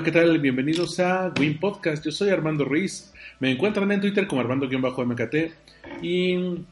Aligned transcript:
Hola, 0.00 0.04
¿qué 0.06 0.12
tal? 0.12 0.38
Bienvenidos 0.38 0.98
a 0.98 1.30
Win 1.38 1.58
Podcast. 1.60 2.02
Yo 2.02 2.10
soy 2.10 2.30
Armando 2.30 2.64
Ruiz. 2.64 3.12
Me 3.38 3.50
encuentran 3.50 3.92
en 3.92 4.00
Twitter 4.00 4.26
como 4.26 4.40
Armando-MKT 4.40 5.34
y 6.00 6.32
en 6.32 6.66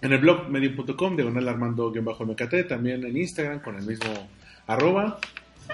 el 0.00 0.16
blog 0.16 0.48
medio.com, 0.48 1.14
diagonal 1.14 1.48
Armando-MKT, 1.50 2.66
también 2.66 3.04
en 3.04 3.14
Instagram 3.14 3.60
con 3.60 3.76
el 3.76 3.84
mismo 3.84 4.10
arroba. 4.66 5.18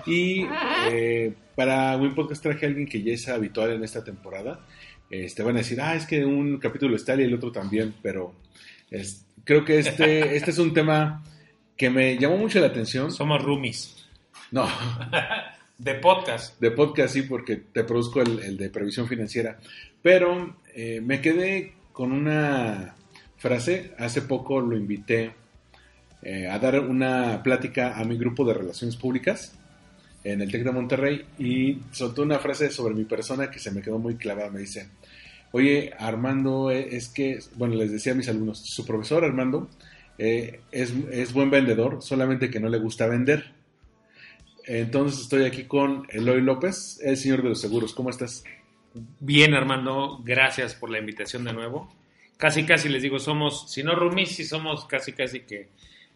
Y 0.06 0.44
eh, 0.90 1.34
para 1.54 1.96
Win 1.98 2.16
Podcast 2.16 2.42
traje 2.42 2.66
a 2.66 2.68
alguien 2.68 2.88
que 2.88 3.00
ya 3.00 3.12
es 3.12 3.28
habitual 3.28 3.70
en 3.70 3.84
esta 3.84 4.02
temporada. 4.02 4.58
Este, 5.08 5.44
van 5.44 5.54
a 5.54 5.58
decir, 5.58 5.80
ah, 5.80 5.94
es 5.94 6.04
que 6.04 6.24
un 6.24 6.58
capítulo 6.58 6.96
está 6.96 7.14
y 7.14 7.22
el 7.22 7.34
otro 7.34 7.52
también, 7.52 7.94
pero 8.02 8.34
es- 8.90 9.24
creo 9.44 9.64
que 9.64 9.78
este, 9.78 10.34
este 10.36 10.50
es 10.50 10.58
un 10.58 10.74
tema 10.74 11.22
que 11.76 11.90
me 11.90 12.18
llamó 12.18 12.38
mucho 12.38 12.58
la 12.58 12.66
atención. 12.66 13.12
Somos 13.12 13.40
roomies. 13.40 14.04
No, 14.50 14.66
De 15.78 15.94
podcast. 15.94 16.60
de 16.60 16.72
podcast 16.72 17.14
sí, 17.14 17.22
porque 17.22 17.56
te 17.56 17.84
produzco 17.84 18.20
el, 18.20 18.40
el 18.40 18.56
de 18.56 18.68
previsión 18.68 19.06
financiera. 19.06 19.58
Pero 20.02 20.56
eh, 20.74 21.00
me 21.00 21.20
quedé 21.20 21.74
con 21.92 22.10
una 22.10 22.96
frase. 23.36 23.92
Hace 23.96 24.22
poco 24.22 24.60
lo 24.60 24.76
invité 24.76 25.32
eh, 26.22 26.48
a 26.48 26.58
dar 26.58 26.80
una 26.80 27.42
plática 27.44 27.96
a 27.96 28.04
mi 28.04 28.16
grupo 28.18 28.44
de 28.44 28.54
relaciones 28.54 28.96
públicas 28.96 29.54
en 30.24 30.42
el 30.42 30.50
TEC 30.50 30.64
de 30.64 30.72
Monterrey 30.72 31.24
y 31.38 31.78
soltó 31.92 32.22
una 32.22 32.40
frase 32.40 32.70
sobre 32.70 32.94
mi 32.94 33.04
persona 33.04 33.50
que 33.50 33.60
se 33.60 33.70
me 33.70 33.80
quedó 33.80 33.98
muy 33.98 34.16
clavada. 34.16 34.50
Me 34.50 34.60
dice, 34.60 34.88
oye, 35.52 35.92
Armando, 35.96 36.72
eh, 36.72 36.88
es 36.96 37.08
que, 37.08 37.38
bueno, 37.54 37.76
les 37.76 37.92
decía 37.92 38.12
a 38.12 38.16
mis 38.16 38.28
alumnos, 38.28 38.58
su 38.58 38.84
profesor 38.84 39.24
Armando 39.24 39.68
eh, 40.18 40.60
es, 40.72 40.92
es 41.12 41.32
buen 41.32 41.50
vendedor, 41.50 42.02
solamente 42.02 42.50
que 42.50 42.58
no 42.58 42.68
le 42.68 42.78
gusta 42.78 43.06
vender. 43.06 43.57
Entonces 44.68 45.20
estoy 45.22 45.44
aquí 45.46 45.64
con 45.64 46.06
Eloy 46.10 46.42
López, 46.42 47.00
el 47.02 47.16
señor 47.16 47.42
de 47.42 47.48
los 47.48 47.60
seguros. 47.60 47.94
¿Cómo 47.94 48.10
estás? 48.10 48.44
Bien, 49.18 49.54
Armando, 49.54 50.20
gracias 50.22 50.74
por 50.74 50.90
la 50.90 50.98
invitación 50.98 51.44
de 51.44 51.54
nuevo. 51.54 51.90
Casi, 52.36 52.64
casi 52.64 52.90
les 52.90 53.02
digo, 53.02 53.18
somos, 53.18 53.70
si 53.72 53.82
no 53.82 53.94
roomies, 53.94 54.28
sí 54.36 54.44
somos 54.44 54.84
casi, 54.84 55.12
casi 55.12 55.40
que 55.40 55.70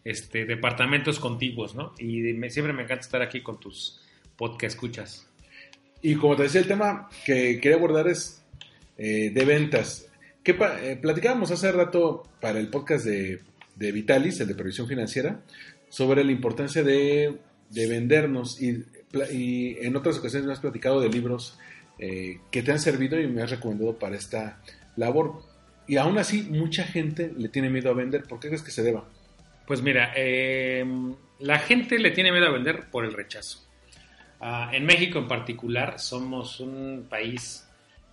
este, 0.05 0.45
departamentos 0.45 1.19
contiguos, 1.19 1.73
¿no? 1.73 1.93
Y 1.97 2.21
me- 2.33 2.49
siempre 2.51 2.73
me 2.73 2.83
encanta 2.83 3.01
estar 3.01 3.21
aquí 3.23 3.41
con 3.41 3.59
tus 3.59 3.99
podcast 4.35 4.75
escuchas. 4.75 5.27
Y 6.03 6.15
como 6.15 6.35
te 6.35 6.43
decía, 6.43 6.61
el 6.61 6.67
tema 6.67 7.09
que 7.25 7.59
quería 7.59 7.77
abordar 7.77 8.07
es 8.07 8.45
eh, 8.99 9.31
de 9.33 9.45
ventas. 9.45 10.07
¿Qué 10.43 10.53
pa- 10.53 10.79
eh, 10.79 10.95
platicábamos 10.97 11.49
hace 11.49 11.71
rato 11.71 12.23
para 12.39 12.59
el 12.59 12.67
podcast 12.69 13.05
de, 13.05 13.39
de 13.75 13.91
Vitalis, 13.91 14.39
el 14.41 14.47
de 14.47 14.55
previsión 14.55 14.87
financiera, 14.87 15.41
sobre 15.89 16.23
la 16.23 16.31
importancia 16.31 16.83
de, 16.83 17.37
de 17.73 17.87
vendernos 17.87 18.61
y, 18.61 18.85
y 19.31 19.77
en 19.85 19.95
otras 19.95 20.17
ocasiones 20.17 20.47
me 20.47 20.53
has 20.53 20.59
platicado 20.59 21.01
de 21.01 21.09
libros 21.09 21.57
eh, 21.99 22.39
que 22.51 22.63
te 22.63 22.71
han 22.71 22.79
servido 22.79 23.19
y 23.19 23.27
me 23.27 23.43
has 23.43 23.51
recomendado 23.51 23.97
para 23.97 24.15
esta 24.15 24.61
labor. 24.95 25.41
Y 25.87 25.97
aún 25.97 26.17
así, 26.17 26.43
mucha 26.43 26.83
gente 26.83 27.31
le 27.37 27.49
tiene 27.49 27.69
miedo 27.69 27.89
a 27.89 27.93
vender. 27.93 28.23
¿Por 28.23 28.39
qué 28.39 28.47
crees 28.47 28.63
que 28.63 28.71
se 28.71 28.83
deba? 28.83 29.07
Pues 29.67 29.81
mira, 29.81 30.11
eh, 30.15 30.85
la 31.39 31.59
gente 31.59 31.99
le 31.99 32.11
tiene 32.11 32.31
miedo 32.31 32.47
a 32.47 32.51
vender 32.51 32.89
por 32.89 33.05
el 33.05 33.13
rechazo. 33.13 33.59
Ah, 34.39 34.71
en 34.73 34.85
México 34.85 35.19
en 35.19 35.27
particular 35.27 35.99
somos 35.99 36.59
un 36.59 37.05
país, 37.09 37.65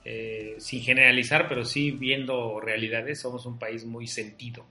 eh, 0.04 0.54
sin 0.58 0.82
generalizar, 0.82 1.48
pero 1.48 1.64
sí 1.64 1.90
viendo 1.90 2.60
realidades, 2.60 3.20
somos 3.20 3.46
un 3.46 3.58
país 3.58 3.84
muy 3.84 4.06
sentido, 4.06 4.66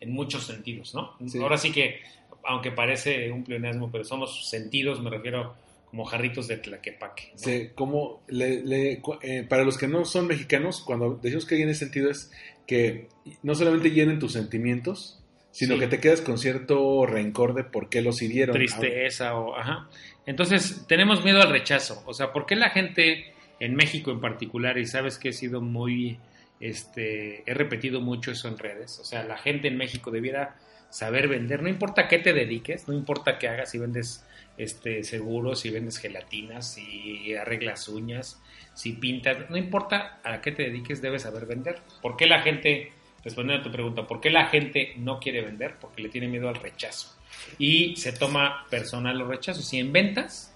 en 0.00 0.12
muchos 0.12 0.46
sentidos, 0.46 0.94
¿no? 0.94 1.16
Sí. 1.26 1.38
Ahora 1.38 1.56
sí 1.56 1.72
que, 1.72 2.02
aunque 2.44 2.70
parece 2.72 3.30
un 3.30 3.44
pleonasmo, 3.44 3.90
pero 3.90 4.04
somos 4.04 4.48
sentidos, 4.48 5.00
me 5.02 5.10
refiero 5.10 5.54
como 5.86 6.04
jarritos 6.04 6.48
de 6.48 6.58
tlaquepaque. 6.58 7.30
¿no? 7.32 7.38
Se- 7.38 7.72
como 7.74 8.22
le- 8.28 8.62
le- 8.62 9.00
cu- 9.00 9.18
eh, 9.22 9.44
para 9.48 9.64
los 9.64 9.78
que 9.78 9.88
no 9.88 10.04
son 10.04 10.26
mexicanos, 10.26 10.82
cuando 10.84 11.18
decimos 11.22 11.46
que 11.46 11.56
llenen 11.56 11.74
sentido 11.74 12.10
es 12.10 12.30
que 12.66 13.08
no 13.42 13.54
solamente 13.54 13.90
llenen 13.90 14.18
tus 14.18 14.32
sentimientos, 14.34 15.22
sino 15.50 15.74
Sí. 15.74 15.80
que 15.80 15.86
te 15.88 15.98
quedas 16.00 16.20
con 16.20 16.36
cierto 16.38 17.06
rencor 17.06 17.54
de 17.54 17.64
por 17.64 17.88
qué 17.88 18.02
los 18.02 18.20
hirieron. 18.20 18.54
tristeza 18.54 19.34
o 19.34 19.56
ajá. 19.56 19.88
Entonces, 20.26 20.84
tenemos 20.86 21.24
miedo 21.24 21.40
al 21.40 21.50
rechazo. 21.50 22.02
O 22.06 22.12
sea, 22.12 22.32
¿por 22.34 22.44
qué 22.44 22.54
la 22.54 22.68
gente 22.68 23.32
en 23.58 23.74
México 23.74 24.10
en 24.10 24.20
particular, 24.20 24.76
y 24.78 24.84
sabes 24.86 25.16
que 25.18 25.30
he 25.30 25.32
sido 25.32 25.62
muy, 25.62 26.18
este, 26.60 27.42
he 27.50 27.54
repetido 27.54 28.00
mucho 28.00 28.30
eso 28.30 28.46
en 28.48 28.58
redes, 28.58 28.98
o 29.00 29.04
sea, 29.04 29.24
la 29.24 29.38
gente 29.38 29.68
en 29.68 29.76
México 29.76 30.10
debiera 30.10 30.56
saber 30.90 31.28
vender, 31.28 31.62
no 31.62 31.68
importa 31.68 32.02
a 32.02 32.08
qué 32.08 32.18
te 32.18 32.32
dediques, 32.32 32.88
no 32.88 32.94
importa 32.94 33.38
qué 33.38 33.48
hagas, 33.48 33.70
si 33.70 33.78
vendes 33.78 34.24
este, 34.56 35.04
seguros, 35.04 35.60
si 35.60 35.70
vendes 35.70 35.98
gelatinas, 35.98 36.74
si 36.74 37.34
arreglas 37.34 37.88
uñas, 37.88 38.40
si 38.74 38.92
pintas, 38.92 39.50
no 39.50 39.56
importa 39.56 40.20
a 40.24 40.40
qué 40.40 40.52
te 40.52 40.64
dediques, 40.64 41.02
debes 41.02 41.22
saber 41.22 41.46
vender. 41.46 41.80
¿Por 42.00 42.16
qué 42.16 42.26
la 42.26 42.42
gente, 42.42 42.92
respondiendo 43.24 43.60
a 43.60 43.64
tu 43.64 43.72
pregunta, 43.72 44.06
por 44.06 44.20
qué 44.20 44.30
la 44.30 44.46
gente 44.46 44.94
no 44.96 45.18
quiere 45.18 45.42
vender? 45.42 45.74
Porque 45.80 46.02
le 46.02 46.08
tiene 46.08 46.28
miedo 46.28 46.48
al 46.48 46.56
rechazo 46.56 47.14
y 47.58 47.96
se 47.96 48.12
toma 48.12 48.66
personal 48.70 49.18
los 49.18 49.28
rechazos. 49.28 49.72
Y 49.72 49.78
en 49.78 49.92
ventas, 49.92 50.54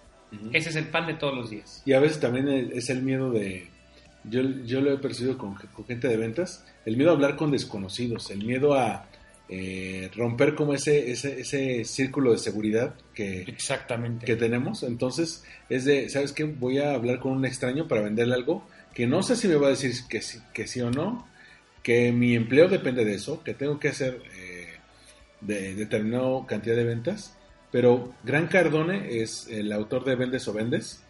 ese 0.53 0.71
es 0.71 0.77
el 0.77 0.87
pan 0.87 1.07
de 1.07 1.15
todos 1.15 1.35
los 1.35 1.51
días. 1.51 1.83
Y 1.85 1.93
a 1.93 2.01
veces 2.01 2.21
también 2.21 2.49
es 2.73 2.91
el 2.91 3.03
miedo 3.03 3.31
de... 3.31 3.69
Yo, 4.25 4.41
yo 4.65 4.81
lo 4.81 4.93
he 4.93 4.99
percibido 4.99 5.37
con, 5.37 5.55
con 5.55 5.85
gente 5.85 6.07
de 6.07 6.17
ventas, 6.17 6.65
el 6.87 6.97
miedo 6.97 7.11
a 7.11 7.15
hablar 7.15 7.35
con 7.35 7.51
desconocidos, 7.51 8.31
el 8.31 8.45
miedo 8.45 8.75
a 8.75 9.07
eh, 9.55 10.11
romper 10.17 10.55
como 10.55 10.73
ese, 10.73 11.11
ese, 11.11 11.39
ese 11.39 11.85
círculo 11.85 12.33
de 12.33 12.39
seguridad 12.39 12.95
que, 13.15 13.43
Exactamente. 13.43 14.25
que 14.25 14.35
tenemos. 14.35 14.83
Entonces, 14.83 15.45
es 15.69 15.85
de, 15.85 16.09
¿sabes 16.09 16.33
qué? 16.33 16.45
Voy 16.45 16.79
a 16.79 16.95
hablar 16.95 17.21
con 17.21 17.33
un 17.33 17.45
extraño 17.45 17.87
para 17.87 18.01
venderle 18.01 18.35
algo 18.35 18.67
que 18.95 19.07
no 19.07 19.23
sé 19.23 19.37
si 19.37 19.49
me 19.49 19.57
va 19.57 19.67
a 19.67 19.71
decir 19.71 19.93
que 20.09 20.23
sí, 20.23 20.39
que 20.55 20.67
sí 20.67 20.81
o 20.81 20.91
no, 20.91 21.29
que 21.83 22.13
mi 22.13 22.35
empleo 22.35 22.69
depende 22.69 23.05
de 23.05 23.15
eso, 23.15 23.45
que 23.45 23.53
tengo 23.53 23.79
que 23.79 23.89
hacer 23.89 24.23
eh, 24.39 24.69
de 25.43 25.75
determinada 25.75 26.47
cantidad 26.47 26.75
de 26.75 26.85
ventas. 26.85 27.37
Pero 27.71 28.15
Gran 28.25 28.47
Cardone 28.47 29.21
es 29.21 29.49
el 29.49 29.71
autor 29.71 30.05
de 30.07 30.15
Vendes 30.15 30.49
o 30.49 30.55
Vendes, 30.55 31.05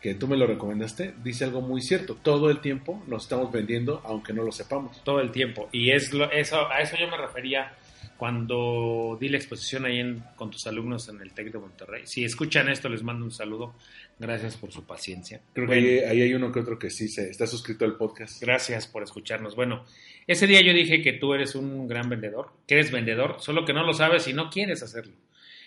que 0.00 0.14
tú 0.14 0.26
me 0.28 0.38
lo 0.38 0.46
recomendaste, 0.46 1.12
dice 1.22 1.44
algo 1.44 1.60
muy 1.60 1.82
cierto. 1.82 2.16
Todo 2.22 2.50
el 2.50 2.62
tiempo 2.62 3.02
nos 3.06 3.24
estamos 3.24 3.52
vendiendo, 3.52 4.00
aunque 4.04 4.32
no 4.32 4.44
lo 4.44 4.50
sepamos. 4.50 5.04
todo 5.04 5.20
el 5.20 5.30
tiempo. 5.30 5.68
Y 5.72 5.90
es 5.90 6.14
lo, 6.14 6.30
eso, 6.30 6.70
a 6.70 6.80
eso 6.80 6.96
yo 6.98 7.06
me 7.08 7.18
refería 7.18 7.72
cuando 8.22 9.18
di 9.20 9.28
la 9.28 9.36
exposición 9.36 9.84
ahí 9.84 9.98
en- 9.98 10.22
con 10.36 10.48
tus 10.48 10.64
alumnos 10.68 11.08
en 11.08 11.20
el 11.20 11.32
TEC 11.32 11.50
de 11.50 11.58
Monterrey. 11.58 12.02
Si 12.06 12.22
escuchan 12.22 12.68
esto, 12.68 12.88
les 12.88 13.02
mando 13.02 13.24
un 13.24 13.32
saludo. 13.32 13.74
Gracias 14.16 14.56
por 14.56 14.70
su 14.70 14.84
paciencia. 14.86 15.40
Creo 15.52 15.66
que 15.66 16.06
ahí 16.06 16.22
hay 16.22 16.32
uno 16.32 16.52
que 16.52 16.60
otro 16.60 16.78
que 16.78 16.88
sí 16.88 17.08
se, 17.08 17.28
está 17.30 17.48
suscrito 17.48 17.84
al 17.84 17.96
podcast. 17.96 18.40
Gracias 18.40 18.86
por 18.86 19.02
escucharnos. 19.02 19.56
Bueno, 19.56 19.84
ese 20.24 20.46
día 20.46 20.60
yo 20.60 20.72
dije 20.72 21.02
que 21.02 21.14
tú 21.14 21.34
eres 21.34 21.56
un 21.56 21.88
gran 21.88 22.08
vendedor, 22.08 22.52
que 22.64 22.74
eres 22.74 22.92
vendedor, 22.92 23.38
solo 23.40 23.64
que 23.64 23.72
no 23.72 23.84
lo 23.84 23.92
sabes 23.92 24.28
y 24.28 24.32
no 24.32 24.50
quieres 24.50 24.84
hacerlo. 24.84 25.14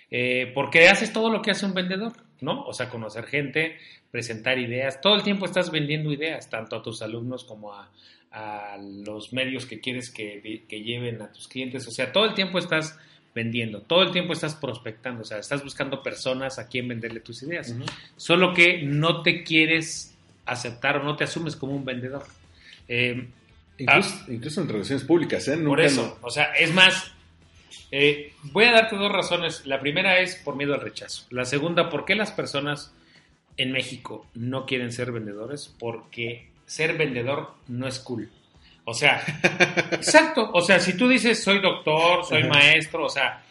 Eh, 0.09 0.49
porque 0.55 0.87
haces 0.87 1.11
todo 1.11 1.29
lo 1.29 1.41
que 1.41 1.51
hace 1.51 1.65
un 1.65 1.73
vendedor, 1.73 2.13
¿no? 2.39 2.63
O 2.63 2.71
sea, 2.71 2.89
conocer 2.89 3.25
gente, 3.25 3.75
presentar 4.11 4.59
ideas. 4.59 5.01
Todo 5.01 5.15
el 5.15 5.23
tiempo 5.23 5.43
estás 5.45 5.71
vendiendo 5.71 6.09
ideas, 6.13 6.49
tanto 6.49 6.77
a 6.77 6.81
tus 6.81 7.01
alumnos 7.01 7.43
como 7.43 7.73
a, 7.73 7.91
a 8.35 8.77
los 8.77 9.31
medios 9.31 9.65
que 9.65 9.79
quieres 9.79 10.11
que, 10.11 10.63
que 10.67 10.81
lleven 10.81 11.21
a 11.21 11.31
tus 11.31 11.47
clientes. 11.47 11.87
O 11.87 11.91
sea, 11.91 12.11
todo 12.11 12.25
el 12.25 12.33
tiempo 12.33 12.59
estás 12.59 12.99
vendiendo, 13.33 13.81
todo 13.81 14.03
el 14.03 14.11
tiempo 14.11 14.33
estás 14.33 14.55
prospectando, 14.55 15.21
o 15.21 15.25
sea, 15.25 15.39
estás 15.39 15.63
buscando 15.63 16.03
personas 16.03 16.59
a 16.59 16.67
quien 16.67 16.87
venderle 16.87 17.21
tus 17.21 17.43
ideas. 17.43 17.73
Solo 18.17 18.53
que 18.53 18.81
no 18.83 19.21
te 19.21 19.43
quieres 19.43 20.13
aceptar 20.45 20.97
o 20.97 21.03
no 21.03 21.15
te 21.15 21.23
asumes 21.23 21.55
como 21.55 21.75
un 21.75 21.85
vendedor. 21.85 22.25
Eh, 22.87 23.27
Incluso, 23.77 24.31
incluso 24.31 24.61
en 24.61 24.69
relaciones 24.69 25.03
públicas, 25.03 25.45
¿eh? 25.49 25.57
por 25.57 25.81
eso, 25.81 26.17
o 26.21 26.29
sea, 26.29 26.53
es 26.53 26.73
más, 26.73 27.11
eh, 27.91 28.31
voy 28.43 28.65
a 28.65 28.71
darte 28.71 28.95
dos 28.95 29.11
razones. 29.11 29.65
La 29.65 29.81
primera 29.81 30.19
es 30.19 30.35
por 30.37 30.55
miedo 30.55 30.73
al 30.73 30.79
rechazo. 30.79 31.25
La 31.29 31.43
segunda, 31.43 31.89
¿por 31.89 32.05
qué 32.05 32.15
las 32.15 32.31
personas 32.31 32.93
en 33.57 33.73
México 33.73 34.27
no 34.33 34.65
quieren 34.65 34.93
ser 34.93 35.11
vendedores? 35.11 35.75
Porque 35.77 36.47
ser 36.65 36.97
vendedor 36.97 37.53
no 37.67 37.87
es 37.87 37.99
cool. 37.99 38.29
O 38.85 38.93
sea, 38.93 39.23
exacto. 39.91 40.49
O 40.53 40.61
sea, 40.61 40.79
si 40.79 40.95
tú 40.97 41.07
dices 41.07 41.43
soy 41.43 41.59
doctor, 41.59 42.23
soy 42.25 42.41
Ajá. 42.41 42.49
maestro, 42.49 43.05
o 43.05 43.09
sea, 43.09 43.41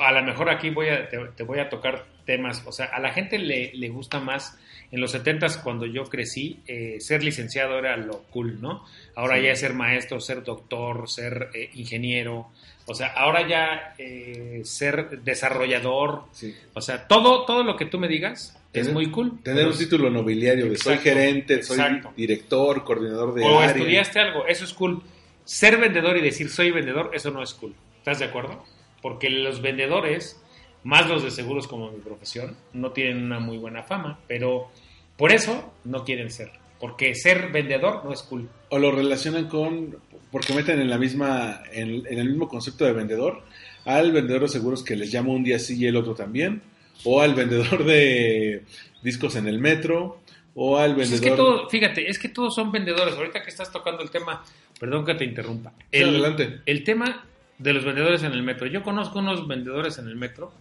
a 0.00 0.12
lo 0.12 0.22
mejor 0.22 0.50
aquí 0.50 0.70
voy 0.70 0.88
a, 0.88 1.08
te, 1.08 1.18
te 1.36 1.42
voy 1.42 1.58
a 1.60 1.68
tocar 1.68 2.04
temas, 2.24 2.62
o 2.66 2.72
sea, 2.72 2.86
a 2.86 3.00
la 3.00 3.10
gente 3.12 3.38
le, 3.38 3.72
le 3.74 3.88
gusta 3.88 4.20
más, 4.20 4.58
en 4.90 5.00
los 5.00 5.14
70s 5.14 5.62
cuando 5.62 5.86
yo 5.86 6.04
crecí, 6.04 6.60
eh, 6.66 6.96
ser 7.00 7.22
licenciado 7.22 7.78
era 7.78 7.96
lo 7.96 8.22
cool, 8.24 8.60
¿no? 8.60 8.84
Ahora 9.14 9.36
Sí. 9.36 9.42
ya 9.44 9.56
ser 9.56 9.74
maestro, 9.74 10.20
ser 10.20 10.42
doctor, 10.42 11.08
ser 11.08 11.50
eh, 11.54 11.70
ingeniero, 11.74 12.48
o 12.86 12.94
sea, 12.94 13.08
ahora 13.08 13.46
ya 13.46 13.94
eh, 13.98 14.60
ser 14.64 15.20
desarrollador, 15.22 16.24
Sí. 16.32 16.54
o 16.74 16.80
sea, 16.80 17.06
todo, 17.06 17.44
todo 17.44 17.62
lo 17.62 17.76
que 17.76 17.86
tú 17.86 17.98
me 17.98 18.08
digas 18.08 18.57
es 18.72 18.92
muy 18.92 19.10
cool. 19.10 19.40
Tener 19.42 19.66
un 19.66 19.76
título 19.76 20.10
nobiliario 20.10 20.68
de 20.68 20.76
soy 20.76 20.98
gerente, 20.98 21.62
soy 21.62 21.78
exacto. 21.78 22.12
director, 22.16 22.84
coordinador 22.84 23.34
de 23.34 23.44
o 23.44 23.58
área. 23.58 23.76
estudiaste 23.76 24.20
algo, 24.20 24.46
eso 24.46 24.64
es 24.64 24.74
cool. 24.74 25.02
Ser 25.44 25.78
vendedor 25.78 26.16
y 26.16 26.20
decir 26.20 26.50
soy 26.50 26.70
vendedor, 26.70 27.10
eso 27.14 27.30
no 27.30 27.42
es 27.42 27.54
cool. 27.54 27.74
¿Estás 27.96 28.18
de 28.18 28.26
acuerdo? 28.26 28.64
Porque 29.00 29.30
los 29.30 29.62
vendedores, 29.62 30.42
más 30.84 31.08
los 31.08 31.22
de 31.22 31.30
seguros 31.30 31.66
como 31.66 31.90
mi 31.90 31.98
profesión, 31.98 32.56
no 32.72 32.92
tienen 32.92 33.24
una 33.24 33.40
muy 33.40 33.56
buena 33.56 33.82
fama, 33.82 34.20
pero 34.28 34.70
por 35.16 35.32
eso 35.32 35.72
no 35.84 36.04
quieren 36.04 36.30
ser. 36.30 36.52
Porque 36.78 37.14
ser 37.14 37.50
vendedor 37.50 38.04
no 38.04 38.12
es 38.12 38.22
cool. 38.22 38.48
O 38.68 38.78
lo 38.78 38.92
relacionan 38.92 39.48
con, 39.48 39.96
porque 40.30 40.54
meten 40.54 40.80
en 40.80 40.90
la 40.90 40.98
misma, 40.98 41.62
en, 41.72 42.06
en 42.06 42.18
el 42.18 42.28
mismo 42.28 42.48
concepto 42.48 42.84
de 42.84 42.92
vendedor, 42.92 43.42
al 43.84 44.12
vendedor 44.12 44.42
de 44.42 44.48
seguros 44.48 44.84
que 44.84 44.94
les 44.94 45.10
llama 45.10 45.30
un 45.30 45.42
día 45.42 45.58
sí 45.58 45.76
y 45.78 45.86
el 45.86 45.96
otro 45.96 46.14
también, 46.14 46.62
o 47.04 47.20
al 47.20 47.34
vendedor 47.34 47.84
de 47.84 48.62
discos 49.02 49.36
en 49.36 49.46
el 49.48 49.58
metro, 49.58 50.20
o 50.54 50.76
al 50.78 50.94
Pues 50.94 51.10
vendedor... 51.10 51.24
es 51.26 51.30
que 51.30 51.36
todo, 51.36 51.68
fíjate, 51.68 52.10
es 52.10 52.18
que 52.18 52.28
todos 52.28 52.54
son 52.54 52.72
vendedores. 52.72 53.14
Ahorita 53.14 53.42
que 53.42 53.50
estás 53.50 53.70
tocando 53.70 54.02
el 54.02 54.10
tema, 54.10 54.44
perdón 54.80 55.04
que 55.04 55.14
te 55.14 55.24
interrumpa. 55.24 55.72
Sí, 55.78 55.98
El, 56.00 56.08
adelante. 56.10 56.60
el 56.66 56.84
tema 56.84 57.24
de 57.58 57.72
los 57.72 57.84
vendedores 57.84 58.22
en 58.22 58.32
el 58.32 58.42
metro. 58.42 58.66
Yo 58.66 58.82
conozco 58.82 59.18
unos 59.20 59.46
vendedores 59.46 59.98
en 59.98 60.08
el 60.08 60.16
metro 60.16 60.52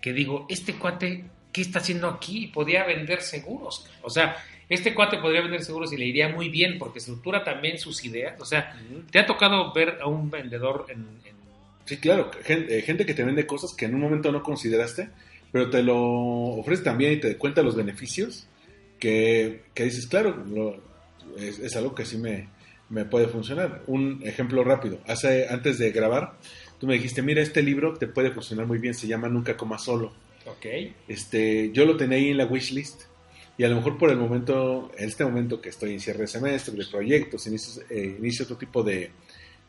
que 0.00 0.12
digo, 0.12 0.46
este 0.48 0.74
cuate, 0.74 1.24
¿qué 1.52 1.60
está 1.60 1.78
haciendo 1.80 2.08
aquí? 2.08 2.48
Podía 2.48 2.84
vender 2.84 3.22
seguros. 3.22 3.88
O 4.02 4.10
sea, 4.10 4.36
este 4.68 4.94
cuate 4.94 5.18
podría 5.18 5.40
vender 5.42 5.62
seguros 5.62 5.92
y 5.92 5.96
le 5.96 6.06
iría 6.06 6.28
muy 6.28 6.48
bien 6.48 6.78
porque 6.78 6.98
estructura 6.98 7.44
también 7.44 7.78
sus 7.78 8.04
ideas. 8.04 8.40
O 8.40 8.44
sea, 8.44 8.76
¿te 9.10 9.18
ha 9.20 9.26
tocado 9.26 9.72
ver 9.72 9.98
a 10.00 10.06
un 10.08 10.28
vendedor 10.30 10.86
en... 10.88 11.00
en- 11.24 11.36
Sí, 11.84 11.98
claro, 11.98 12.32
gente, 12.44 12.82
gente 12.82 13.06
que 13.06 13.14
te 13.14 13.22
vende 13.22 13.46
cosas 13.46 13.72
que 13.72 13.84
en 13.84 13.94
un 13.94 14.00
momento 14.00 14.32
no 14.32 14.42
consideraste, 14.42 15.08
pero 15.56 15.70
te 15.70 15.82
lo 15.82 15.96
ofrece 15.98 16.82
también 16.82 17.14
y 17.14 17.16
te 17.16 17.38
cuenta 17.38 17.62
los 17.62 17.74
beneficios 17.74 18.46
que, 18.98 19.62
que 19.72 19.84
dices, 19.84 20.06
claro, 20.06 20.44
lo- 20.50 20.82
es, 21.38 21.58
es 21.60 21.74
algo 21.76 21.94
que 21.94 22.04
sí 22.04 22.18
me, 22.18 22.48
me 22.90 23.06
puede 23.06 23.26
funcionar. 23.26 23.82
Un 23.86 24.20
ejemplo 24.22 24.62
rápido, 24.64 25.00
hace 25.06 25.48
antes 25.48 25.78
de 25.78 25.92
grabar, 25.92 26.34
tú 26.78 26.86
me 26.86 26.92
dijiste, 26.92 27.22
mira, 27.22 27.40
este 27.40 27.62
libro 27.62 27.94
te 27.94 28.06
puede 28.06 28.32
funcionar 28.32 28.66
muy 28.66 28.76
bien, 28.76 28.92
se 28.92 29.06
llama 29.06 29.30
Nunca 29.30 29.56
Comas 29.56 29.82
Solo. 29.84 30.12
Ok. 30.44 30.66
Este, 31.08 31.70
yo 31.72 31.86
lo 31.86 31.96
tenía 31.96 32.18
ahí 32.18 32.28
en 32.28 32.36
la 32.36 32.44
wishlist 32.44 33.04
y 33.56 33.64
a 33.64 33.68
lo 33.70 33.76
mejor 33.76 33.96
por 33.96 34.10
el 34.10 34.18
momento, 34.18 34.92
en 34.98 35.08
este 35.08 35.24
momento 35.24 35.62
que 35.62 35.70
estoy 35.70 35.94
en 35.94 36.00
cierre 36.00 36.20
de 36.20 36.26
semestre, 36.26 36.74
de 36.74 36.84
proyectos, 36.84 37.46
inicio, 37.46 37.82
eh, 37.88 38.16
inicio 38.18 38.44
otro 38.44 38.58
tipo 38.58 38.82
de, 38.82 39.10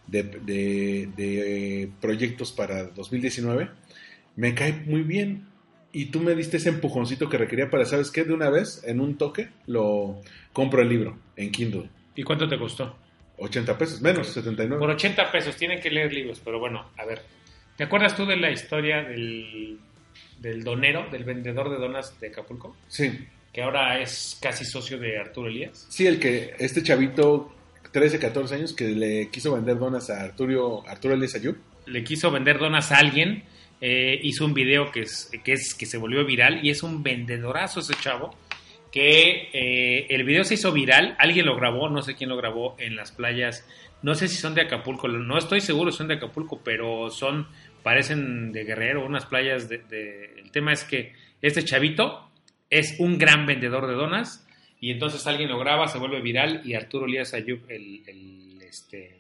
de, 0.06 0.24
de- 0.24 1.10
de 1.16 1.90
proyectos 2.02 2.52
para 2.52 2.84
2019, 2.88 3.70
me 4.36 4.54
cae 4.54 4.74
muy 4.86 5.02
bien. 5.04 5.47
Y 5.98 6.06
tú 6.12 6.20
me 6.20 6.36
diste 6.36 6.58
ese 6.58 6.70
empujoncito 6.70 7.28
que 7.28 7.40
requería 7.40 7.72
para, 7.72 7.84
¿sabes 7.84 8.12
qué? 8.12 8.24
De 8.24 8.32
una 8.32 8.52
vez, 8.52 8.84
en 8.86 9.00
un 9.00 9.18
toque, 9.18 9.50
lo 9.66 10.22
compro 10.54 10.84
el 10.84 10.90
libro 10.90 11.18
en 11.36 11.52
Kindle. 11.52 11.90
¿Y 12.16 12.22
cuánto 12.22 12.48
te 12.48 12.56
costó? 12.60 12.96
80 13.38 13.76
pesos, 13.80 14.02
menos, 14.02 14.28
79. 14.28 14.80
Por 14.80 14.92
80 14.92 15.32
pesos, 15.32 15.56
tienen 15.56 15.80
que 15.80 15.90
leer 15.90 16.14
libros, 16.14 16.40
pero 16.46 16.60
bueno, 16.60 16.92
a 16.98 17.06
ver. 17.06 17.24
¿Te 17.78 17.84
acuerdas 17.86 18.16
tú 18.16 18.28
de 18.28 18.38
la 18.38 18.52
historia 18.52 19.02
del, 19.02 19.80
del 20.40 20.64
donero, 20.64 21.08
del 21.12 21.24
vendedor 21.24 21.72
de 21.72 21.78
donas 21.78 22.20
de 22.20 22.28
Acapulco? 22.28 22.76
Sí, 22.88 23.12
Que 23.52 23.64
ahora 23.64 24.00
es 24.00 24.38
casi 24.40 24.66
socio 24.66 25.00
de 25.00 25.18
Arturo 25.18 25.48
Elías. 25.50 25.88
sí, 25.90 26.06
el 26.06 26.20
que, 26.20 26.54
este 26.60 26.84
chavito, 26.84 27.52
13, 27.92 28.20
14 28.20 28.54
años, 28.54 28.74
que 28.74 28.90
le 28.90 29.30
quiso 29.32 29.56
vender 29.56 29.80
donas 29.80 30.12
a 30.12 30.22
Arturo, 30.22 30.88
Arturo 30.88 31.16
Elías 31.16 31.34
Ayub. 31.34 31.58
Le 31.88 32.04
quiso 32.04 32.30
vender 32.30 32.60
donas 32.60 32.92
a 32.92 32.98
alguien, 32.98 33.44
eh, 33.82 34.20
hizo 34.24 34.46
un 34.46 34.54
video 34.54 34.92
que, 34.92 35.02
es, 35.02 35.32
que, 35.44 35.54
es, 35.54 35.74
que 35.76 35.86
se 35.86 35.98
volvió 35.98 36.26
viral 36.26 36.66
y 36.66 36.70
es 36.70 36.84
un 36.84 37.04
vendedorazo 37.04 37.80
ese 37.82 37.94
chavo. 37.96 38.36
Que 38.92 39.50
eh, 39.54 40.08
el 40.10 40.24
video 40.24 40.44
se 40.44 40.54
hizo 40.56 40.72
viral, 40.72 41.16
alguien 41.20 41.46
lo 41.46 41.56
grabó, 41.56 41.90
no 41.90 42.02
sé 42.02 42.16
quién 42.16 42.30
lo 42.30 42.38
grabó 42.38 42.76
en 42.80 42.96
las 42.96 43.12
playas, 43.12 43.68
no 44.02 44.16
sé 44.16 44.28
si 44.30 44.38
son 44.38 44.56
de 44.56 44.62
Acapulco, 44.62 45.08
no 45.10 45.38
estoy 45.38 45.60
seguro 45.60 45.92
si 45.92 45.98
son 45.98 46.08
de 46.08 46.16
Acapulco, 46.16 46.62
pero 46.64 47.10
son, 47.10 47.48
parecen 47.84 48.52
de 48.54 48.64
Guerrero, 48.64 49.06
unas 49.06 49.26
playas 49.26 49.68
de, 49.68 49.80
de- 49.80 50.40
El 50.40 50.52
tema 50.52 50.72
es 50.72 50.84
que 50.86 51.12
este 51.42 51.64
chavito 51.66 52.30
es 52.70 52.96
un 53.00 53.18
gran 53.18 53.46
vendedor 53.46 53.88
de 53.88 53.94
donas 53.94 54.48
y 54.80 54.92
entonces 54.92 55.28
alguien 55.28 55.50
lo 55.50 55.60
graba, 55.60 55.88
se 55.90 55.98
vuelve 56.00 56.22
viral 56.22 56.62
y 56.64 56.74
Arturo 56.74 57.06
Elías 57.08 57.34
Ayub, 57.34 57.60
el, 57.70 58.02
el, 58.08 58.62
este, 58.62 59.18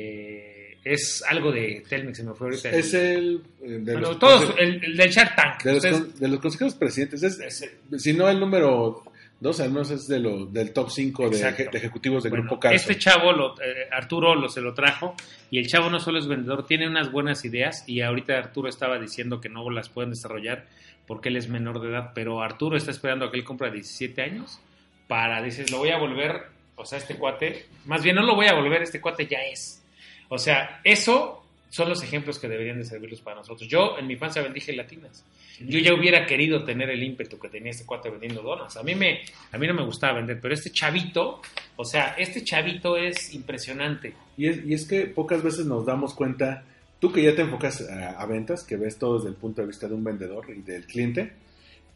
eh, 0.00 0.76
es 0.84 1.24
algo 1.28 1.50
de 1.50 1.82
Telmex, 1.88 2.18
se 2.18 2.22
me 2.24 2.34
fue 2.34 2.48
ahorita. 2.48 2.70
Es 2.70 2.94
el 2.94 3.40
eh, 3.62 3.68
de 3.80 3.92
Bueno, 3.94 4.00
los, 4.10 4.18
todos, 4.18 4.54
el, 4.58 4.84
el 4.84 4.96
del 4.96 5.10
Shark 5.10 5.34
Tank. 5.34 5.62
de 5.64 5.90
los, 5.90 6.20
de 6.20 6.28
los 6.28 6.38
consejeros 6.40 6.74
presidentes. 6.74 7.22
Es, 7.22 7.40
Ese. 7.40 7.78
si 7.98 8.12
no 8.12 8.28
el 8.28 8.38
número 8.38 9.02
2, 9.40 9.60
al 9.60 9.70
menos 9.70 9.90
es 9.90 10.06
de 10.06 10.20
lo, 10.20 10.46
del 10.46 10.72
top 10.72 10.90
5 10.90 11.30
de, 11.30 11.66
ejecutivos 11.72 12.22
del 12.22 12.30
Bueno, 12.30 12.44
Grupo 12.44 12.60
Carso. 12.60 12.76
Este 12.76 12.96
chavo, 12.98 13.32
lo- 13.32 13.60
eh, 13.60 13.88
Arturo, 13.90 14.34
lo, 14.36 14.48
se 14.48 14.60
lo 14.60 14.74
trajo 14.74 15.14
y 15.50 15.58
el 15.58 15.66
chavo 15.66 15.90
no 15.90 15.98
solo 15.98 16.18
es 16.20 16.28
vendedor, 16.28 16.66
tiene 16.66 16.86
unas 16.88 17.10
buenas 17.10 17.44
ideas 17.44 17.82
y 17.88 18.02
ahorita 18.02 18.36
Arturo 18.38 18.68
estaba 18.68 18.98
diciendo 18.98 19.40
que 19.40 19.48
no 19.48 19.68
las 19.70 19.88
pueden 19.88 20.10
desarrollar 20.10 20.66
porque 21.06 21.28
él 21.30 21.36
es 21.36 21.48
menor 21.48 21.80
de 21.80 21.88
edad, 21.90 22.12
pero 22.14 22.42
Arturo 22.42 22.76
está 22.76 22.90
esperando 22.92 23.24
a 23.26 23.30
que 23.32 23.38
él 23.38 23.44
compre 23.44 23.68
a 23.68 23.72
17 23.72 24.22
años 24.22 24.60
para, 25.08 25.42
dices, 25.42 25.70
lo 25.70 25.78
voy 25.78 25.90
a 25.90 25.98
volver, 25.98 26.42
o 26.76 26.84
sea, 26.84 26.98
este 26.98 27.14
cuate, 27.16 27.66
más 27.86 28.02
bien 28.02 28.16
no 28.16 28.22
lo 28.22 28.34
voy 28.36 28.46
a 28.46 28.54
volver, 28.54 28.82
este 28.82 29.00
cuate 29.00 29.26
ya 29.26 29.38
es. 29.52 29.82
O 30.28 30.38
sea, 30.38 30.80
eso 30.84 31.42
son 31.68 31.88
los 31.88 32.02
ejemplos 32.02 32.38
que 32.38 32.48
deberían 32.48 32.78
de 32.78 32.84
servirlos 32.84 33.20
para 33.20 33.36
nosotros. 33.36 33.68
Yo 33.68 33.98
en 33.98 34.06
mi 34.06 34.14
infancia 34.14 34.42
vendí 34.42 34.60
gelatinas. 34.60 35.24
Yo 35.60 35.78
ya 35.78 35.94
hubiera 35.94 36.26
querido 36.26 36.64
tener 36.64 36.90
el 36.90 37.02
ímpetu 37.02 37.38
que 37.38 37.48
tenía 37.48 37.70
este 37.70 37.86
cuate 37.86 38.10
vendiendo 38.10 38.42
donas. 38.42 38.76
A 38.76 38.82
mí, 38.82 38.94
me, 38.94 39.20
a 39.52 39.58
mí 39.58 39.66
no 39.66 39.74
me 39.74 39.84
gustaba 39.84 40.14
vender, 40.14 40.38
pero 40.40 40.54
este 40.54 40.70
chavito, 40.70 41.40
o 41.76 41.84
sea, 41.84 42.14
este 42.18 42.44
chavito 42.44 42.96
es 42.96 43.32
impresionante. 43.32 44.14
Y 44.36 44.48
es, 44.48 44.64
y 44.64 44.74
es 44.74 44.86
que 44.86 45.06
pocas 45.06 45.42
veces 45.42 45.66
nos 45.66 45.86
damos 45.86 46.14
cuenta, 46.14 46.64
tú 46.98 47.10
que 47.10 47.22
ya 47.22 47.34
te 47.34 47.42
enfocas 47.42 47.88
a, 47.88 48.10
a 48.10 48.26
ventas, 48.26 48.64
que 48.64 48.76
ves 48.76 48.98
todo 48.98 49.16
desde 49.16 49.30
el 49.30 49.36
punto 49.36 49.62
de 49.62 49.68
vista 49.68 49.88
de 49.88 49.94
un 49.94 50.04
vendedor 50.04 50.46
y 50.50 50.60
del 50.60 50.86
cliente, 50.86 51.32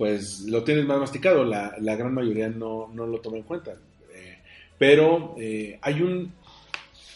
pues 0.01 0.47
lo 0.49 0.65
tienes 0.65 0.87
más 0.87 0.99
masticado, 0.99 1.45
la, 1.45 1.75
la 1.79 1.95
gran 1.95 2.15
mayoría 2.15 2.49
no, 2.49 2.91
no 2.95 3.07
lo 3.07 3.21
toma 3.21 3.37
en 3.37 3.43
cuenta. 3.43 3.73
Eh, 4.15 4.39
pero 4.79 5.35
eh, 5.39 5.79
hay, 5.83 6.01
un, 6.01 6.33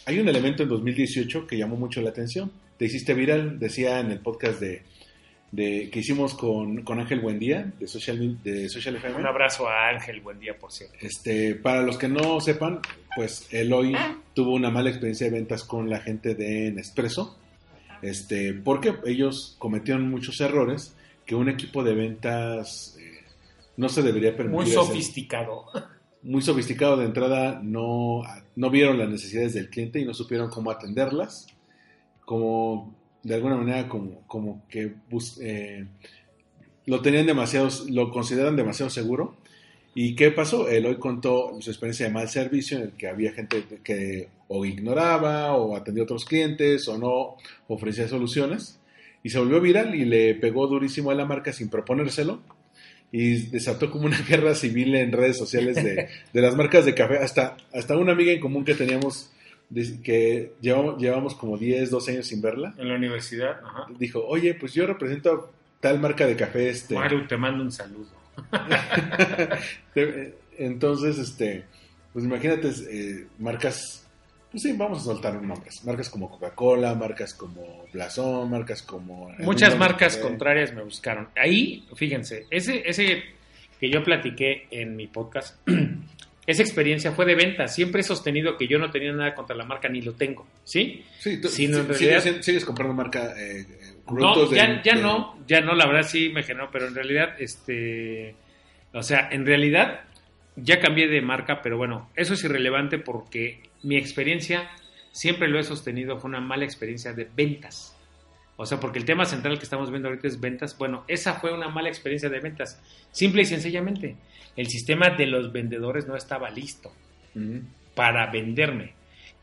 hay 0.05 0.19
un 0.19 0.29
elemento 0.29 0.63
en 0.63 0.69
2018 0.69 1.47
que 1.47 1.57
llamó 1.57 1.75
mucho 1.75 2.01
la 2.01 2.09
atención. 2.09 2.51
Te 2.77 2.85
hiciste 2.85 3.13
viral, 3.13 3.59
decía 3.59 3.99
en 3.99 4.11
el 4.11 4.19
podcast 4.19 4.59
de, 4.59 4.83
de 5.51 5.89
que 5.89 5.99
hicimos 5.99 6.35
con, 6.35 6.83
con 6.83 6.99
Ángel 6.99 7.21
Buendía, 7.21 7.71
de 7.79 7.87
Social, 7.87 8.37
de 8.43 8.69
Social 8.69 8.97
FM. 8.97 9.19
Un 9.19 9.25
abrazo 9.25 9.67
a 9.67 9.89
Ángel, 9.89 10.21
buen 10.21 10.39
día, 10.39 10.57
por 10.57 10.71
cierto. 10.71 10.95
Este, 11.01 11.55
para 11.55 11.81
los 11.81 11.97
que 11.97 12.07
no 12.07 12.39
sepan, 12.39 12.81
pues 13.15 13.47
Eloy 13.51 13.95
tuvo 14.33 14.53
una 14.53 14.69
mala 14.69 14.89
experiencia 14.89 15.27
de 15.27 15.33
ventas 15.33 15.63
con 15.63 15.89
la 15.89 15.99
gente 16.01 16.35
de 16.35 16.71
Nespresso, 16.71 17.37
este, 18.01 18.53
porque 18.53 18.93
ellos 19.05 19.55
cometieron 19.57 20.09
muchos 20.09 20.39
errores 20.41 20.95
que 21.25 21.33
un 21.33 21.49
equipo 21.49 21.83
de 21.83 21.95
ventas 21.95 22.97
eh, 22.99 23.23
no 23.77 23.89
se 23.89 24.03
debería 24.03 24.35
permitir. 24.35 24.75
Muy 24.75 24.83
hacer. 24.83 25.94
Muy 26.25 26.41
sofisticado 26.41 26.97
de 26.97 27.05
entrada, 27.05 27.61
no, 27.63 28.23
no 28.55 28.69
vieron 28.71 28.97
las 28.97 29.09
necesidades 29.09 29.53
del 29.53 29.69
cliente 29.69 29.99
y 29.99 30.05
no 30.05 30.13
supieron 30.15 30.49
cómo 30.49 30.71
atenderlas, 30.71 31.45
como 32.25 32.95
de 33.21 33.35
alguna 33.35 33.57
manera 33.57 33.87
como, 33.87 34.21
como 34.25 34.63
que 34.67 34.95
eh, 35.41 35.85
lo 36.87 37.01
tenían 37.01 37.27
demasiado, 37.27 37.69
lo 37.89 38.09
consideran 38.11 38.55
demasiado 38.55 38.89
seguro. 38.89 39.35
¿Y 39.93 40.15
qué 40.15 40.31
pasó? 40.31 40.67
Él 40.67 40.87
hoy 40.87 40.97
contó 40.97 41.55
su 41.61 41.69
experiencia 41.69 42.07
de 42.07 42.11
mal 42.11 42.27
servicio 42.27 42.77
en 42.77 42.83
el 42.85 42.91
que 42.93 43.07
había 43.07 43.31
gente 43.31 43.63
que 43.83 44.27
o 44.47 44.65
ignoraba 44.65 45.55
o 45.55 45.75
atendía 45.75 46.01
a 46.01 46.05
otros 46.05 46.25
clientes 46.25 46.87
o 46.87 46.97
no 46.97 47.37
ofrecía 47.67 48.07
soluciones 48.07 48.79
y 49.23 49.29
se 49.29 49.39
volvió 49.39 49.61
viral 49.61 49.93
y 49.93 50.05
le 50.05 50.33
pegó 50.35 50.67
durísimo 50.67 51.11
a 51.11 51.15
la 51.15 51.25
marca 51.25 51.53
sin 51.53 51.69
proponérselo 51.69 52.41
y 53.11 53.47
desató 53.47 53.89
como 53.91 54.05
una 54.05 54.19
guerra 54.27 54.55
civil 54.55 54.95
en 54.95 55.11
redes 55.11 55.37
sociales 55.37 55.75
de, 55.75 56.09
de 56.33 56.41
las 56.41 56.55
marcas 56.55 56.85
de 56.85 56.93
café. 56.95 57.17
Hasta, 57.19 57.55
hasta 57.73 57.97
una 57.97 58.11
amiga 58.13 58.31
en 58.31 58.39
común 58.39 58.65
que 58.65 58.75
teníamos 58.75 59.31
que 60.03 60.51
llevamos, 60.61 61.01
llevamos 61.01 61.33
como 61.35 61.57
10, 61.57 61.89
12 61.89 62.11
años 62.11 62.27
sin 62.27 62.39
verla, 62.41 62.75
En 62.77 62.87
la 62.87 62.95
universidad, 62.95 63.59
ajá. 63.65 63.87
dijo, 63.97 64.23
oye, 64.23 64.53
pues 64.53 64.73
yo 64.73 64.85
represento 64.85 65.51
tal 65.79 65.99
marca 65.99 66.27
de 66.27 66.35
café, 66.35 66.69
este, 66.69 66.93
Maru, 66.93 67.25
te 67.27 67.35
mando 67.35 67.63
un 67.63 67.71
saludo. 67.71 68.09
Te- 69.93 70.35
Entonces, 70.57 71.17
este, 71.17 71.65
pues 72.13 72.23
imagínate, 72.25 72.69
eh, 72.89 73.27
marcas 73.39 74.04
Pues 74.55 74.63
sí, 74.63 74.71
vamos 74.71 74.99
a 74.99 75.03
soltar 75.03 75.33
nombres. 75.41 75.83
Marcas 75.83 76.09
como 76.09 76.29
Coca-Cola, 76.29 76.95
marcas 76.95 77.33
como 77.33 77.85
Blasón, 77.91 78.49
marcas 78.49 78.81
como... 78.83 79.29
Muchas 79.39 79.77
marcas 79.77 80.15
que- 80.15 80.21
contrarias 80.23 80.73
me 80.73 80.81
buscaron. 80.81 81.27
Ahí, 81.35 81.85
fíjense, 81.93 82.45
ese, 82.49 82.81
ese 82.89 83.21
que 83.81 83.89
yo 83.91 84.01
platiqué 84.01 84.67
en 84.71 84.95
mi 84.95 85.07
podcast, 85.07 85.57
esa 86.47 86.61
experiencia 86.61 87.11
fue 87.11 87.25
de 87.25 87.35
venta. 87.35 87.67
Siempre 87.67 87.99
he 87.99 88.03
sostenido 88.05 88.55
que 88.57 88.65
yo 88.69 88.79
no 88.79 88.89
tenía 88.91 89.11
nada 89.11 89.35
contra 89.35 89.57
la 89.57 89.65
marca 89.65 89.89
ni 89.89 90.01
lo 90.01 90.13
tengo, 90.13 90.47
¿sí? 90.63 91.03
Sí, 91.19 91.41
tú 91.41 91.49
sí- 91.49 91.67
realidad- 91.67 92.21
sigues, 92.21 92.45
sigues 92.45 92.63
comprando 92.63 92.93
marca... 92.93 93.33
eh, 93.37 93.65
No, 94.09 94.45
de- 94.47 94.55
ya, 94.55 94.81
ya 94.81 94.95
de- 94.95 95.01
no, 95.01 95.37
ya 95.49 95.59
no, 95.59 95.75
la 95.75 95.85
verdad 95.85 96.07
sí 96.07 96.29
me 96.29 96.43
generó, 96.43 96.69
pero 96.71 96.87
en 96.87 96.95
realidad, 96.95 97.35
este, 97.39 98.35
o 98.93 99.03
sea, 99.03 99.27
en 99.33 99.45
realidad 99.45 99.99
ya 100.55 100.79
cambié 100.79 101.09
de 101.09 101.19
marca, 101.21 101.61
pero 101.61 101.77
bueno, 101.77 102.09
eso 102.15 102.35
es 102.35 102.43
irrelevante 102.45 102.99
porque 102.99 103.59
mi 103.85 103.97
experiencia, 103.97 104.69
siempre 105.11 105.47
lo 105.47 105.59
he 105.59 105.63
sostenido, 105.63 106.17
fue 106.17 106.29
una 106.29 106.41
mala 106.41 106.65
experiencia 106.65 107.13
de 107.13 107.29
ventas. 107.35 107.95
O 108.57 108.65
sea, 108.65 108.79
porque 108.79 108.99
el 108.99 109.05
tema 109.05 109.25
central 109.25 109.57
que 109.57 109.63
estamos 109.63 109.91
viendo 109.91 110.07
ahorita 110.07 110.27
es 110.27 110.39
ventas. 110.39 110.77
Bueno, 110.77 111.03
esa 111.07 111.35
fue 111.35 111.53
una 111.53 111.69
mala 111.69 111.89
experiencia 111.89 112.29
de 112.29 112.39
ventas. 112.39 112.81
Simple 113.11 113.43
y 113.43 113.45
sencillamente, 113.45 114.15
el 114.55 114.67
sistema 114.67 115.09
de 115.09 115.27
los 115.27 115.51
vendedores 115.51 116.07
no 116.07 116.15
estaba 116.15 116.49
listo 116.49 116.91
para 117.95 118.31
venderme 118.31 118.93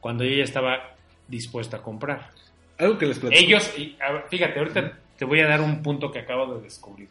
cuando 0.00 0.24
yo 0.24 0.34
ya 0.34 0.44
estaba 0.44 0.96
dispuesto 1.28 1.76
a 1.76 1.82
comprar. 1.82 2.30
Algo 2.78 2.98
que 2.98 3.06
les 3.06 3.18
platico. 3.18 3.42
Ellos, 3.42 3.72
fíjate, 4.28 4.58
ahorita 4.58 4.98
te 5.16 5.24
voy 5.24 5.40
a 5.40 5.46
dar 5.46 5.60
un 5.60 5.82
punto 5.82 6.10
que 6.10 6.18
acabo 6.18 6.56
de 6.56 6.62
descubrir. 6.62 7.08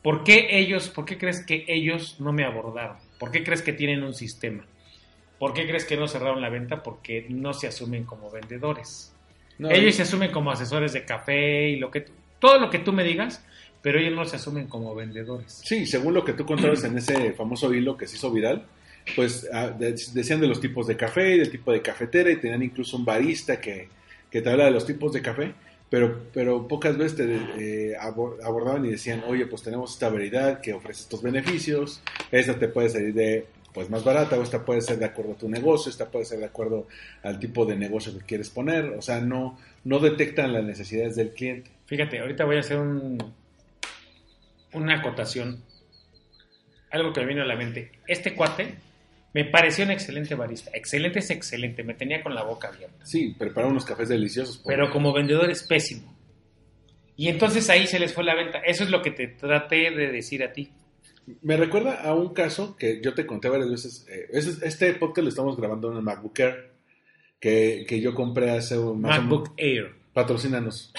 ¿Por 0.00 0.22
qué 0.22 0.58
ellos, 0.58 0.88
por 0.88 1.04
qué 1.04 1.18
crees 1.18 1.44
que 1.44 1.64
ellos 1.66 2.20
no 2.20 2.32
me 2.32 2.44
abordaron? 2.44 2.96
¿Por 3.18 3.30
qué 3.30 3.42
crees 3.42 3.62
que 3.62 3.72
tienen 3.72 4.02
un 4.02 4.14
sistema? 4.14 4.64
¿Por 5.38 5.52
qué 5.52 5.66
crees 5.66 5.84
que 5.84 5.96
no 5.96 6.08
cerraron 6.08 6.40
la 6.40 6.48
venta? 6.48 6.82
Porque 6.82 7.26
no 7.28 7.52
se 7.52 7.66
asumen 7.66 8.04
como 8.04 8.30
vendedores. 8.30 9.12
No, 9.58 9.70
ellos 9.70 9.94
se 9.94 10.02
asumen 10.02 10.32
como 10.32 10.50
asesores 10.50 10.92
de 10.92 11.04
café 11.04 11.68
y 11.68 11.76
lo 11.76 11.90
que 11.90 12.04
todo 12.40 12.58
lo 12.58 12.70
que 12.70 12.78
tú 12.80 12.92
me 12.92 13.04
digas, 13.04 13.44
pero 13.82 13.98
ellos 13.98 14.14
no 14.14 14.24
se 14.24 14.36
asumen 14.36 14.66
como 14.66 14.94
vendedores. 14.94 15.60
Sí, 15.64 15.86
según 15.86 16.14
lo 16.14 16.24
que 16.24 16.32
tú 16.32 16.44
contabas 16.44 16.84
en 16.84 16.98
ese 16.98 17.32
famoso 17.32 17.72
hilo 17.72 17.96
que 17.96 18.06
se 18.06 18.16
hizo 18.16 18.30
viral, 18.32 18.66
pues 19.14 19.48
ah, 19.52 19.68
de- 19.68 19.92
decían 20.12 20.40
de 20.40 20.48
los 20.48 20.60
tipos 20.60 20.86
de 20.86 20.96
café 20.96 21.34
y 21.34 21.38
del 21.38 21.50
tipo 21.50 21.72
de 21.72 21.82
cafetera 21.82 22.30
y 22.30 22.36
tenían 22.36 22.62
incluso 22.62 22.96
un 22.96 23.04
barista 23.04 23.60
que, 23.60 23.88
que 24.30 24.42
te 24.42 24.50
habla 24.50 24.64
de 24.64 24.70
los 24.72 24.86
tipos 24.86 25.12
de 25.12 25.22
café, 25.22 25.52
pero, 25.88 26.18
pero 26.32 26.66
pocas 26.66 26.96
veces 26.98 27.16
te 27.16 27.24
eh, 27.92 27.96
abor- 28.00 28.38
abordaban 28.42 28.84
y 28.86 28.90
decían, 28.90 29.22
oye, 29.28 29.46
pues 29.46 29.62
tenemos 29.62 29.92
esta 29.92 30.08
variedad 30.08 30.60
que 30.60 30.72
ofrece 30.72 31.02
estos 31.02 31.22
beneficios, 31.22 32.00
esta 32.32 32.58
te 32.58 32.68
puede 32.68 32.88
salir 32.88 33.14
de 33.14 33.46
pues 33.74 33.90
más 33.90 34.04
barata 34.04 34.38
o 34.38 34.42
esta 34.42 34.64
puede 34.64 34.80
ser 34.80 34.98
de 34.98 35.04
acuerdo 35.04 35.32
a 35.32 35.36
tu 35.36 35.48
negocio, 35.48 35.90
esta 35.90 36.08
puede 36.08 36.24
ser 36.24 36.38
de 36.38 36.46
acuerdo 36.46 36.86
al 37.22 37.40
tipo 37.40 37.66
de 37.66 37.76
negocio 37.76 38.16
que 38.16 38.24
quieres 38.24 38.48
poner, 38.48 38.84
o 38.90 39.02
sea, 39.02 39.20
no, 39.20 39.58
no 39.82 39.98
detectan 39.98 40.52
las 40.52 40.64
necesidades 40.64 41.16
del 41.16 41.30
cliente. 41.30 41.70
Fíjate, 41.86 42.20
ahorita 42.20 42.44
voy 42.44 42.56
a 42.56 42.60
hacer 42.60 42.78
un, 42.78 43.18
una 44.72 44.98
acotación. 44.98 45.62
Algo 46.90 47.12
que 47.12 47.20
me 47.22 47.26
vino 47.26 47.42
a 47.42 47.46
la 47.46 47.56
mente. 47.56 47.90
Este 48.06 48.34
cuate 48.34 48.76
me 49.32 49.44
pareció 49.44 49.84
un 49.84 49.90
excelente 49.90 50.36
barista. 50.36 50.70
Excelente 50.72 51.18
es 51.18 51.30
excelente. 51.30 51.82
Me 51.82 51.94
tenía 51.94 52.22
con 52.22 52.36
la 52.36 52.44
boca 52.44 52.68
abierta. 52.68 53.04
Sí, 53.04 53.34
prepara 53.36 53.66
unos 53.66 53.84
cafés 53.84 54.08
deliciosos. 54.08 54.62
Pero 54.64 54.90
como 54.90 55.12
vendedor 55.12 55.50
es 55.50 55.64
pésimo. 55.64 56.14
Y 57.16 57.28
entonces 57.28 57.68
ahí 57.68 57.88
se 57.88 57.98
les 57.98 58.14
fue 58.14 58.22
la 58.22 58.36
venta. 58.36 58.58
Eso 58.60 58.84
es 58.84 58.90
lo 58.90 59.02
que 59.02 59.10
te 59.10 59.26
traté 59.26 59.90
de 59.90 60.12
decir 60.12 60.44
a 60.44 60.52
ti. 60.52 60.70
Me 61.42 61.56
recuerda 61.56 62.02
a 62.02 62.14
un 62.14 62.34
caso 62.34 62.76
que 62.76 63.00
yo 63.02 63.14
te 63.14 63.26
conté 63.26 63.48
varias 63.48 63.70
veces. 63.70 64.06
eh, 64.10 64.28
este 64.62 64.92
podcast 64.94 65.22
lo 65.24 65.28
estamos 65.28 65.56
grabando 65.56 65.90
en 65.90 65.98
el 65.98 66.02
MacBook 66.02 66.38
Air, 66.38 66.70
que, 67.40 67.84
que 67.88 68.00
yo 68.00 68.14
compré 68.14 68.50
hace 68.50 68.78
un 68.78 69.00
MacBook 69.00 69.52
Air. 69.56 69.94
Patrocínanos. 70.12 70.92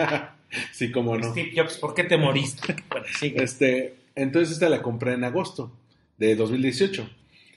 sí, 0.72 0.90
como 0.90 1.16
no. 1.16 1.30
Steve 1.30 1.52
Jobs, 1.54 1.78
¿por 1.78 1.94
qué 1.94 2.04
te 2.04 2.16
moriste? 2.16 2.76
Bueno, 2.88 3.06
sigue. 3.18 3.42
Este, 3.42 3.94
entonces 4.14 4.54
esta 4.54 4.68
la 4.68 4.82
compré 4.82 5.12
en 5.14 5.24
agosto 5.24 5.72
de 6.16 6.34
2018. 6.36 7.10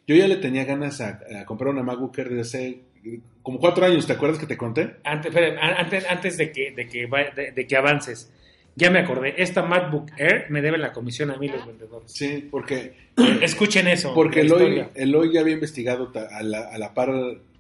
Yo 0.08 0.16
ya 0.16 0.28
le 0.28 0.38
tenía 0.38 0.66
ganas 0.66 1.02
a, 1.02 1.22
a 1.40 1.46
comprar 1.46 1.72
una 1.72 1.84
MacBook 1.84 2.18
Air 2.18 2.30
desde 2.30 2.42
hace 2.42 2.80
eh, 3.06 3.20
como 3.44 3.60
cuatro 3.60 3.86
años, 3.86 4.06
¿te 4.06 4.14
acuerdas 4.14 4.40
que 4.40 4.46
te 4.46 4.58
conté? 4.58 4.96
Antes, 5.04 5.34
espera, 5.34 5.80
antes, 5.80 6.06
antes 6.10 6.38
de, 6.38 6.52
que, 6.52 6.72
de, 6.72 6.88
que, 6.88 7.08
de 7.56 7.68
que 7.68 7.78
avances, 7.78 8.32
ya 8.80 8.90
me 8.90 9.00
acordé. 9.00 9.36
Esta 9.38 9.62
MacBook 9.62 10.12
Air 10.18 10.46
me 10.50 10.62
debe 10.62 10.78
la 10.78 10.94
comisión 10.94 11.30
a 11.30 11.38
mí 11.38 11.48
los 11.48 11.68
vendedores. 11.68 12.12
Sí, 12.12 12.48
porque 12.50 12.94
Escuchen 13.42 13.88
eso. 13.88 14.14
Porque 14.14 14.42
Eloy. 14.42 14.86
Eloy 14.96 15.34
ya 15.34 15.42
había 15.42 15.54
investigado 15.54 16.12
a 16.32 16.44
la, 16.44 16.62
a 16.70 16.78
la 16.78 16.94
par 16.94 17.10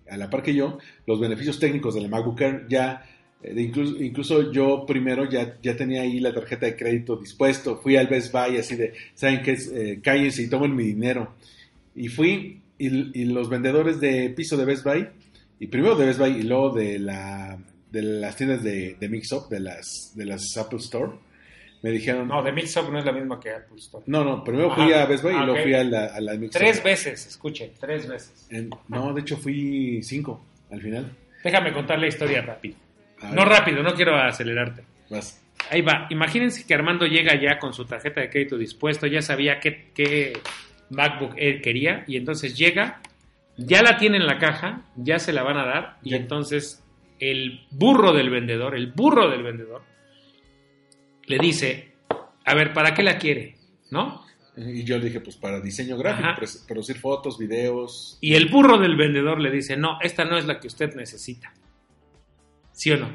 a 0.09 0.17
la 0.17 0.29
par 0.29 0.41
que 0.41 0.55
yo 0.55 0.79
los 1.05 1.19
beneficios 1.19 1.59
técnicos 1.59 1.93
de 1.93 2.01
la 2.01 2.07
MacBook 2.07 2.41
Air. 2.41 2.65
Ya, 2.69 3.05
eh, 3.43 3.53
incluso, 3.57 4.01
incluso 4.01 4.51
yo 4.51 4.85
primero 4.87 5.29
ya, 5.29 5.57
ya 5.61 5.75
tenía 5.75 6.01
ahí 6.01 6.19
la 6.19 6.33
tarjeta 6.33 6.65
de 6.65 6.75
crédito 6.75 7.17
dispuesto. 7.17 7.77
Fui 7.77 7.95
al 7.95 8.07
Best 8.07 8.31
Buy 8.31 8.57
así 8.57 8.75
de, 8.75 8.93
¿saben 9.13 9.41
qué? 9.43 9.51
es? 9.51 9.71
Eh, 9.71 9.99
cállense 10.01 10.41
y 10.43 10.49
tomen 10.49 10.75
mi 10.75 10.83
dinero. 10.83 11.33
Y 11.95 12.07
fui 12.07 12.61
y, 12.77 13.21
y 13.21 13.25
los 13.25 13.49
vendedores 13.49 13.99
de 13.99 14.29
piso 14.29 14.57
de 14.57 14.65
Best 14.65 14.83
Buy, 14.83 15.07
y 15.59 15.67
primero 15.67 15.95
de 15.95 16.05
Best 16.05 16.19
Buy 16.19 16.31
y 16.31 16.43
luego 16.43 16.69
de, 16.71 16.97
la, 16.97 17.59
de 17.91 18.01
las 18.01 18.35
tiendas 18.35 18.63
de, 18.63 18.95
de 18.99 19.09
Mix-Up, 19.09 19.49
de 19.49 19.59
las, 19.59 20.11
de 20.15 20.25
las 20.25 20.55
Apple 20.57 20.77
Store, 20.79 21.11
me 21.81 21.91
dijeron... 21.91 22.27
No, 22.27 22.43
de 22.43 22.51
Mixup 22.51 22.89
no 22.91 22.99
es 22.99 23.05
la 23.05 23.11
misma 23.13 23.39
que 23.39 23.51
Apple 23.51 23.77
Store. 23.77 24.03
no, 24.07 24.23
no, 24.23 24.43
primero 24.43 24.73
fui 24.75 24.91
a 24.93 25.05
Best 25.05 25.23
Buy 25.23 25.33
Ah, 25.33 25.43
y 25.43 25.45
luego 25.45 25.53
ok. 25.59 25.63
fui 25.63 25.73
a 25.73 25.83
la, 25.83 26.05
a 26.07 26.19
la. 26.19 26.37
Tres 26.51 26.83
veces, 26.83 27.25
escuchen, 27.25 27.71
tres 27.79 28.05
veces. 28.07 28.47
En- 28.49 28.69
no, 28.89 29.13
de 29.13 29.21
hecho 29.21 29.37
fui 29.37 30.01
cinco 30.03 30.45
al 30.71 30.81
final. 30.81 31.09
Déjame 31.43 31.71
contar 31.71 31.97
la 31.99 32.07
historia 32.07 32.41
rápido. 32.41 32.75
No 33.33 33.45
rápido, 33.45 33.81
no 33.81 33.93
quiero 33.93 34.15
acelerarte. 34.17 34.83
vas. 35.09 35.41
Ahí 35.71 35.81
va. 35.81 36.07
Imagínense 36.09 36.65
que 36.65 36.73
Armando 36.73 37.05
llega 37.05 37.39
ya 37.41 37.59
con 37.59 37.73
su 37.73 37.85
tarjeta 37.85 38.21
de 38.21 38.29
crédito 38.29 38.57
dispuesto, 38.57 39.07
ya 39.07 39.21
sabía 39.21 39.59
qué, 39.59 39.87
qué 39.93 40.33
MacBook 40.89 41.33
Air 41.37 41.61
quería 41.61 42.03
y 42.07 42.17
entonces 42.17 42.57
llega, 42.57 43.01
ya 43.57 43.81
la 43.81 43.97
tiene 43.97 44.17
en 44.17 44.25
la 44.25 44.37
caja, 44.37 44.81
ya 44.97 45.17
se 45.19 45.31
la 45.33 45.43
van 45.43 45.57
a 45.57 45.65
dar 45.65 45.97
y 46.03 46.11
Ya. 46.11 46.17
entonces 46.17 46.83
el 47.19 47.67
burro 47.71 48.13
del 48.13 48.29
vendedor, 48.29 48.75
el 48.75 48.91
burro 48.91 49.29
del 49.29 49.43
vendedor, 49.43 49.83
le 51.25 51.37
dice, 51.37 51.93
a 52.45 52.55
ver, 52.55 52.73
¿para 52.73 52.93
qué 52.93 53.03
la 53.03 53.17
quiere? 53.17 53.55
¿No? 53.91 54.25
Y 54.57 54.83
yo 54.83 54.97
le 54.97 55.05
dije, 55.05 55.21
pues 55.21 55.37
para 55.37 55.61
diseño 55.61 55.97
gráfico, 55.97 56.27
Ajá. 56.29 56.41
producir 56.67 56.97
fotos, 56.97 57.37
videos. 57.37 58.17
Y 58.19 58.33
el 58.35 58.47
burro 58.47 58.77
del 58.77 58.97
vendedor 58.97 59.39
le 59.39 59.51
dice, 59.51 59.77
no, 59.77 59.99
esta 60.01 60.25
no 60.25 60.37
es 60.37 60.45
la 60.45 60.59
que 60.59 60.67
usted 60.67 60.95
necesita. 60.95 61.53
¿Sí 62.71 62.91
o 62.91 62.97
no? 62.97 63.09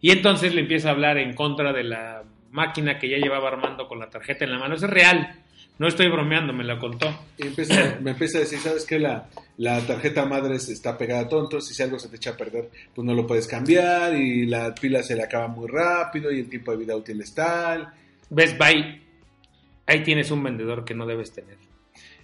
Y 0.00 0.10
entonces 0.10 0.54
le 0.54 0.60
empieza 0.60 0.88
a 0.88 0.92
hablar 0.92 1.18
en 1.18 1.34
contra 1.34 1.72
de 1.72 1.84
la 1.84 2.24
máquina 2.50 2.98
que 2.98 3.08
ya 3.08 3.18
llevaba 3.18 3.48
Armando 3.48 3.88
con 3.88 3.98
la 3.98 4.08
tarjeta 4.08 4.44
en 4.44 4.52
la 4.52 4.58
mano. 4.58 4.74
Eso 4.74 4.86
es 4.86 4.92
real. 4.92 5.44
No 5.78 5.86
estoy 5.86 6.08
bromeando, 6.08 6.52
me 6.52 6.64
la 6.64 6.78
contó. 6.78 7.06
Y 7.36 7.46
empieza- 7.46 7.98
me 8.02 8.10
empieza 8.12 8.38
a 8.38 8.40
decir, 8.42 8.58
¿sabes 8.58 8.84
qué? 8.84 8.98
La, 8.98 9.28
la 9.58 9.80
tarjeta 9.86 10.24
madre 10.24 10.56
está 10.56 10.98
pegada 10.98 11.22
a 11.22 11.28
todo, 11.28 11.44
entonces 11.44 11.76
si 11.76 11.82
algo 11.82 11.98
se 11.98 12.08
te 12.08 12.16
echa 12.16 12.30
a 12.30 12.36
perder, 12.36 12.68
pues 12.94 13.04
no 13.06 13.14
lo 13.14 13.26
puedes 13.26 13.46
cambiar 13.46 14.14
y 14.16 14.46
la 14.46 14.74
pila 14.74 15.02
se 15.02 15.14
le 15.16 15.22
acaba 15.22 15.46
muy 15.48 15.68
rápido 15.68 16.32
y 16.32 16.40
el 16.40 16.48
tiempo 16.48 16.72
de 16.72 16.78
vida 16.78 16.96
útil 16.96 17.20
es 17.20 17.32
tal. 17.34 17.88
Best 18.30 18.58
Buy, 18.58 19.02
ahí 19.86 20.02
tienes 20.02 20.30
un 20.30 20.42
vendedor 20.42 20.84
que 20.84 20.94
no 20.94 21.06
debes 21.06 21.32
tener. 21.32 21.56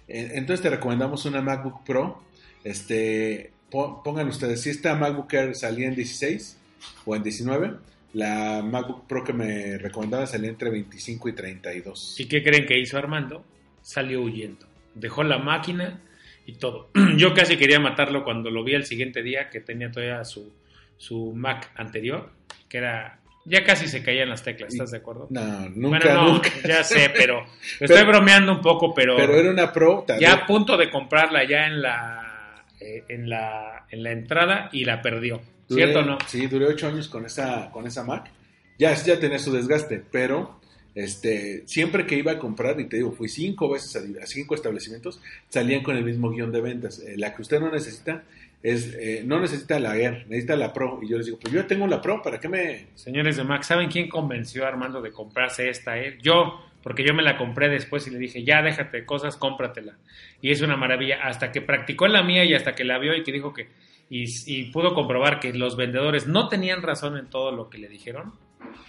Eh, 0.07 0.31
Entonces 0.35 0.61
te 0.61 0.69
recomendamos 0.69 1.25
una 1.25 1.41
MacBook 1.41 1.83
Pro. 1.85 2.21
Este, 2.63 3.51
po- 3.71 4.01
pongan 4.03 4.27
ustedes, 4.27 4.61
si 4.61 4.69
esta 4.71 4.95
MacBook 4.95 5.33
Air 5.33 5.55
salía 5.55 5.87
en 5.87 5.95
16 5.95 6.57
o 7.05 7.15
en 7.15 7.23
19, 7.23 7.73
la 8.15 8.61
MacBook 8.63 9.07
Pro 9.07 9.23
que 9.25 9.33
me 9.33 9.77
recomendaba 9.77 10.25
salía 10.25 10.49
entre 10.49 10.69
25 10.69 11.27
y 11.29 11.33
32. 11.33 12.15
¿Y 12.19 12.25
qué 12.27 12.41
creen 12.41 12.65
que 12.65 12.79
hizo 12.79 12.97
Armando? 12.97 13.43
Salió 13.81 14.21
huyendo. 14.21 14.65
Dejó 14.93 15.23
la 15.23 15.37
máquina 15.37 15.99
y 16.45 16.53
todo. 16.53 16.89
Yo 17.17 17.33
casi 17.33 17.57
quería 17.57 17.79
matarlo 17.79 18.23
cuando 18.23 18.49
lo 18.49 18.63
vi 18.63 18.73
al 18.75 18.85
siguiente 18.85 19.21
día, 19.21 19.49
que 19.49 19.59
tenía 19.59 19.91
todavía 19.91 20.23
su, 20.23 20.53
su 20.97 21.33
Mac 21.35 21.71
anterior, 21.75 22.31
que 22.69 22.77
era... 22.77 23.19
Ya 23.47 23.63
casi 23.63 23.87
se 23.87 24.01
caían 24.01 24.29
las 24.29 24.41
teclas, 24.43 24.71
¿estás 24.73 24.89
de 24.91 24.97
acuerdo? 24.97 25.27
No, 25.29 25.69
nunca, 25.69 25.99
bueno, 25.99 26.13
no, 26.15 26.31
nunca. 26.35 26.49
ya 26.67 26.83
sé, 26.83 27.09
pero 27.15 27.45
Pero- 27.77 27.93
estoy 27.93 28.07
bromeando 28.07 28.51
un 28.53 28.61
poco, 28.61 28.91
pero, 28.95 29.17
Pero 29.17 29.35
era 29.35 29.51
una 29.51 29.71
Pro. 29.73 30.03
tal 30.07 30.19
ya 30.19 30.33
a 30.33 30.45
punto 30.47 30.77
de 30.77 30.89
comprarla 30.89 31.43
ya 31.43 31.67
en 31.67 31.79
la, 31.81 32.65
eh, 32.79 33.03
en 33.09 33.29
la 33.29 33.85
en 33.91 34.01
la 34.01 34.11
entrada 34.13 34.69
y 34.71 34.83
la 34.85 34.99
perdió, 35.03 35.41
duré- 35.69 35.83
¿cierto 35.83 35.99
o 35.99 36.03
no? 36.03 36.17
Sí, 36.27 36.47
duré 36.47 36.65
8 36.65 36.87
años 36.87 37.07
con 37.07 37.25
esa, 37.25 37.69
con 37.71 37.85
esa 37.87 38.03
Mac. 38.03 38.29
Ya, 38.77 38.93
ya 38.93 39.19
tenía 39.19 39.39
su 39.39 39.53
desgaste, 39.53 40.03
pero 40.11 40.59
este, 40.95 41.63
siempre 41.67 42.05
que 42.05 42.15
iba 42.17 42.33
a 42.33 42.39
comprar, 42.39 42.79
y 42.79 42.85
te 42.85 42.97
digo, 42.97 43.11
fui 43.11 43.27
cinco 43.29 43.69
veces 43.69 43.95
a, 43.95 44.23
a 44.23 44.25
cinco 44.25 44.55
establecimientos, 44.55 45.21
salían 45.49 45.83
con 45.83 45.97
el 45.97 46.03
mismo 46.05 46.29
guion 46.29 46.51
de 46.51 46.61
ventas. 46.61 46.99
Eh, 46.99 47.15
la 47.17 47.33
que 47.35 47.41
usted 47.41 47.59
no 47.59 47.71
necesita 47.71 48.23
es, 48.63 48.93
eh, 48.99 49.21
no 49.25 49.39
necesita 49.39 49.79
la 49.79 49.95
Air, 49.97 50.25
necesita 50.27 50.55
la 50.55 50.73
Pro. 50.73 50.99
Y 51.01 51.09
yo 51.09 51.17
les 51.17 51.25
digo, 51.27 51.37
pues 51.39 51.53
yo 51.53 51.61
ya 51.61 51.67
tengo 51.67 51.85
la 51.87 52.01
Pro, 52.01 52.21
¿para 52.21 52.39
qué 52.39 52.47
me...? 52.49 52.87
Señores 52.95 53.37
de 53.37 53.43
Mac, 53.43 53.63
¿saben 53.63 53.89
quién 53.89 54.07
convenció 54.09 54.65
a 54.65 54.69
Armando 54.69 55.01
de 55.01 55.11
comprarse 55.11 55.69
esta? 55.69 55.97
eh? 55.99 56.17
Yo, 56.21 56.65
porque 56.81 57.03
yo 57.05 57.13
me 57.13 57.23
la 57.23 57.37
compré 57.37 57.69
después 57.69 58.07
y 58.07 58.11
le 58.11 58.17
dije, 58.17 58.43
ya 58.43 58.61
déjate 58.61 58.97
de 59.01 59.05
cosas, 59.05 59.35
cómpratela. 59.37 59.97
Y 60.41 60.51
es 60.51 60.61
una 60.61 60.75
maravilla, 60.77 61.19
hasta 61.23 61.51
que 61.51 61.61
practicó 61.61 62.05
en 62.07 62.13
la 62.13 62.23
mía 62.23 62.43
y 62.45 62.53
hasta 62.53 62.73
que 62.73 62.83
la 62.83 62.97
vio 62.97 63.15
y 63.15 63.23
que 63.23 63.31
dijo 63.31 63.53
que 63.53 63.67
y, 64.09 64.25
y 64.45 64.71
pudo 64.71 64.93
comprobar 64.93 65.39
que 65.39 65.53
los 65.53 65.75
vendedores 65.75 66.27
no 66.27 66.47
tenían 66.49 66.81
razón 66.81 67.17
en 67.17 67.27
todo 67.27 67.51
lo 67.51 67.69
que 67.69 67.77
le 67.77 67.87
dijeron. 67.89 68.33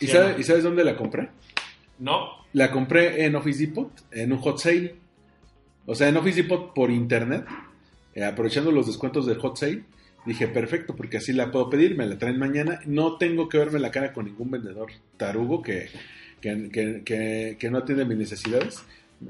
¿Y, 0.01 0.07
¿Sí 0.07 0.13
sabe- 0.13 0.27
o 0.27 0.33
no? 0.35 0.39
¿Y 0.39 0.43
sabes 0.45 0.63
dónde 0.65 0.85
la 0.85 0.97
compré? 0.97 1.29
No, 1.99 2.29
La 2.53 2.71
compré 2.71 3.25
en 3.25 3.35
Office 3.37 3.67
Depot, 3.67 3.91
en 4.11 4.33
un 4.33 4.39
hot 4.39 4.59
sale. 4.59 4.97
O 5.87 5.95
sea, 5.95 6.09
en 6.09 6.17
Office 6.17 6.43
Depot 6.43 6.75
por 6.75 6.91
internet, 6.91 7.45
eh, 8.15 8.25
aprovechando 8.25 8.71
los 8.71 8.87
descuentos 8.87 9.25
del 9.27 9.39
hot 9.39 9.57
sale, 9.57 9.85
dije, 10.27 10.49
perfecto, 10.49 10.95
porque 10.97 11.17
así 11.19 11.33
la 11.33 11.51
puedo 11.51 11.71
pedir, 11.71 11.97
me 11.97 12.05
la 12.07 12.19
traen 12.19 12.39
mañana. 12.39 12.81
No 12.85 13.17
tengo 13.17 13.49
que 13.49 13.59
verme 13.59 13.79
la 13.79 13.91
cara 13.91 14.13
con 14.13 14.27
ningún 14.27 14.51
vendedor 14.51 14.89
tarugo 15.17 15.63
que, 15.63 15.89
que, 16.41 16.69
que- 16.71 17.03
que- 17.05 17.57
que 17.59 17.71
no 17.71 17.79
atiende 17.79 18.05
mis 18.05 18.19
necesidades. 18.19 18.85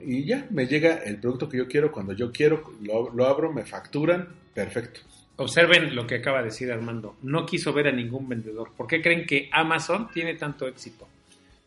Y 0.04 0.24
ya, 0.24 0.46
me 0.50 0.66
llega 0.66 0.96
el 1.04 1.18
producto 1.20 1.48
que 1.48 1.58
yo 1.58 1.68
quiero 1.68 1.92
cuando 1.92 2.12
yo 2.14 2.32
quiero, 2.32 2.72
lo, 2.82 3.10
lo 3.14 3.26
abro, 3.26 3.52
me 3.52 3.64
facturan, 3.64 4.28
perfecto. 4.54 5.00
Observen 5.36 5.94
lo 5.94 6.06
que 6.06 6.16
acaba 6.16 6.38
de 6.38 6.46
decir 6.46 6.70
Armando. 6.72 7.16
No 7.22 7.44
quiso 7.46 7.72
ver 7.72 7.88
a 7.88 7.92
ningún 7.92 8.28
vendedor. 8.28 8.70
¿Por 8.76 8.86
qué 8.86 9.02
creen 9.02 9.26
que 9.26 9.48
Amazon 9.52 10.10
tiene 10.12 10.34
tanto 10.34 10.66
éxito? 10.66 11.06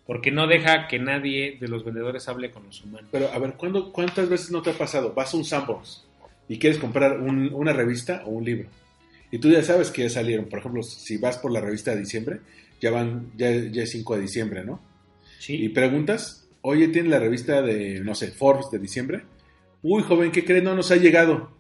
Porque 0.06 0.32
no 0.32 0.48
deja 0.48 0.88
que 0.88 0.98
nadie 0.98 1.58
de 1.60 1.68
los 1.68 1.86
vendedores 1.86 2.28
hable 2.28 2.50
con 2.52 2.64
los 2.66 2.84
humanos. 2.84 3.10
Pero 3.12 3.32
a 3.32 3.38
ver, 3.38 3.54
¿cuándo, 3.54 3.92
¿cuántas 3.92 4.28
veces 4.28 4.50
no 4.52 4.62
te 4.62 4.72
ha 4.72 4.78
pasado? 4.78 5.14
Vas 5.14 5.34
a 5.34 5.38
un 5.38 5.46
Sanborns 5.46 6.06
y 6.48 6.58
quieres 6.58 6.80
comprar 6.80 7.20
un- 7.20 7.54
una 7.54 7.74
revista 7.74 8.24
o 8.26 8.30
un 8.32 8.44
libro. 8.44 8.68
Y 9.32 9.38
tú 9.38 9.52
ya 9.52 9.62
sabes 9.62 9.92
que 9.92 10.02
ya 10.04 10.10
salieron. 10.10 10.46
Por 10.50 10.60
ejemplo, 10.60 10.82
si 10.82 11.18
vas 11.18 11.38
por 11.38 11.52
la 11.52 11.62
revista 11.62 11.92
de 11.94 12.00
diciembre, 12.00 12.40
ya 12.82 12.90
van, 12.90 13.32
ya, 13.38 13.52
ya 13.52 13.84
es 13.84 13.92
5 13.92 14.16
de 14.16 14.22
diciembre, 14.24 14.64
¿no? 14.66 14.82
Sí. 15.38 15.54
Y 15.64 15.70
preguntas, 15.70 16.48
oye, 16.62 16.88
¿tiene 16.88 17.10
la 17.10 17.20
revista 17.20 17.62
de, 17.62 18.00
no 18.00 18.16
sé, 18.16 18.32
Forbes 18.32 18.72
de 18.72 18.80
diciembre? 18.80 19.22
Uy, 19.84 20.02
joven, 20.02 20.32
¿qué 20.32 20.44
cree? 20.44 20.64
No 20.64 20.74
nos 20.74 20.90
ha 20.90 20.96
llegado. 20.96 21.52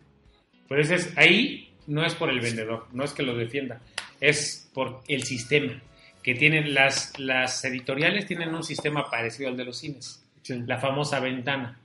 Ese 0.72 0.96
es, 0.96 1.14
ahí 1.16 1.69
no 1.90 2.06
es 2.06 2.16
por 2.16 2.30
el 2.30 2.40
vendedor, 2.40 2.88
no 2.94 3.04
es 3.04 3.12
que 3.14 3.24
lo 3.24 3.36
defienda, 3.36 3.82
es 4.22 4.70
por 4.74 5.02
el 5.08 5.24
sistema. 5.24 5.82
Que 6.24 6.36
tienen 6.36 6.74
las, 6.74 7.18
las 7.18 7.64
editoriales 7.66 8.26
tienen 8.26 8.54
un 8.54 8.64
sistema 8.64 9.10
parecido 9.10 9.50
al 9.50 9.58
de 9.58 9.66
los 9.66 9.78
cines, 9.78 10.24
la 10.48 10.78
famosa 10.78 11.20
ventana. 11.20 11.80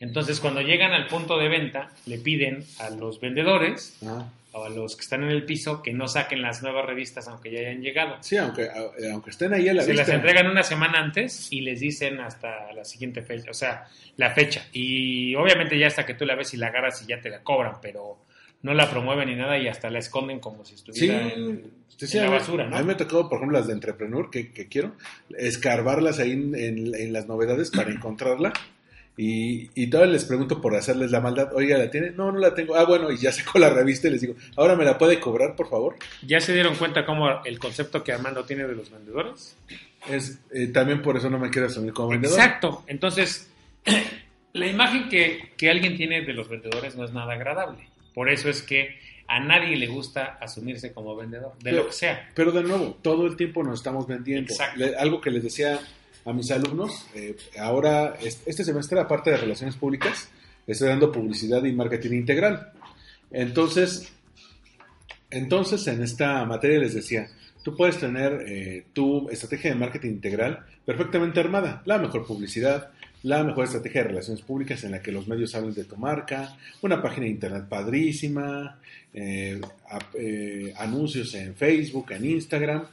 Entonces, 0.00 0.40
cuando 0.40 0.60
llegan 0.60 0.92
al 0.92 1.06
punto 1.06 1.38
de 1.38 1.48
venta, 1.48 1.90
le 2.06 2.18
piden 2.18 2.64
a 2.78 2.90
los 2.90 3.20
vendedores 3.20 3.96
Ah, 4.06 4.26
o 4.52 4.64
a 4.64 4.70
los 4.70 4.96
que 4.96 5.02
están 5.02 5.22
en 5.24 5.30
el 5.30 5.44
piso 5.44 5.82
que 5.82 5.92
no 5.92 6.08
saquen 6.08 6.40
las 6.40 6.62
nuevas 6.62 6.86
revistas 6.86 7.28
aunque 7.28 7.50
ya 7.50 7.60
hayan 7.60 7.82
llegado. 7.82 8.16
sí, 8.20 8.36
aunque, 8.36 8.68
aunque 9.12 9.30
estén 9.30 9.52
ahí 9.52 9.68
a 9.68 9.74
la 9.74 9.82
Se 9.82 9.92
las 9.92 10.08
entregan 10.08 10.46
una 10.46 10.62
semana 10.62 10.98
antes 10.98 11.52
y 11.52 11.60
les 11.60 11.80
dicen 11.80 12.20
hasta 12.20 12.72
la 12.72 12.84
siguiente 12.84 13.22
fecha, 13.22 13.50
o 13.50 13.54
sea, 13.54 13.86
la 14.16 14.30
fecha. 14.30 14.66
Y 14.72 15.34
obviamente 15.34 15.78
ya 15.78 15.88
hasta 15.88 16.06
que 16.06 16.14
tú 16.14 16.24
la 16.24 16.34
ves 16.34 16.54
y 16.54 16.56
la 16.56 16.68
agarras 16.68 17.02
y 17.02 17.06
ya 17.06 17.20
te 17.20 17.28
la 17.28 17.42
cobran, 17.42 17.74
pero 17.82 18.18
no 18.62 18.74
la 18.74 18.90
promueven 18.90 19.28
ni 19.28 19.36
nada 19.36 19.58
y 19.58 19.68
hasta 19.68 19.88
la 19.90 19.98
esconden 20.00 20.40
como 20.40 20.64
si 20.64 20.74
Sí, 20.76 20.82
estuviera 20.90 21.32
en, 21.32 21.70
sí, 21.96 22.18
en 22.18 22.24
la 22.24 22.30
basura, 22.30 22.66
¿no? 22.68 22.76
A 22.76 22.80
mí 22.80 22.86
me 22.86 22.92
ha 22.94 22.96
tocado, 22.96 23.28
por 23.28 23.38
ejemplo, 23.38 23.56
las 23.58 23.66
de 23.68 23.72
Entrepreneur, 23.74 24.30
que, 24.30 24.52
que 24.52 24.66
quiero, 24.68 24.94
escarbarlas 25.36 26.18
ahí 26.18 26.32
en, 26.32 26.54
en- 26.54 26.94
en 26.94 27.12
las 27.12 27.26
novedades 27.26 27.70
para 27.70 27.90
encontrarla. 27.92 28.52
Y, 29.20 29.68
y 29.74 29.88
todavía 29.88 30.12
les 30.12 30.24
pregunto 30.24 30.60
por 30.60 30.76
hacerles 30.76 31.10
la 31.10 31.20
maldad, 31.20 31.52
oiga, 31.52 31.76
¿la 31.76 31.90
tiene? 31.90 32.10
No, 32.12 32.30
no 32.30 32.38
la 32.38 32.54
tengo. 32.54 32.76
Ah, 32.76 32.84
bueno, 32.84 33.10
y 33.10 33.16
ya 33.16 33.32
saco 33.32 33.58
la 33.58 33.68
revista 33.70 34.06
y 34.08 34.12
les 34.12 34.20
digo, 34.20 34.34
¿ahora 34.56 34.76
me 34.76 34.84
la 34.84 34.96
puede 34.96 35.18
cobrar, 35.18 35.56
por 35.56 35.68
favor? 35.68 35.96
¿Ya 36.24 36.40
se 36.40 36.52
dieron 36.54 36.76
cuenta 36.76 37.04
cómo 37.04 37.44
el 37.44 37.58
concepto 37.58 38.04
que 38.04 38.12
Armando 38.12 38.44
tiene 38.44 38.64
de 38.66 38.76
los 38.76 38.90
vendedores? 38.90 39.56
Es, 40.08 40.38
eh, 40.52 40.68
también 40.68 41.02
por 41.02 41.16
eso 41.16 41.28
no 41.30 41.38
me 41.38 41.50
quiero 41.50 41.66
asumir 41.66 41.92
como 41.92 42.10
vendedor. 42.10 42.38
Exacto. 42.38 42.84
Entonces, 42.86 43.50
la 44.52 44.66
imagen 44.66 45.08
que, 45.08 45.50
que 45.56 45.68
alguien 45.68 45.96
tiene 45.96 46.22
de 46.22 46.32
los 46.32 46.48
vendedores 46.48 46.94
no 46.96 47.04
es 47.04 47.12
nada 47.12 47.32
agradable. 47.34 47.88
Por 48.18 48.28
eso 48.30 48.50
es 48.50 48.62
que 48.62 48.98
a 49.28 49.38
nadie 49.38 49.76
le 49.76 49.86
gusta 49.86 50.38
asumirse 50.40 50.92
como 50.92 51.14
vendedor, 51.14 51.52
de 51.58 51.70
Pero- 51.70 51.76
lo 51.76 51.86
que 51.86 51.92
sea. 51.92 52.28
Pero 52.34 52.50
de 52.50 52.64
nuevo, 52.64 52.98
todo 53.00 53.26
el 53.28 53.36
tiempo 53.36 53.62
nos 53.62 53.78
estamos 53.78 54.08
vendiendo. 54.08 54.50
Exacto. 54.50 54.76
Le- 54.80 54.96
algo 54.96 55.20
que 55.20 55.30
les 55.30 55.44
decía 55.44 55.78
a 56.24 56.32
mis 56.32 56.50
alumnos, 56.50 57.06
eh, 57.14 57.36
ahora, 57.60 58.16
es- 58.20 58.42
este 58.44 58.64
semestre, 58.64 58.98
aparte 58.98 59.30
de 59.30 59.36
Relaciones 59.36 59.76
Públicas, 59.76 60.28
estoy 60.66 60.88
dando 60.88 61.12
publicidad 61.12 61.62
y 61.62 61.70
marketing 61.72 62.10
integral. 62.14 62.72
Entonces, 63.30 64.12
entonces 65.30 65.86
en 65.86 66.02
esta 66.02 66.44
materia 66.44 66.80
les 66.80 66.94
decía, 66.94 67.28
tú 67.62 67.76
puedes 67.76 67.98
tener 67.98 68.42
eh, 68.48 68.86
tu 68.92 69.30
estrategia 69.30 69.70
de 69.70 69.76
marketing 69.76 70.08
integral 70.10 70.66
perfectamente 70.84 71.38
armada, 71.38 71.82
la 71.84 71.98
mejor 71.98 72.26
publicidad, 72.26 72.90
la 73.22 73.42
mejor 73.42 73.64
estrategia 73.64 74.02
de 74.02 74.08
relaciones 74.08 74.42
públicas 74.42 74.82
en 74.84 74.92
la 74.92 75.02
que 75.02 75.12
los 75.12 75.26
medios 75.26 75.54
hablen 75.54 75.74
de 75.74 75.84
tu 75.84 75.96
marca, 75.96 76.56
una 76.82 77.02
página 77.02 77.24
de 77.24 77.32
internet 77.32 77.64
padrísima, 77.68 78.78
eh, 79.12 79.60
eh, 80.14 80.72
anuncios 80.76 81.34
en 81.34 81.54
Facebook, 81.54 82.12
en 82.12 82.24
Instagram, 82.24 82.84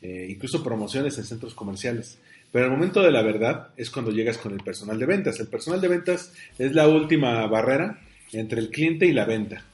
eh, 0.00 0.26
incluso 0.30 0.62
promociones 0.62 1.16
en 1.18 1.24
centros 1.24 1.54
comerciales. 1.54 2.18
Pero 2.52 2.66
el 2.66 2.70
momento 2.70 3.02
de 3.02 3.10
la 3.10 3.22
verdad 3.22 3.68
es 3.76 3.90
cuando 3.90 4.12
llegas 4.12 4.38
con 4.38 4.52
el 4.52 4.62
personal 4.62 4.98
de 4.98 5.06
ventas. 5.06 5.40
El 5.40 5.48
personal 5.48 5.80
de 5.80 5.88
ventas 5.88 6.32
es 6.56 6.72
la 6.72 6.86
última 6.86 7.46
barrera 7.48 8.00
entre 8.32 8.60
el 8.60 8.70
cliente 8.70 9.06
y 9.06 9.12
la 9.12 9.24
venta. 9.24 9.64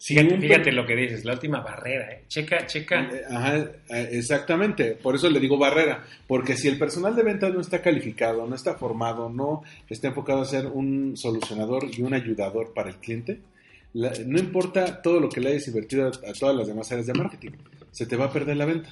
Fíjate, 0.00 0.70
lo 0.72 0.86
que 0.86 0.94
dices, 0.94 1.24
la 1.24 1.32
última 1.32 1.60
barrera, 1.60 2.12
¿eh? 2.12 2.24
Checa, 2.28 2.66
checa. 2.66 3.10
eh, 3.12 3.22
Ajá, 3.28 3.56
eh, 3.58 4.08
exactamente. 4.12 4.92
Por 4.92 5.16
eso 5.16 5.28
le 5.28 5.40
digo 5.40 5.58
barrera. 5.58 6.04
Porque 6.26 6.56
si 6.56 6.68
el 6.68 6.78
personal 6.78 7.16
de 7.16 7.24
ventas 7.24 7.52
no 7.52 7.60
está 7.60 7.82
calificado, 7.82 8.46
no 8.46 8.54
está 8.54 8.74
formado, 8.74 9.28
no 9.28 9.62
está 9.88 10.08
enfocado 10.08 10.42
a 10.42 10.44
ser 10.44 10.66
un 10.66 11.16
solucionador 11.16 11.84
y 11.92 12.02
un 12.02 12.14
ayudador 12.14 12.72
para 12.74 12.90
el 12.90 12.96
cliente, 12.96 13.40
la- 13.92 14.12
no 14.24 14.38
importa 14.38 15.02
todo 15.02 15.18
lo 15.18 15.28
que 15.28 15.40
le 15.40 15.50
hayas 15.50 15.66
invertido 15.66 16.06
a, 16.06 16.08
a 16.30 16.32
todas 16.32 16.54
las 16.54 16.68
demás 16.68 16.90
áreas 16.92 17.06
de 17.06 17.14
marketing, 17.14 17.50
se 17.90 18.06
te 18.06 18.16
va 18.16 18.26
a 18.26 18.32
perder 18.32 18.56
la 18.56 18.66
venta 18.66 18.90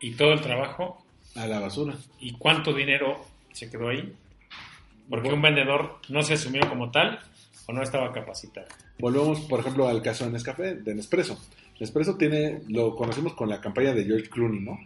Y 0.00 0.12
todo 0.12 0.32
el 0.34 0.40
trabajo, 0.42 1.02
a 1.34 1.46
la 1.46 1.60
basura. 1.60 1.94
¿y 2.20 2.32
cuánto 2.32 2.74
dinero 2.74 3.24
se 3.52 3.70
quedó 3.70 3.88
ahí? 3.88 4.12
Porque 5.08 5.28
un 5.30 5.40
vendedor 5.40 5.98
no 6.10 6.22
se 6.22 6.34
asumió 6.34 6.68
como 6.68 6.90
tal 6.90 7.18
o 7.66 7.72
no 7.72 7.82
estaba 7.82 8.12
capacitado. 8.12 8.66
Volvemos, 8.98 9.40
por 9.42 9.60
ejemplo, 9.60 9.88
al 9.88 10.02
caso 10.02 10.24
de 10.24 10.32
Nescafé, 10.32 10.74
de 10.76 10.94
Nespresso. 10.94 11.38
Nespresso 11.80 12.16
tiene, 12.16 12.60
lo 12.68 12.94
conocimos 12.94 13.34
con 13.34 13.48
la 13.48 13.60
campaña 13.60 13.94
de 13.94 14.04
George 14.04 14.28
Clooney, 14.28 14.60
¿no? 14.60 14.78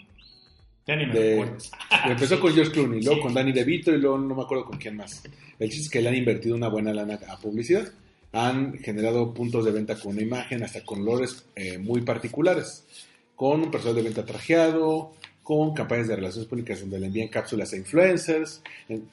Ya 0.86 0.96
ni 0.96 1.06
me 1.06 1.12
De-. 1.12 1.52
Empezó 2.06 2.40
con 2.40 2.52
George 2.54 2.72
Clooney, 2.72 3.02
luego 3.02 3.16
Sí. 3.16 3.22
con 3.22 3.34
Danny 3.34 3.52
DeVito 3.52 3.92
y 3.92 3.98
luego 3.98 4.18
no 4.18 4.34
me 4.34 4.42
acuerdo 4.42 4.64
con 4.64 4.78
quién 4.78 4.96
más. 4.96 5.22
El 5.58 5.68
chiste 5.68 5.84
es 5.84 5.90
que 5.90 6.00
le 6.00 6.08
han 6.08 6.14
invertido 6.16 6.56
una 6.56 6.68
buena 6.68 6.94
lana 6.94 7.18
a 7.28 7.36
publicidad. 7.38 7.88
Han 8.32 8.78
generado 8.78 9.34
puntos 9.34 9.64
de 9.64 9.70
venta 9.70 9.96
con 9.98 10.12
una 10.12 10.22
imagen, 10.22 10.62
hasta 10.62 10.84
con 10.84 11.00
olores 11.02 11.46
eh, 11.56 11.78
muy 11.78 12.02
particulares. 12.02 12.86
Con 13.34 13.62
un 13.62 13.70
personal 13.70 13.96
de 13.96 14.02
venta 14.02 14.24
trajeado, 14.24 15.14
con 15.48 15.72
campañas 15.72 16.08
de 16.08 16.16
relaciones 16.16 16.46
públicas 16.46 16.78
donde 16.80 17.00
le 17.00 17.06
envían 17.06 17.28
cápsulas 17.28 17.72
a 17.72 17.76
influencers. 17.78 18.62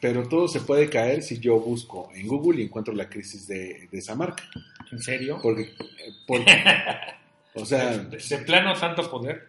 Pero 0.01 0.27
todo 0.27 0.49
se 0.49 0.59
puede 0.59 0.89
caer 0.89 1.23
si 1.23 1.39
yo 1.39 1.57
busco 1.57 2.09
en 2.13 2.27
Google 2.27 2.59
y 2.61 2.65
encuentro 2.65 2.93
la 2.93 3.07
crisis 3.07 3.47
de, 3.47 3.87
de 3.89 3.97
esa 3.97 4.15
marca. 4.15 4.43
¿En 4.91 4.99
serio? 5.01 5.39
Porque, 5.41 5.61
eh, 5.61 6.11
porque- 6.27 6.51
o 7.53 7.65
sea, 7.65 7.97
de, 7.99 8.17
de 8.17 8.37
plano 8.39 8.73
tanto 8.77 9.09
poder. 9.09 9.47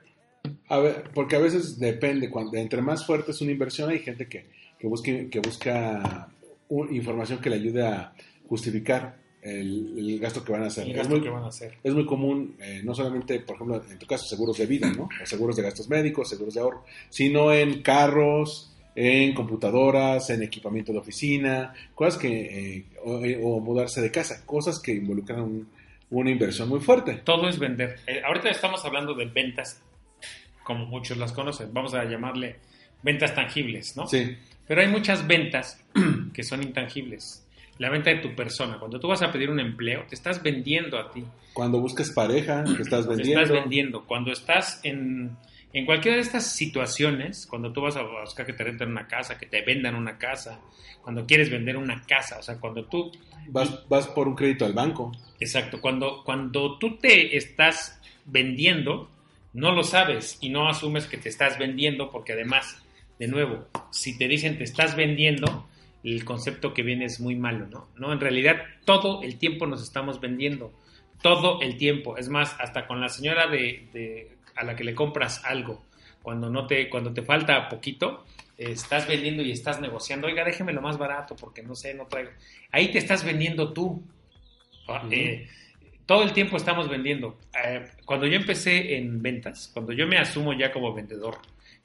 a 0.68 0.78
ver, 0.78 1.10
porque 1.12 1.34
a 1.34 1.40
veces 1.40 1.76
depende, 1.80 2.30
cuando 2.30 2.56
entre 2.56 2.80
más 2.82 3.04
fuerte 3.04 3.32
es 3.32 3.40
una 3.40 3.50
inversión, 3.50 3.90
hay 3.90 3.98
gente 3.98 4.28
que, 4.28 4.46
que, 4.78 4.86
busque, 4.86 5.28
que 5.28 5.40
busca 5.40 6.28
un- 6.68 6.94
información 6.94 7.40
que 7.40 7.50
le 7.50 7.56
ayude 7.56 7.84
a 7.84 8.12
justificar 8.48 9.16
el, 9.42 9.94
el 9.98 10.18
gasto 10.18 10.42
que 10.44 10.52
van 10.52 10.62
a 10.64 10.66
hacer. 10.66 10.88
El 10.88 10.98
Es 10.98 11.08
muy, 11.08 11.20
que 11.22 11.28
van 11.28 11.44
a 11.44 11.48
hacer. 11.48 11.74
es 11.82 11.94
muy 11.94 12.04
común, 12.06 12.56
eh, 12.60 12.80
no 12.84 12.94
solamente, 12.94 13.40
por 13.40 13.56
ejemplo, 13.56 13.82
en 13.90 13.98
tu 13.98 14.06
caso, 14.06 14.24
seguros 14.26 14.58
de 14.58 14.66
vida, 14.66 14.90
¿no? 14.92 15.04
O 15.22 15.26
seguros 15.26 15.56
de 15.56 15.62
gastos 15.62 15.88
médicos, 15.88 16.28
seguros 16.28 16.54
de 16.54 16.60
ahorro, 16.60 16.84
sino 17.10 17.52
en 17.52 17.82
carros, 17.82 18.72
en 18.94 19.34
computadoras, 19.34 20.30
en 20.30 20.42
equipamiento 20.42 20.92
de 20.92 20.98
oficina, 20.98 21.72
cosas 21.94 22.18
que, 22.20 22.76
eh, 22.76 22.84
o, 23.04 23.24
eh, 23.24 23.38
o 23.42 23.60
mudarse 23.60 24.00
de 24.00 24.10
casa, 24.10 24.44
cosas 24.46 24.80
que 24.80 24.92
involucran 24.92 25.40
un- 25.40 25.68
una 26.10 26.30
inversión 26.30 26.68
muy 26.68 26.80
fuerte. 26.80 27.14
Todo 27.24 27.48
es 27.48 27.58
vender. 27.58 27.98
Eh, 28.06 28.22
ahorita 28.24 28.48
estamos 28.48 28.84
hablando 28.84 29.12
de 29.14 29.26
ventas, 29.26 29.80
como 30.64 30.86
muchos 30.86 31.16
las 31.18 31.32
conocen. 31.32 31.72
Vamos 31.72 31.94
a 31.94 32.04
llamarle 32.04 32.56
ventas 33.02 33.34
tangibles, 33.34 33.96
¿no? 33.96 34.06
Sí, 34.06 34.36
Pero 34.66 34.80
hay 34.80 34.88
muchas 34.88 35.26
ventas 35.26 35.80
que 36.34 36.42
son 36.42 36.62
intangibles. 36.62 37.45
La 37.78 37.90
venta 37.90 38.10
de 38.10 38.16
tu 38.16 38.34
persona. 38.34 38.78
Cuando 38.78 38.98
tú 38.98 39.08
vas 39.08 39.22
a 39.22 39.30
pedir 39.30 39.50
un 39.50 39.60
empleo, 39.60 40.04
te 40.08 40.14
estás 40.14 40.42
vendiendo 40.42 40.98
a 40.98 41.10
ti. 41.10 41.24
cuando 41.52 41.78
buscas 41.80 42.10
pareja, 42.10 42.64
que 42.64 42.82
estás 42.82 43.04
Te 43.06 43.14
vendiendo. 43.14 43.42
estás 43.42 43.60
vendiendo. 43.60 44.04
Cuando 44.06 44.32
estás 44.32 44.80
en, 44.82 45.36
en 45.72 45.84
cualquiera 45.86 46.16
de 46.16 46.22
estas 46.22 46.50
situaciones, 46.52 47.46
cuando 47.46 47.72
tú 47.72 47.82
vas 47.82 47.96
a 47.96 48.02
buscar 48.02 48.46
que 48.46 48.52
te 48.54 48.64
renten 48.64 48.88
una 48.90 49.06
casa, 49.06 49.36
que 49.38 49.46
te 49.46 49.62
vendan 49.62 49.94
una 49.94 50.16
casa, 50.18 50.60
cuando 51.02 51.26
quieres 51.26 51.50
vender 51.50 51.76
una 51.76 52.02
casa, 52.02 52.38
o 52.38 52.42
sea, 52.42 52.58
cuando 52.58 52.84
tú 52.86 53.12
Vas, 53.48 53.86
vas 53.88 54.08
por 54.08 54.26
un 54.26 54.34
crédito 54.34 54.64
al 54.64 54.72
banco. 54.72 55.12
Exacto, 55.38 55.80
cuando, 55.80 56.24
cuando 56.24 56.78
tú 56.78 56.96
te 56.98 57.36
estás 57.36 58.00
vendiendo, 58.24 59.08
no 59.52 59.72
lo 59.72 59.82
sabes 59.84 60.36
y 60.40 60.48
no 60.48 60.68
asumes 60.68 61.06
que 61.06 61.16
te 61.16 61.28
estás 61.28 61.56
vendiendo 61.58 62.10
porque 62.10 62.32
además, 62.32 62.82
de 63.18 63.28
nuevo, 63.28 63.66
si 63.92 64.18
te 64.18 64.26
dicen 64.28 64.58
te 64.58 64.64
estás 64.64 64.96
vendiendo, 64.96 65.68
el 66.14 66.24
concepto 66.24 66.72
que 66.74 66.82
viene 66.82 67.04
es 67.06 67.20
muy 67.20 67.36
malo, 67.36 67.66
¿no? 67.66 67.88
No, 67.96 68.12
en 68.12 68.20
realidad 68.20 68.56
todo 68.84 69.22
el 69.22 69.38
tiempo 69.38 69.66
nos 69.66 69.82
estamos 69.82 70.20
vendiendo. 70.20 70.72
todo 71.22 71.60
el 71.62 71.76
tiempo. 71.78 72.16
Es 72.18 72.28
más, 72.28 72.54
hasta 72.60 72.86
con 72.86 73.00
la 73.00 73.08
señora 73.08 73.46
de, 73.48 73.88
de- 73.92 74.36
a 74.54 74.64
la 74.64 74.76
que 74.76 74.84
le 74.84 74.94
compras 74.94 75.42
algo, 75.44 75.82
cuando 76.22 76.50
no 76.50 76.66
te, 76.66 76.88
cuando 76.90 77.12
te 77.14 77.22
falta 77.22 77.68
poquito, 77.70 78.24
estás 78.58 79.08
vendiendo 79.08 79.42
y 79.42 79.50
estás 79.50 79.80
negociando, 79.80 80.26
oiga, 80.26 80.44
déjeme 80.44 80.72
lo 80.74 80.82
más 80.82 80.98
barato 80.98 81.34
porque 81.34 81.62
no 81.62 81.74
sé, 81.74 81.94
no 81.94 82.06
traigo. 82.06 82.30
Ahí 82.70 82.90
te 82.92 82.98
estás 82.98 83.24
vendiendo 83.24 83.72
tú. 83.72 84.02
Ah, 84.88 85.02
eh, 85.10 85.48
todo 86.06 86.22
el 86.22 86.32
tiempo 86.32 86.56
estamos 86.56 86.88
vendiendo. 86.88 87.38
Eh, 87.64 87.84
cuando 88.04 88.26
yo 88.26 88.36
empecé 88.36 88.96
en 88.96 89.20
ventas, 89.22 89.70
cuando 89.72 89.92
yo 89.92 90.06
me 90.06 90.18
asumo 90.18 90.52
ya 90.52 90.70
como 90.70 90.92
vendedor, 90.94 91.38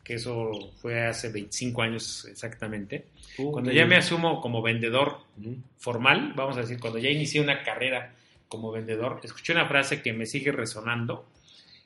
que 0.04 0.16
eso 0.16 0.52
fue 0.82 1.06
hace 1.06 1.30
25 1.30 1.82
años 1.82 2.26
exactamente, 2.26 3.06
cuando 3.52 3.72
ya 3.72 3.86
me 3.86 3.96
asumo 3.96 4.42
como 4.42 4.62
vendedor 4.62 5.20
formal, 5.78 6.34
vamos 6.36 6.58
a 6.58 6.62
decir, 6.62 6.80
cuando 6.80 7.00
ya 7.00 7.10
inicié 7.10 7.42
una 7.42 7.64
carrera 7.64 8.14
como 8.48 8.72
vendedor, 8.72 9.20
escuché 9.24 9.54
una 9.54 9.68
frase 9.68 10.02
que 10.02 10.14
me 10.14 10.26
sigue 10.26 10.52
resonando, 10.52 11.26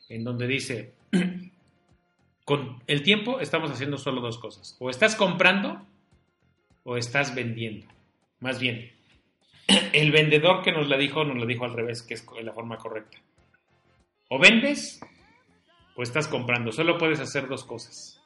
en 0.10 0.24
donde 0.24 0.48
dice, 0.48 0.94
con 2.46 2.82
el 2.88 3.04
tiempo 3.04 3.40
estamos 3.40 3.72
haciendo 3.72 3.98
solo 3.98 4.22
dos 4.22 4.38
cosas, 4.38 4.76
o 4.80 4.90
estás 4.90 5.16
comprando 5.16 5.86
o 6.84 6.98
estás 6.98 7.36
vendiendo. 7.36 7.88
Más 8.40 8.60
bien, 8.60 8.92
el 9.94 10.12
vendedor 10.12 10.64
que 10.64 10.72
nos 10.72 10.88
la 10.88 10.98
dijo, 10.98 11.24
nos 11.24 11.38
la 11.38 11.46
dijo 11.46 11.66
al 11.66 11.74
revés, 11.74 12.02
que 12.02 12.16
es 12.16 12.26
la 12.42 12.54
forma 12.54 12.78
correcta. 12.78 13.18
O 14.30 14.40
vendes 14.40 15.00
o 15.96 16.04
estás 16.04 16.28
comprando, 16.28 16.72
solo 16.72 16.98
puedes 16.98 17.20
hacer 17.20 17.48
dos 17.48 17.64
cosas. 17.64 18.22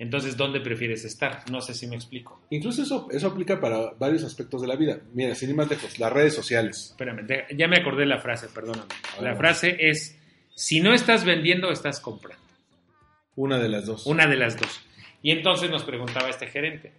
Entonces, 0.00 0.34
¿dónde 0.34 0.60
prefieres 0.60 1.04
estar? 1.04 1.44
No 1.50 1.60
sé 1.60 1.74
si 1.74 1.86
me 1.86 1.94
explico. 1.94 2.40
Incluso 2.48 2.82
eso, 2.82 3.08
eso 3.10 3.26
aplica 3.26 3.60
para 3.60 3.90
varios 3.98 4.24
aspectos 4.24 4.62
de 4.62 4.66
la 4.66 4.74
vida. 4.74 4.98
Mira, 5.12 5.34
sin 5.34 5.50
ir 5.50 5.56
más 5.56 5.68
lejos, 5.68 5.98
las 5.98 6.10
redes 6.10 6.34
sociales. 6.34 6.92
Espérame, 6.92 7.26
ya 7.54 7.68
me 7.68 7.76
acordé 7.76 8.06
la 8.06 8.18
frase, 8.18 8.48
perdóname. 8.48 8.88
La 9.20 9.36
frase 9.36 9.76
es, 9.78 10.18
si 10.54 10.80
no 10.80 10.94
estás 10.94 11.26
vendiendo, 11.26 11.70
estás 11.70 12.00
comprando. 12.00 12.42
Una 13.36 13.58
de 13.58 13.68
las 13.68 13.84
dos. 13.84 14.06
Una 14.06 14.26
de 14.26 14.36
las 14.36 14.56
dos. 14.56 14.80
Y 15.20 15.32
entonces 15.32 15.70
nos 15.70 15.84
preguntaba 15.84 16.30
este 16.30 16.46
gerente, 16.46 16.94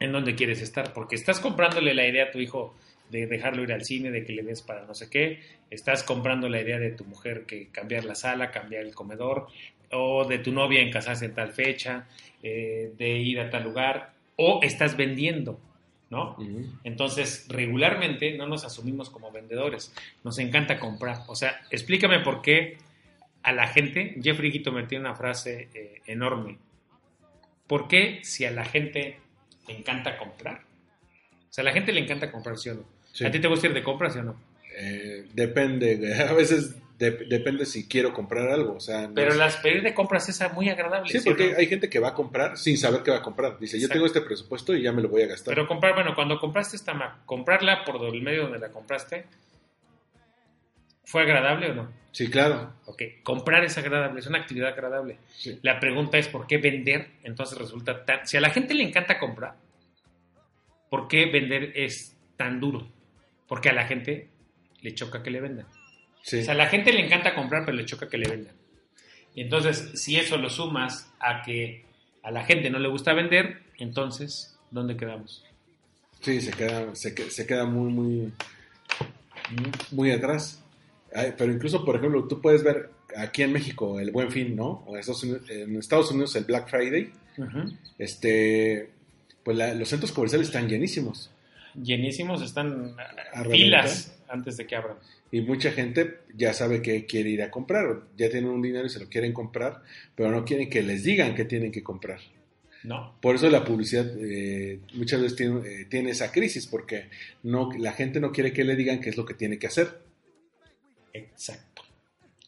¿en 0.00 0.12
dónde 0.12 0.34
quieres 0.34 0.62
estar? 0.62 0.94
Porque 0.94 1.16
estás 1.16 1.38
comprándole 1.38 1.92
la 1.92 2.08
idea 2.08 2.24
a 2.24 2.30
tu 2.30 2.38
hijo 2.38 2.74
de 3.12 3.26
dejarlo 3.26 3.62
ir 3.62 3.72
al 3.72 3.84
cine, 3.84 4.10
de 4.10 4.24
que 4.24 4.32
le 4.32 4.42
des 4.42 4.62
para 4.62 4.86
no 4.86 4.94
sé 4.94 5.08
qué, 5.10 5.40
estás 5.70 6.02
comprando 6.02 6.48
la 6.48 6.60
idea 6.60 6.78
de 6.78 6.90
tu 6.90 7.04
mujer 7.04 7.44
que 7.46 7.68
cambiar 7.68 8.04
la 8.04 8.14
sala, 8.14 8.50
cambiar 8.50 8.84
el 8.84 8.94
comedor, 8.94 9.48
o 9.92 10.24
de 10.24 10.38
tu 10.38 10.50
novia 10.50 10.80
en 10.80 10.90
casarse 10.90 11.26
en 11.26 11.34
tal 11.34 11.52
fecha, 11.52 12.08
eh, 12.42 12.92
de 12.96 13.10
ir 13.18 13.38
a 13.38 13.50
tal 13.50 13.64
lugar, 13.64 14.14
o 14.36 14.60
estás 14.62 14.96
vendiendo, 14.96 15.60
¿no? 16.08 16.36
Entonces, 16.84 17.46
regularmente 17.48 18.34
no 18.36 18.46
nos 18.46 18.64
asumimos 18.64 19.10
como 19.10 19.30
vendedores, 19.30 19.94
nos 20.24 20.38
encanta 20.38 20.78
comprar. 20.78 21.18
O 21.28 21.36
sea, 21.36 21.60
explícame 21.70 22.20
por 22.20 22.40
qué 22.40 22.78
a 23.42 23.52
la 23.52 23.68
gente, 23.68 24.16
Jeffrey 24.22 24.50
Guito 24.50 24.72
me 24.72 24.84
tiene 24.84 25.04
una 25.04 25.14
frase 25.14 25.68
eh, 25.74 26.00
enorme. 26.06 26.56
¿Por 27.66 27.88
qué 27.88 28.20
si 28.22 28.46
a 28.46 28.50
la 28.50 28.64
gente 28.64 29.18
le 29.68 29.76
encanta 29.76 30.16
comprar? 30.16 30.62
O 31.50 31.52
sea, 31.52 31.62
a 31.62 31.66
la 31.66 31.72
gente 31.72 31.92
le 31.92 32.00
encanta 32.00 32.32
comprar, 32.32 32.56
¿sí 32.56 32.70
o 32.70 32.74
no? 32.74 33.01
Sí. 33.12 33.24
¿A 33.24 33.30
ti 33.30 33.40
te 33.40 33.48
gusta 33.48 33.66
ir 33.68 33.74
de 33.74 33.82
compras, 33.82 34.12
sí 34.14 34.18
o 34.18 34.22
no? 34.22 34.36
Eh, 34.76 35.26
depende, 35.34 36.14
a 36.28 36.32
veces 36.32 36.76
de- 36.98 37.10
depende 37.28 37.66
si 37.66 37.86
quiero 37.88 38.12
comprar 38.14 38.48
algo. 38.48 38.74
O 38.76 38.80
sea, 38.80 39.06
no 39.08 39.14
Pero 39.14 39.32
es- 39.32 39.36
las 39.36 39.56
pedir 39.58 39.82
de 39.82 39.92
compras 39.94 40.28
es 40.28 40.52
muy 40.54 40.68
agradable. 40.70 41.08
Sí, 41.10 41.18
¿sí 41.20 41.28
o 41.28 41.30
porque 41.32 41.52
no? 41.52 41.58
hay 41.58 41.66
gente 41.66 41.90
que 41.90 41.98
va 41.98 42.08
a 42.08 42.14
comprar 42.14 42.56
sin 42.56 42.78
saber 42.78 43.02
qué 43.02 43.10
va 43.10 43.18
a 43.18 43.22
comprar. 43.22 43.58
Dice, 43.58 43.78
yo 43.78 43.88
tengo 43.88 44.06
este 44.06 44.20
presupuesto 44.22 44.74
y 44.74 44.82
ya 44.82 44.92
me 44.92 45.02
lo 45.02 45.08
voy 45.08 45.22
a 45.22 45.26
gastar. 45.26 45.54
Pero 45.54 45.66
comprar, 45.68 45.94
bueno, 45.94 46.14
cuando 46.14 46.38
compraste 46.38 46.76
esta 46.76 46.94
Mac, 46.94 47.24
comprarla 47.26 47.84
por 47.84 48.02
el 48.04 48.22
medio 48.22 48.42
donde 48.44 48.58
la 48.58 48.70
compraste, 48.70 49.26
¿fue 51.04 51.22
agradable 51.22 51.70
o 51.70 51.74
no? 51.74 51.92
Sí, 52.12 52.28
claro. 52.30 52.72
Ok, 52.86 53.02
comprar 53.22 53.64
es 53.64 53.76
agradable, 53.78 54.20
es 54.20 54.26
una 54.26 54.38
actividad 54.38 54.68
agradable. 54.68 55.18
Sí. 55.28 55.58
La 55.62 55.80
pregunta 55.80 56.18
es 56.18 56.28
por 56.28 56.46
qué 56.46 56.58
vender, 56.58 57.08
entonces 57.24 57.58
resulta 57.58 58.04
tan... 58.04 58.26
Si 58.26 58.36
a 58.36 58.40
la 58.40 58.50
gente 58.50 58.74
le 58.74 58.82
encanta 58.84 59.18
comprar, 59.18 59.54
¿por 60.90 61.08
qué 61.08 61.26
vender 61.26 61.72
es 61.74 62.14
tan 62.36 62.60
duro? 62.60 62.86
Porque 63.52 63.68
a 63.68 63.74
la 63.74 63.84
gente 63.84 64.28
le 64.80 64.94
choca 64.94 65.22
que 65.22 65.30
le 65.30 65.42
vendan. 65.42 65.66
Sí. 66.22 66.38
O 66.40 66.44
sea, 66.44 66.54
a 66.54 66.56
la 66.56 66.68
gente 66.68 66.90
le 66.90 67.04
encanta 67.04 67.34
comprar, 67.34 67.66
pero 67.66 67.76
le 67.76 67.84
choca 67.84 68.08
que 68.08 68.16
le 68.16 68.26
vendan. 68.30 68.54
Y 69.34 69.42
entonces, 69.42 69.90
si 70.00 70.16
eso 70.16 70.38
lo 70.38 70.48
sumas 70.48 71.12
a 71.20 71.42
que 71.42 71.84
a 72.22 72.30
la 72.30 72.44
gente 72.46 72.70
no 72.70 72.78
le 72.78 72.88
gusta 72.88 73.12
vender, 73.12 73.58
entonces, 73.78 74.58
¿dónde 74.70 74.96
quedamos? 74.96 75.44
Sí, 76.22 76.40
se 76.40 76.52
queda, 76.52 76.94
se, 76.94 77.14
se 77.30 77.46
queda 77.46 77.66
muy, 77.66 77.92
muy, 77.92 78.32
muy 79.90 80.10
atrás. 80.12 80.64
Pero 81.36 81.52
incluso, 81.52 81.84
por 81.84 81.96
ejemplo, 81.96 82.26
tú 82.26 82.40
puedes 82.40 82.64
ver 82.64 82.88
aquí 83.18 83.42
en 83.42 83.52
México 83.52 84.00
el 84.00 84.12
Buen 84.12 84.30
Fin, 84.30 84.56
¿no? 84.56 84.82
O 84.86 84.94
en 84.94 85.00
Estados 85.00 85.24
Unidos, 85.24 85.42
en 85.50 85.76
Estados 85.76 86.10
Unidos 86.10 86.34
el 86.36 86.44
Black 86.44 86.70
Friday. 86.70 87.12
Este, 87.98 88.88
pues 89.42 89.58
la- 89.58 89.74
los 89.74 89.90
centros 89.90 90.10
comerciales 90.12 90.48
están 90.48 90.68
llenísimos. 90.70 91.30
Llenísimos 91.74 92.42
están 92.42 92.96
filas 93.50 94.20
antes 94.28 94.56
de 94.56 94.66
que 94.66 94.76
abran. 94.76 94.96
Y 95.30 95.40
mucha 95.40 95.72
gente 95.72 96.18
ya 96.34 96.52
sabe 96.52 96.82
que 96.82 97.06
quiere 97.06 97.30
ir 97.30 97.42
a 97.42 97.50
comprar. 97.50 98.02
Ya 98.16 98.28
tienen 98.28 98.50
un 98.50 98.60
dinero 98.62 98.86
y 98.86 98.90
se 98.90 99.00
lo 99.00 99.08
quieren 99.08 99.32
comprar, 99.32 99.82
pero 100.14 100.30
no 100.30 100.44
quieren 100.44 100.68
que 100.68 100.82
les 100.82 101.04
digan 101.04 101.34
que 101.34 101.44
tienen 101.44 101.72
que 101.72 101.82
comprar. 101.82 102.20
¿No? 102.84 103.16
Por 103.22 103.36
eso 103.36 103.48
la 103.48 103.64
publicidad 103.64 104.06
eh, 104.18 104.80
muchas 104.94 105.20
veces 105.22 105.36
tiene, 105.36 105.60
eh, 105.60 105.84
tiene 105.86 106.10
esa 106.10 106.32
crisis, 106.32 106.66
porque 106.66 107.08
no, 107.44 107.70
la 107.78 107.92
gente 107.92 108.18
no 108.18 108.32
quiere 108.32 108.52
que 108.52 108.64
le 108.64 108.74
digan 108.74 109.00
qué 109.00 109.10
es 109.10 109.16
lo 109.16 109.24
que 109.24 109.34
tiene 109.34 109.58
que 109.58 109.68
hacer. 109.68 110.00
Exacto. 111.12 111.82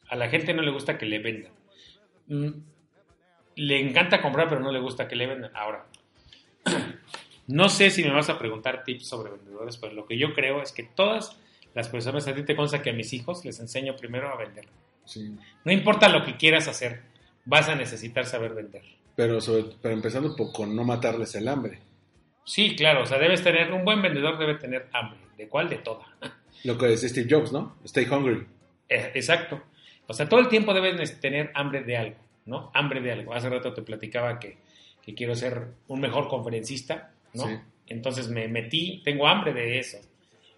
A 0.08 0.16
la 0.16 0.28
gente 0.28 0.52
no 0.52 0.62
le 0.62 0.70
gusta 0.72 0.98
que 0.98 1.06
le 1.06 1.20
vendan. 1.20 1.52
Mm, 2.26 2.48
Le 3.56 3.80
encanta 3.80 4.20
comprar, 4.20 4.48
pero 4.48 4.60
no 4.60 4.72
le 4.72 4.80
gusta 4.80 5.06
que 5.06 5.16
le 5.16 5.26
vendan. 5.26 5.52
Ahora, 5.54 5.86
no 7.46 7.68
sé 7.68 7.90
si 7.90 8.02
me 8.02 8.10
vas 8.12 8.28
a 8.30 8.38
preguntar 8.38 8.84
tips 8.84 9.06
sobre 9.06 9.32
vendedores, 9.32 9.76
pero 9.76 9.92
lo 9.94 10.06
que 10.06 10.16
yo 10.18 10.32
creo 10.34 10.62
es 10.62 10.72
que 10.72 10.82
todas 10.84 11.38
las 11.74 11.88
personas, 11.88 12.26
a 12.28 12.34
ti 12.34 12.42
te 12.44 12.54
consta 12.56 12.82
que 12.82 12.90
a 12.90 12.94
mis 12.94 13.12
hijos 13.12 13.44
les 13.44 13.58
enseño 13.60 13.96
primero 13.96 14.28
a 14.28 14.36
vender. 14.36 14.66
Sí. 15.04 15.36
No 15.64 15.72
importa 15.72 16.08
lo 16.08 16.24
que 16.24 16.36
quieras 16.36 16.68
hacer, 16.68 17.02
vas 17.44 17.68
a 17.68 17.74
necesitar 17.74 18.26
saber 18.26 18.54
vender. 18.54 18.82
Pero, 19.16 19.40
sobre- 19.40 19.74
pero 19.82 19.94
empezando 19.94 20.34
por, 20.36 20.52
con 20.52 20.74
no 20.74 20.84
matarles 20.84 21.34
el 21.34 21.48
hambre. 21.48 21.80
Sí, 22.44 22.76
claro, 22.76 23.02
o 23.02 23.06
sea, 23.06 23.18
debes 23.18 23.42
tener, 23.42 23.72
un 23.72 23.84
buen 23.84 24.02
vendedor 24.02 24.38
debe 24.38 24.54
tener 24.54 24.88
hambre. 24.92 25.18
¿De 25.36 25.48
cuál? 25.48 25.68
De 25.68 25.76
toda. 25.78 26.04
Lo 26.64 26.78
que 26.78 26.86
decía 26.86 27.08
Steve 27.08 27.26
Jobs, 27.28 27.52
¿no? 27.52 27.76
Stay 27.84 28.06
hungry. 28.06 28.46
Eh, 28.88 29.10
Exacto. 29.14 29.62
O 30.06 30.12
sea, 30.12 30.28
todo 30.28 30.40
el 30.40 30.48
tiempo 30.48 30.74
debes 30.74 31.18
tener 31.20 31.50
hambre 31.54 31.82
de 31.82 31.96
algo, 31.96 32.16
¿no? 32.46 32.70
Hambre 32.74 33.00
de 33.00 33.10
algo. 33.12 33.32
Hace 33.34 33.48
rato 33.48 33.72
te 33.72 33.80
platicaba 33.82 34.38
que, 34.38 34.58
que 35.02 35.14
quiero 35.14 35.34
ser 35.34 35.68
un 35.88 36.00
mejor 36.00 36.28
conferencista, 36.28 37.13
¿no? 37.34 37.46
Sí. 37.46 37.54
Entonces 37.88 38.28
me 38.28 38.48
metí, 38.48 39.02
tengo 39.04 39.26
hambre 39.28 39.52
de 39.52 39.78
eso. 39.78 39.98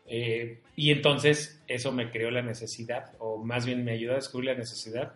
Eh, 0.09 0.61
y 0.77 0.93
entonces 0.93 1.61
eso 1.67 1.91
me 1.93 2.11
creó 2.11 2.31
la 2.31 2.43
necesidad, 2.43 3.12
o 3.19 3.39
más 3.45 3.67
bien 3.67 3.85
me 3.85 3.93
ayudó 3.93 4.12
a 4.12 4.17
descubrir 4.17 4.51
la 4.51 4.59
necesidad 4.59 5.15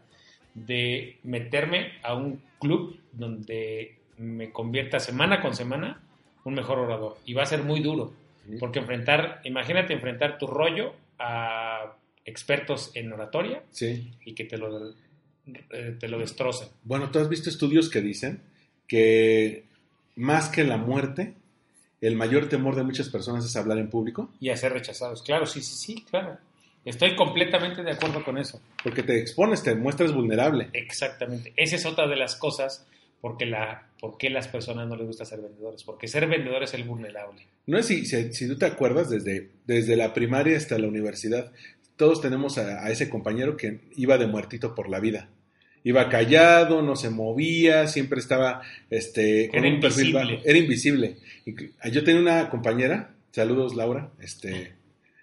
de 0.55 1.19
meterme 1.23 1.93
a 2.03 2.15
un 2.15 2.43
club 2.59 2.99
donde 3.13 3.99
me 4.19 4.51
convierta 4.51 4.99
semana 4.99 5.41
con 5.41 5.55
semana 5.55 6.03
un 6.45 6.55
mejor 6.55 6.79
orador. 6.81 7.19
Y 7.25 7.35
va 7.35 7.45
a 7.45 7.47
ser 7.47 7.63
muy 7.63 7.81
duro, 7.81 8.13
porque 8.59 8.81
enfrentar, 8.81 9.41
imagínate 9.45 9.93
enfrentar 9.93 10.39
tu 10.39 10.47
rollo 10.49 10.95
a 11.19 11.97
expertos 12.25 12.91
en 12.95 13.13
oratoria 13.13 13.63
Sí. 13.71 14.11
y 14.25 14.35
que 14.35 14.45
te 14.45 14.59
lo, 14.59 14.91
eh, 14.91 15.97
te 16.01 16.09
lo 16.09 16.19
destrocen. 16.19 16.69
Bueno, 16.83 17.11
¿tú 17.11 17.19
has 17.21 17.29
visto 17.29 17.49
estudios 17.49 17.89
que 17.89 18.01
dicen 18.01 18.43
que 18.89 19.65
más 20.17 20.49
que 20.49 20.65
la 20.65 20.77
muerte, 20.79 21.35
el 22.01 22.17
mayor 22.17 22.49
temor 22.49 22.77
de 22.77 22.83
muchas 22.83 23.09
personas 23.09 23.45
es 23.45 23.57
hablar 23.57 23.79
en 23.79 23.91
público? 23.91 24.31
Y 24.41 24.51
a 24.51 24.57
ser 24.57 24.73
rechazados. 24.73 25.23
Claro, 25.23 25.47
sí, 25.47 25.61
sí, 25.61 25.75
sí, 25.77 26.05
claro. 26.09 26.39
Estoy 26.85 27.15
completamente 27.15 27.83
de 27.83 27.93
acuerdo 27.93 28.25
con 28.25 28.39
eso. 28.39 28.61
Porque 28.83 29.03
te 29.03 29.19
expones, 29.19 29.63
te 29.63 29.75
muestras 29.75 30.15
vulnerable. 30.15 30.71
Exactamente. 30.73 31.53
Esa 31.57 31.77
es 31.77 31.85
otra 31.85 32.07
de 32.09 32.17
las 32.17 32.37
cosas 32.37 32.87
porque 33.21 33.45
la, 33.45 33.87
por 34.01 34.17
qué 34.17 34.31
las 34.31 34.49
personas 34.49 34.89
no 34.89 34.97
les 34.97 35.07
gusta 35.07 35.27
ser 35.27 35.41
vendedores. 35.43 35.85
Porque 35.85 36.09
ser 36.09 36.27
vendedor 36.27 36.63
es 36.63 36.73
el 36.73 36.85
vulnerable. 36.85 37.47
No 37.67 37.79
es 37.79 37.87
si, 37.87 38.07
si, 38.07 38.33
si 38.33 38.49
tú 38.49 38.57
te 38.57 38.65
acuerdas, 38.65 39.11
desde, 39.11 39.51
desde 39.67 39.97
la 39.97 40.15
primaria 40.15 40.57
hasta 40.57 40.79
la 40.79 40.89
universidad, 40.89 41.53
todos 41.97 42.23
tenemos 42.23 42.57
a, 42.57 42.83
a 42.83 42.91
ese 42.91 43.11
compañero 43.11 43.59
que 43.59 43.81
iba 43.97 44.17
de 44.17 44.27
muertito 44.27 44.75
por 44.75 44.89
la 44.89 45.01
vida. 45.01 45.29
Iba 45.83 46.09
callado, 46.09 46.83
no 46.83 46.95
se 46.97 47.09
movía, 47.11 47.87
siempre 47.87 48.21
estaba 48.21 48.61
este, 48.91 49.49
con 49.49 49.65
Era 49.65 49.75
un 49.75 49.81
perfil 49.81 50.09
invisible. 50.09 50.35
bajo. 50.37 50.47
Era 50.49 50.59
invisible. 50.59 51.17
Inclu- 51.47 51.71
Yo 51.91 52.05
tenía 52.05 52.21
una 52.21 52.51
compañera, 52.51 53.11
saludos 53.33 53.75
Laura, 53.75 54.11
este, 54.21 54.75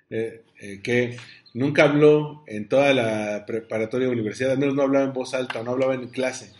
eh, 0.10 0.42
eh, 0.60 0.80
que 0.82 1.18
nunca 1.54 1.84
habló 1.84 2.44
en 2.48 2.68
toda 2.68 2.94
la 2.94 3.46
preparatoria 3.46 4.10
universidad, 4.10 4.52
al 4.52 4.58
menos 4.58 4.74
no 4.76 4.82
hablaba 4.82 5.06
en 5.06 5.14
voz 5.14 5.34
alta, 5.36 5.62
no 5.62 5.72
hablaba 5.72 5.94
en 5.94 6.08
clase, 6.08 6.52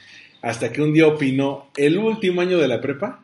hasta 0.44 0.72
que 0.72 0.82
un 0.84 0.94
día 0.94 1.08
opinó, 1.08 1.70
el 1.76 1.98
último 1.98 2.42
año 2.42 2.60
de 2.60 2.68
la 2.68 2.80
prepa, 2.82 3.24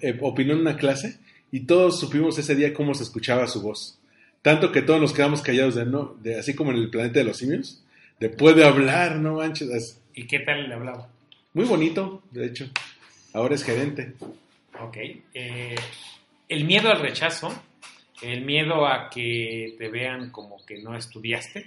eh, 0.00 0.16
opinó 0.20 0.52
en 0.52 0.60
una 0.60 0.76
clase 0.76 1.18
y 1.50 1.60
todos 1.60 1.98
supimos 1.98 2.38
ese 2.38 2.54
día 2.54 2.72
cómo 2.72 2.94
se 2.94 3.02
escuchaba 3.02 3.48
su 3.48 3.60
voz. 3.62 3.98
Tanto 4.42 4.70
que 4.70 4.82
todos 4.82 5.00
nos 5.00 5.12
quedamos 5.12 5.42
callados 5.42 5.74
de 5.74 5.86
no, 5.86 6.16
de 6.22 6.38
así 6.38 6.54
como 6.54 6.70
en 6.70 6.76
el 6.76 6.90
planeta 6.90 7.18
de 7.18 7.24
los 7.24 7.38
simios, 7.38 7.82
de 8.20 8.28
puede 8.28 8.64
hablar, 8.64 9.16
no 9.16 9.34
manches. 9.36 9.98
¿Y 10.14 10.26
qué 10.26 10.40
tal 10.40 10.68
le 10.68 10.74
hablaba? 10.74 11.08
muy 11.52 11.64
bonito, 11.66 12.22
de 12.32 12.46
hecho. 12.46 12.68
Ahora 13.32 13.54
es 13.54 13.62
gerente. 13.64 14.14
Ok. 14.80 14.96
eh, 15.34 15.74
el 16.48 16.64
miedo 16.64 16.90
al 16.90 17.00
rechazo, 17.00 17.52
el 18.22 18.44
miedo 18.44 18.86
a 18.86 19.08
que 19.08 19.74
te 19.78 19.88
vean 19.88 20.30
como 20.30 20.64
que 20.66 20.82
no 20.82 20.96
estudiaste. 20.96 21.64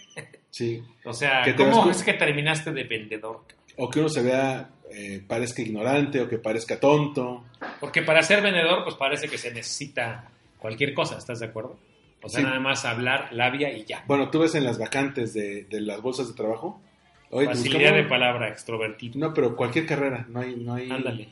Sí. 0.50 0.84
O 1.06 1.14
sea, 1.14 1.44
¿cómo 1.56 1.90
es 1.90 2.04
que 2.04 2.14
terminaste 2.14 2.72
de 2.72 2.84
vendedor? 2.84 3.44
O 3.78 3.90
que 3.90 4.00
uno 4.00 4.10
se 4.10 4.24
vea, 4.24 4.70
eh, 4.92 5.22
parezca 5.26 5.62
ignorante 5.62 6.20
o 6.22 6.28
que 6.28 6.38
parezca 6.38 6.80
tonto. 6.80 7.46
Porque 7.80 8.02
para 8.02 8.22
ser 8.24 8.42
vendedor, 8.42 8.84
pues 8.84 8.96
parece 8.96 9.28
que 9.30 9.38
se 9.38 9.54
necesita 9.54 10.30
cualquier 10.60 10.94
cosa, 10.94 11.18
¿estás 11.18 11.40
de 11.40 11.46
acuerdo? 11.46 11.78
O 12.22 12.28
sea, 12.30 12.40
Sí. 12.42 12.46
nada 12.46 12.60
más 12.60 12.84
hablar, 12.86 13.30
labia 13.32 13.72
y 13.72 13.86
ya. 13.86 14.04
Bueno, 14.08 14.30
tú 14.32 14.40
ves 14.40 14.56
en 14.56 14.64
las 14.66 14.78
vacantes 14.80 15.34
de, 15.34 15.64
de 15.66 15.80
las 15.82 16.02
bolsas 16.02 16.28
de 16.28 16.34
trabajo. 16.34 16.82
Oye, 17.30 17.48
te 17.48 17.54
Facilidad 17.56 17.80
buscamos- 17.80 18.04
de 18.04 18.10
palabra, 18.10 18.48
extrovertido. 18.50 19.20
No, 19.20 19.34
pero 19.34 19.56
cualquier 19.56 19.86
carrera, 19.86 20.26
no 20.30 20.40
hay, 20.40 20.56
no 20.56 20.74
hay. 20.76 20.90
Ándale. 20.90 21.30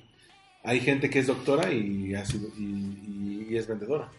Hay 0.63 0.79
gente 0.79 1.09
que 1.09 1.19
es 1.19 1.27
doctora 1.27 1.71
y, 1.71 2.13
ha 2.15 2.25
sido- 2.25 2.49
y, 2.57 2.63
y- 2.63 3.47
y 3.51 3.57
es 3.57 3.67
vendedora. 3.67 4.09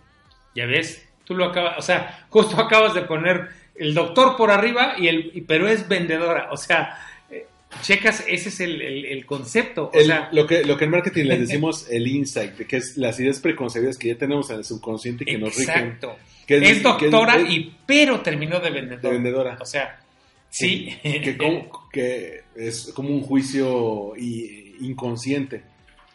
Ya 0.55 0.65
ves, 0.67 1.07
tú 1.25 1.35
lo 1.35 1.45
acabas, 1.47 1.77
o 1.79 1.83
sea, 1.83 2.27
justo 2.31 2.59
acabas 2.61 2.95
de 2.95 3.03
poner 3.03 3.49
el 3.75 3.93
doctor 3.95 4.37
por 4.37 4.51
arriba 4.51 4.95
y 4.97 5.09
el, 5.09 5.45
pero 5.47 5.69
es 5.69 5.87
vendedora. 5.89 6.49
O 6.53 6.57
sea, 6.57 6.97
eh, 7.31 7.47
checas, 7.83 8.25
ese 8.27 8.49
es 8.49 8.61
el, 8.61 8.81
el- 8.81 9.05
el 9.05 9.27
concepto. 9.27 9.91
O 9.93 9.99
El- 9.99 10.07
sea, 10.07 10.29
lo, 10.33 10.47
que, 10.47 10.65
lo 10.65 10.79
que 10.79 10.85
en 10.85 10.91
marketing 10.93 11.25
le 11.25 11.39
decimos 11.39 11.89
el 11.91 12.07
insight, 12.07 12.55
que 12.67 12.77
es 12.79 12.97
las 12.97 13.19
ideas 13.21 13.41
preconcebidas 13.41 13.99
que 13.99 14.09
ya 14.09 14.17
tenemos 14.17 14.49
en 14.51 14.57
el 14.59 14.65
subconsciente 14.65 15.25
y 15.25 15.33
que 15.33 15.39
nos 15.39 15.55
rigen. 15.57 15.75
exacto. 15.79 16.17
Que 16.47 16.59
Es, 16.59 16.83
doctora 16.83 17.37
que 17.39 17.43
es- 17.43 17.51
y 17.51 17.75
pero 17.85 18.21
terminó 18.21 18.61
de 18.61 18.71
vendedora. 18.71 19.03
De 19.09 19.11
vendedora. 19.15 19.59
O 19.61 19.67
sea, 19.67 19.99
sí. 20.59 20.99
que, 21.03 21.37
como- 21.39 21.89
que 21.93 22.43
es 22.57 22.93
como 22.95 23.11
un 23.11 23.23
juicio 23.23 24.13
inconsciente. 24.81 25.63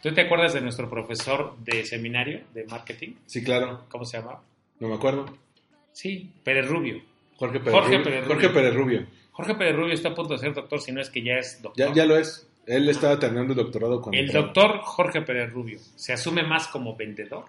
¿Tú 0.02 0.12
te 0.12 0.22
acuerdas 0.22 0.52
de 0.54 0.60
nuestro 0.60 0.90
profesor 0.90 1.56
de 1.58 1.84
seminario 1.84 2.40
de 2.52 2.64
marketing? 2.64 3.14
Sí, 3.26 3.42
claro, 3.44 3.84
¿Cómo 3.88 4.04
se 4.04 4.18
llamaba? 4.18 4.42
no 4.80 4.88
me 4.88 4.94
acuerdo. 4.94 5.26
Sí, 5.92 6.32
Pérez 6.42 6.66
Rubio. 6.66 7.00
Jorge 7.36 7.60
Pérez 7.60 7.72
Jorge 7.72 7.88
Rubio. 7.98 8.04
Pérez 8.04 8.26
Jorge 8.26 8.48
Rubio. 8.48 8.54
Pérez 8.54 8.74
Rubio. 8.74 9.06
Jorge 9.30 9.54
Pérez 9.54 9.76
Rubio 9.76 9.94
está 9.94 10.08
a 10.08 10.14
punto 10.14 10.32
de 10.34 10.38
ser 10.40 10.54
doctor, 10.54 10.80
si 10.80 10.92
no 10.92 11.00
es 11.00 11.08
que 11.10 11.22
ya 11.22 11.34
es 11.34 11.62
doctor. 11.62 11.86
Ya, 11.88 11.94
ya 11.94 12.06
lo 12.06 12.16
es. 12.16 12.48
Él 12.66 12.88
estaba 12.88 13.18
terminando 13.18 13.52
el 13.52 13.58
doctorado 13.58 14.00
cuando 14.00 14.20
El 14.20 14.30
doctor 14.30 14.78
Jorge 14.82 15.22
Pérez 15.22 15.52
Rubio 15.52 15.78
se 15.96 16.12
asume 16.12 16.42
más 16.42 16.66
como 16.68 16.96
vendedor. 16.96 17.44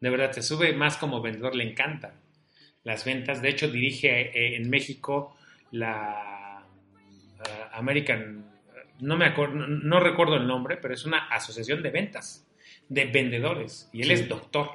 De 0.00 0.08
verdad, 0.10 0.32
se 0.32 0.42
sube 0.42 0.72
más 0.72 0.96
como 0.96 1.20
vendedor, 1.20 1.54
le 1.54 1.64
encantan 1.70 2.12
las 2.84 3.04
ventas. 3.04 3.42
De 3.42 3.50
hecho, 3.50 3.68
dirige 3.70 4.08
eh, 4.30 4.56
en 4.56 4.68
México 4.70 5.36
la 5.72 6.64
eh, 7.38 7.48
American, 7.72 8.44
no 9.00 9.16
me 9.16 9.26
acuerdo, 9.26 9.54
no, 9.54 9.66
no 9.66 10.00
recuerdo 10.00 10.36
el 10.36 10.46
nombre, 10.46 10.76
pero 10.76 10.94
es 10.94 11.04
una 11.04 11.26
asociación 11.28 11.82
de 11.82 11.90
ventas, 11.90 12.46
de 12.88 13.06
vendedores. 13.06 13.88
Y 13.92 14.02
él 14.02 14.08
Sí. 14.08 14.12
es 14.14 14.28
doctor, 14.28 14.68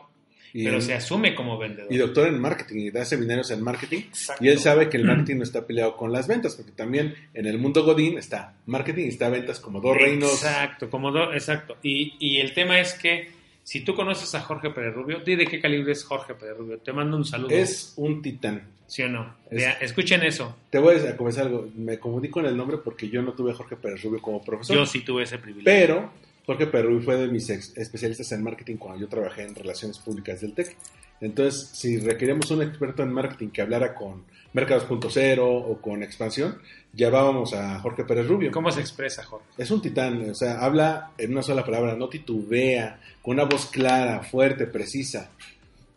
Y, 0.54 0.64
pero 0.64 0.78
él- 0.78 0.82
se 0.82 0.94
asume 0.94 1.36
como 1.36 1.58
vendedor. 1.58 1.92
y 1.94 1.98
doctor 1.98 2.28
en 2.28 2.40
marketing 2.40 2.76
y 2.88 2.92
da 2.92 3.04
seminarios 3.06 3.52
en 3.52 3.62
marketing. 3.62 4.00
Exacto. 4.00 4.44
Y 4.44 4.48
él 4.50 4.58
sabe 4.60 4.90
que 4.90 4.98
el 4.98 5.04
marketing 5.06 5.38
no 5.38 5.44
está 5.44 5.68
peleado 5.68 5.96
con 5.98 6.12
las 6.12 6.28
ventas, 6.28 6.56
porque 6.56 6.72
también 6.72 7.14
en 7.34 7.46
el 7.46 7.58
mundo 7.60 7.84
Godín 7.84 8.18
está 8.18 8.56
marketing 8.66 9.04
y 9.06 9.10
está 9.10 9.30
ventas 9.30 9.60
como 9.60 9.80
dos 9.82 9.96
reinos. 9.98 10.32
Exacto, 10.34 10.90
como 10.90 11.12
do- 11.12 11.34
exacto. 11.34 11.78
Y, 11.84 12.16
y 12.20 12.38
el 12.40 12.54
tema 12.54 12.80
es 12.80 12.94
que 12.96 13.30
si 13.64 13.82
tú 13.82 13.96
conoces 13.96 14.34
a 14.36 14.42
Jorge 14.42 14.70
Pérez 14.70 14.94
Rubio, 14.94 15.20
di 15.20 15.36
de 15.36 15.46
qué 15.46 15.60
calibre 15.60 15.92
es 15.92 16.04
Jorge 16.04 16.36
Pérez 16.36 16.56
Rubio. 16.58 16.78
Te 16.80 16.94
mando 16.94 17.18
un 17.18 17.26
saludo. 17.26 17.50
Es 17.52 17.94
un 17.98 18.22
titán. 18.22 18.64
¿Sí 18.88 19.02
o 19.04 19.10
no? 19.10 19.36
Es- 19.50 19.66
escuchen 19.82 20.22
eso. 20.24 20.56
Te 20.70 20.80
voy 20.80 20.96
a 20.98 21.18
confesar 21.18 21.48
algo. 21.48 21.68
Me 21.76 21.98
comunico 22.00 22.40
en 22.40 22.46
el 22.48 22.58
nombre 22.58 22.78
porque 22.78 23.10
yo 23.10 23.22
no 23.22 23.34
tuve 23.34 23.52
a 23.52 23.56
Jorge 23.56 23.76
Pérez 23.76 24.04
Rubio 24.04 24.22
como 24.22 24.44
profesor. 24.44 24.76
Yo 24.76 24.86
sí 24.86 25.02
tuve 25.02 25.24
ese 25.24 25.38
privilegio. 25.38 25.66
Pero 25.66 26.12
Jorge 26.46 26.68
Pérez 26.68 26.86
Rubio 26.88 27.02
fue 27.02 27.18
de 27.18 27.28
mis 27.28 27.50
ex- 27.50 27.76
especialistas 27.78 28.32
en 28.32 28.44
marketing 28.44 28.76
cuando 28.78 29.00
yo 29.02 29.08
trabajé 29.08 29.44
en 29.44 29.56
relaciones 29.56 29.98
públicas 30.00 30.42
del 30.42 30.54
TEC. 30.54 30.76
Entonces, 31.22 31.70
si 31.74 31.98
requeríamos 31.98 32.52
un 32.52 32.62
experto 32.62 33.02
en 33.02 33.12
marketing 33.12 33.48
que 33.50 33.62
hablara 33.62 33.96
con 33.96 34.24
Mercados 34.54 34.88
2.0 34.88 35.40
o 35.42 35.82
con 35.82 36.04
expansión, 36.04 36.58
llevábamos 36.94 37.54
a 37.54 37.80
Jorge 37.80 38.04
Pérez 38.04 38.28
Rubio. 38.28 38.52
¿Cómo 38.52 38.70
se 38.72 38.82
expresa, 38.82 39.24
Jorge? 39.24 39.46
Es 39.58 39.72
un 39.72 39.82
titán, 39.82 40.30
o 40.30 40.36
sea, 40.36 40.60
habla 40.60 41.12
en 41.18 41.32
una 41.32 41.42
sola 41.42 41.64
palabra, 41.66 41.96
no 41.96 42.10
titubea, 42.10 43.00
con 43.22 43.34
una 43.36 43.46
voz 43.46 43.66
clara, 43.68 44.24
fuerte, 44.24 44.68
precisa. 44.68 45.32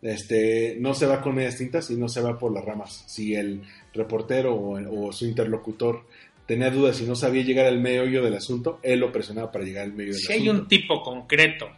Este, 0.01 0.77
no 0.79 0.93
se 0.93 1.05
va 1.05 1.21
con 1.21 1.35
medias 1.35 1.57
tintas 1.57 1.89
y 1.91 1.95
no 1.95 2.07
se 2.07 2.21
va 2.21 2.37
por 2.39 2.53
las 2.53 2.63
ramas. 2.63 3.03
Si 3.07 3.35
el 3.35 3.61
reportero 3.93 4.55
o, 4.55 5.07
o 5.07 5.11
su 5.11 5.25
interlocutor 5.25 6.05
tenía 6.45 6.69
dudas 6.69 6.99
y 7.01 7.03
no 7.05 7.15
sabía 7.15 7.43
llegar 7.43 7.65
al 7.65 7.79
meollo 7.79 8.23
del 8.23 8.35
asunto, 8.35 8.79
él 8.81 8.99
lo 8.99 9.11
presionaba 9.11 9.51
para 9.51 9.65
llegar 9.65 9.83
al 9.83 9.93
meollo 9.93 10.13
del 10.13 10.21
Si 10.21 10.31
hay 10.33 10.43
asunto. 10.47 10.61
un 10.63 10.67
tipo 10.67 11.03
concreto, 11.03 11.69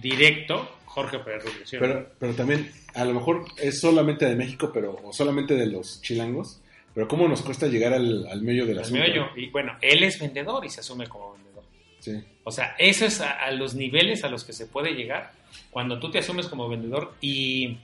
directo, 0.00 0.68
Jorge 0.86 1.18
Pérez. 1.18 1.44
Pero, 1.70 2.10
pero 2.18 2.32
también, 2.34 2.70
a 2.94 3.04
lo 3.04 3.14
mejor 3.14 3.44
es 3.60 3.80
solamente 3.80 4.24
de 4.26 4.36
México, 4.36 4.70
pero 4.72 4.98
o 5.02 5.12
solamente 5.12 5.54
de 5.56 5.66
los 5.66 6.00
chilangos, 6.00 6.60
pero 6.94 7.08
cómo 7.08 7.26
nos 7.26 7.42
cuesta 7.42 7.66
llegar 7.66 7.92
al, 7.92 8.26
al 8.28 8.40
meollo 8.42 8.66
del 8.66 8.78
Al 8.78 8.84
asunto. 8.84 9.02
meollo. 9.02 9.26
Y 9.36 9.50
bueno, 9.50 9.72
él 9.82 10.04
es 10.04 10.20
vendedor 10.20 10.64
y 10.64 10.70
se 10.70 10.80
asume 10.80 11.08
como 11.08 11.32
vendedor. 11.32 11.64
Sí. 11.98 12.12
O 12.44 12.52
sea, 12.52 12.76
eso 12.78 13.04
es 13.06 13.20
a, 13.20 13.32
a 13.32 13.50
los 13.50 13.74
niveles 13.74 14.22
a 14.22 14.28
los 14.28 14.44
que 14.44 14.52
se 14.52 14.66
puede 14.66 14.92
llegar 14.94 15.32
cuando 15.70 15.98
tú 15.98 16.10
te 16.10 16.18
asumes 16.18 16.46
como 16.48 16.68
vendedor. 16.68 17.14
Y 17.20 17.78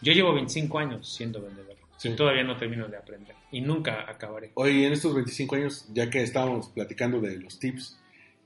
yo 0.00 0.12
llevo 0.12 0.34
25 0.34 0.78
años 0.78 1.12
siendo 1.14 1.40
vendedor. 1.42 1.76
Sí. 1.96 2.10
Y 2.10 2.16
todavía 2.16 2.44
no 2.44 2.56
termino 2.56 2.86
de 2.86 2.96
aprender. 2.96 3.34
Y 3.50 3.60
nunca 3.60 4.04
acabaré. 4.08 4.52
Hoy, 4.54 4.84
en 4.84 4.92
estos 4.92 5.14
25 5.14 5.56
años, 5.56 5.86
ya 5.92 6.08
que 6.10 6.22
estábamos 6.22 6.68
platicando 6.68 7.20
de 7.20 7.38
los 7.38 7.58
tips, 7.58 7.98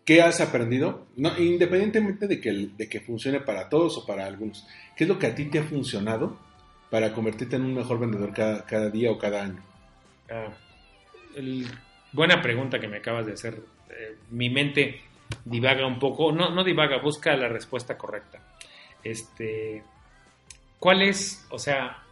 ¿qué 0.05 0.23
has 0.23 0.41
aprendido? 0.41 1.07
No, 1.17 1.37
independientemente 1.39 2.27
de 2.27 2.41
que, 2.41 2.51
de 2.77 2.89
que 2.89 3.01
funcione 3.01 3.41
para 3.41 3.69
todos 3.69 3.99
o 3.99 4.07
para 4.07 4.27
algunos, 4.27 4.67
¿qué 4.97 5.05
es 5.05 5.09
lo 5.09 5.19
que 5.19 5.27
a 5.27 5.35
ti 5.35 5.45
te 5.47 5.59
ha 5.59 5.65
funcionado 5.65 6.39
para 6.91 7.13
convertirte 7.13 7.57
en 7.57 7.63
un 7.63 7.75
mejor 7.75 7.99
vendedor 7.99 8.33
cada, 8.33 8.65
cada 8.65 8.89
día 8.91 9.11
o 9.11 9.19
cada 9.19 9.43
año? 9.45 9.63
Ah, 10.31 10.49
el- 11.37 11.67
buena 12.13 12.41
pregunta 12.41 12.79
que 12.81 12.89
me 12.89 12.99
acabas 12.99 13.27
de 13.27 13.33
hacer. 13.33 13.61
Eh, 13.91 14.17
mi 14.31 14.49
mente 14.51 15.01
divaga 15.45 15.87
un 15.87 15.99
poco, 15.99 16.33
no, 16.33 16.51
no 16.55 16.65
divaga, 16.65 16.99
busca 17.03 17.37
la 17.37 17.49
respuesta 17.49 17.97
correcta. 17.99 18.41
Este, 19.05 19.83
¿cuál 20.79 21.03
es, 21.03 21.47
o 21.51 21.59
sea, 21.59 22.03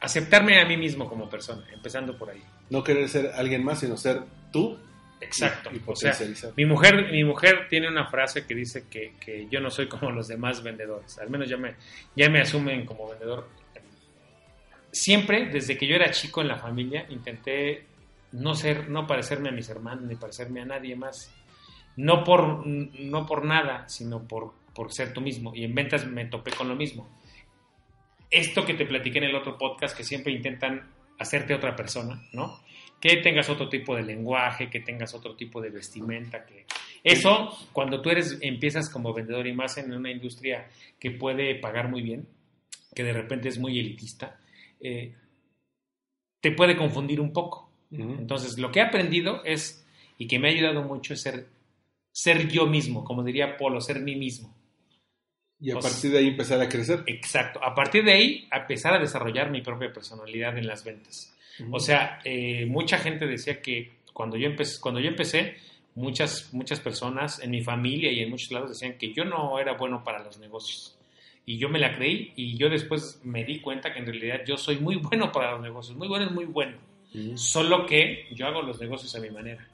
aceptarme 0.00 0.60
a 0.60 0.66
mí 0.66 0.76
mismo 0.76 1.08
como 1.08 1.28
persona, 1.28 1.66
empezando 1.72 2.16
por 2.16 2.30
ahí? 2.30 2.42
No 2.70 2.82
querer 2.82 3.08
ser 3.08 3.32
alguien 3.34 3.64
más, 3.64 3.80
sino 3.80 3.96
ser 3.96 4.22
tú. 4.52 4.78
Exacto. 5.20 5.70
Y, 5.72 5.76
y 5.76 5.82
o 5.86 5.96
sea, 5.96 6.14
mi 6.56 6.64
mujer, 6.64 7.10
mi 7.10 7.24
mujer 7.24 7.66
tiene 7.68 7.88
una 7.88 8.06
frase 8.06 8.46
que 8.46 8.54
dice 8.54 8.86
que, 8.88 9.14
que 9.20 9.48
yo 9.50 9.60
no 9.60 9.70
soy 9.70 9.88
como 9.88 10.10
los 10.10 10.28
demás 10.28 10.62
vendedores. 10.62 11.18
Al 11.18 11.28
menos 11.28 11.48
ya 11.48 11.56
me, 11.56 11.74
ya 12.16 12.30
me 12.30 12.40
asumen 12.40 12.86
como 12.86 13.08
vendedor. 13.08 13.48
Siempre, 14.92 15.50
desde 15.50 15.76
que 15.76 15.86
yo 15.86 15.94
era 15.94 16.10
chico 16.10 16.40
en 16.40 16.48
la 16.48 16.56
familia, 16.56 17.06
intenté 17.10 17.86
no 18.32 18.54
ser, 18.54 18.88
no 18.88 19.06
parecerme 19.06 19.48
a 19.48 19.52
mis 19.52 19.68
hermanos 19.68 20.04
ni 20.04 20.16
parecerme 20.16 20.62
a 20.62 20.64
nadie 20.64 20.96
más. 20.96 21.32
No 21.96 22.24
por, 22.24 22.66
no 22.66 23.26
por 23.26 23.44
nada, 23.44 23.88
sino 23.88 24.22
por, 24.22 24.54
por 24.80 24.94
ser 24.94 25.12
tú 25.12 25.20
mismo. 25.20 25.54
Y 25.54 25.64
en 25.64 25.74
ventas 25.74 26.06
me 26.06 26.24
topé 26.24 26.52
con 26.52 26.66
lo 26.66 26.74
mismo. 26.74 27.06
Esto 28.30 28.64
que 28.64 28.72
te 28.72 28.86
platiqué 28.86 29.18
en 29.18 29.24
el 29.24 29.36
otro 29.36 29.58
podcast, 29.58 29.94
que 29.94 30.04
siempre 30.04 30.32
intentan 30.32 30.90
hacerte 31.18 31.52
otra 31.52 31.76
persona, 31.76 32.22
¿no? 32.32 32.62
que 32.98 33.18
tengas 33.18 33.50
otro 33.50 33.68
tipo 33.68 33.94
de 33.94 34.02
lenguaje, 34.02 34.70
que 34.70 34.80
tengas 34.80 35.12
otro 35.12 35.36
tipo 35.36 35.60
de 35.60 35.68
vestimenta, 35.68 36.46
que 36.46 36.64
eso 37.04 37.54
cuando 37.74 38.00
tú 38.00 38.08
eres 38.08 38.38
empiezas 38.40 38.88
como 38.88 39.12
vendedor 39.12 39.46
y 39.46 39.52
más 39.52 39.76
en 39.76 39.92
una 39.92 40.10
industria 40.10 40.70
que 40.98 41.10
puede 41.10 41.56
pagar 41.56 41.90
muy 41.90 42.00
bien, 42.00 42.26
que 42.94 43.04
de 43.04 43.12
repente 43.12 43.50
es 43.50 43.58
muy 43.58 43.78
elitista, 43.78 44.40
eh, 44.80 45.14
te 46.40 46.52
puede 46.52 46.74
confundir 46.74 47.20
un 47.20 47.34
poco. 47.34 47.70
Ujú. 47.90 48.16
Entonces, 48.18 48.58
lo 48.58 48.72
que 48.72 48.78
he 48.78 48.82
aprendido 48.82 49.44
es 49.44 49.86
y 50.16 50.26
que 50.26 50.38
me 50.38 50.48
ha 50.48 50.52
ayudado 50.52 50.82
mucho 50.84 51.12
es 51.12 51.20
ser 51.20 51.48
ser 52.12 52.48
yo 52.48 52.66
mismo, 52.66 53.04
como 53.04 53.22
diría 53.22 53.58
Polo, 53.58 53.82
ser 53.82 54.00
mí 54.00 54.16
mismo. 54.16 54.59
Y 55.60 55.70
a 55.70 55.74
Pues- 55.74 55.86
partir 55.86 56.10
de 56.12 56.18
ahí 56.18 56.28
empezar 56.28 56.60
a 56.60 56.68
crecer. 56.68 57.02
Exacto. 57.06 57.62
A 57.62 57.74
partir 57.74 58.04
de 58.04 58.12
ahí, 58.12 58.48
empezar 58.50 58.94
a 58.94 58.98
desarrollar 58.98 59.50
mi 59.50 59.60
propia 59.60 59.92
personalidad 59.92 60.56
en 60.56 60.66
las 60.66 60.84
ventas. 60.84 61.36
O 61.70 61.78
sea, 61.78 62.20
eh, 62.24 62.64
mucha 62.64 62.96
gente 62.98 63.26
decía 63.26 63.60
que 63.60 63.92
cuando 64.14 64.38
yo 64.38 64.46
empecé, 64.46 64.80
cuando 64.80 64.98
yo 65.00 65.08
empecé, 65.08 65.56
muchas, 65.94 66.54
muchas 66.54 66.80
personas 66.80 67.40
en 67.42 67.50
mi 67.50 67.60
familia 67.62 68.10
y 68.10 68.20
en 68.20 68.30
muchos 68.30 68.50
lados 68.52 68.70
decían 68.70 68.96
que 68.96 69.12
yo 69.12 69.24
no 69.26 69.58
era 69.58 69.74
bueno 69.74 70.02
para 70.02 70.22
los 70.24 70.38
negocios. 70.38 70.96
Y 71.44 71.58
yo 71.58 71.68
me 71.68 71.78
la 71.78 71.94
creí 71.96 72.32
y 72.36 72.56
yo 72.56 72.70
después 72.70 73.20
me 73.24 73.44
di 73.44 73.60
cuenta 73.60 73.92
que 73.92 73.98
en 73.98 74.06
realidad 74.06 74.40
yo 74.46 74.56
soy 74.56 74.76
muy 74.78 74.96
bueno 75.02 75.30
para 75.32 75.52
los 75.52 75.60
negocios. 75.60 75.98
Muy 75.98 76.08
bueno 76.08 76.24
es 76.26 76.32
muy 76.32 76.46
bueno. 76.46 76.78
Ujú. 77.14 77.36
Solo 77.36 77.84
que 77.84 78.26
yo 78.32 78.46
hago 78.46 78.62
los 78.62 78.80
negocios 78.80 79.14
a 79.16 79.20
mi 79.20 79.28
manera. 79.30 79.66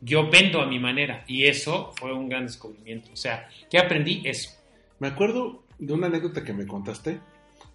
Yo 0.00 0.28
vendo 0.28 0.60
a 0.60 0.66
mi 0.66 0.80
manera 0.80 1.24
y 1.28 1.46
eso 1.46 1.92
fue 1.96 2.12
un 2.12 2.28
gran 2.28 2.46
descubrimiento. 2.46 3.10
O 3.12 3.16
sea, 3.16 3.48
¿qué 3.70 3.78
aprendí? 3.78 4.20
Eso. 4.24 4.50
Me 5.02 5.08
acuerdo 5.08 5.64
de 5.80 5.92
una 5.94 6.06
anécdota 6.06 6.44
que 6.44 6.52
me 6.52 6.64
contaste 6.64 7.18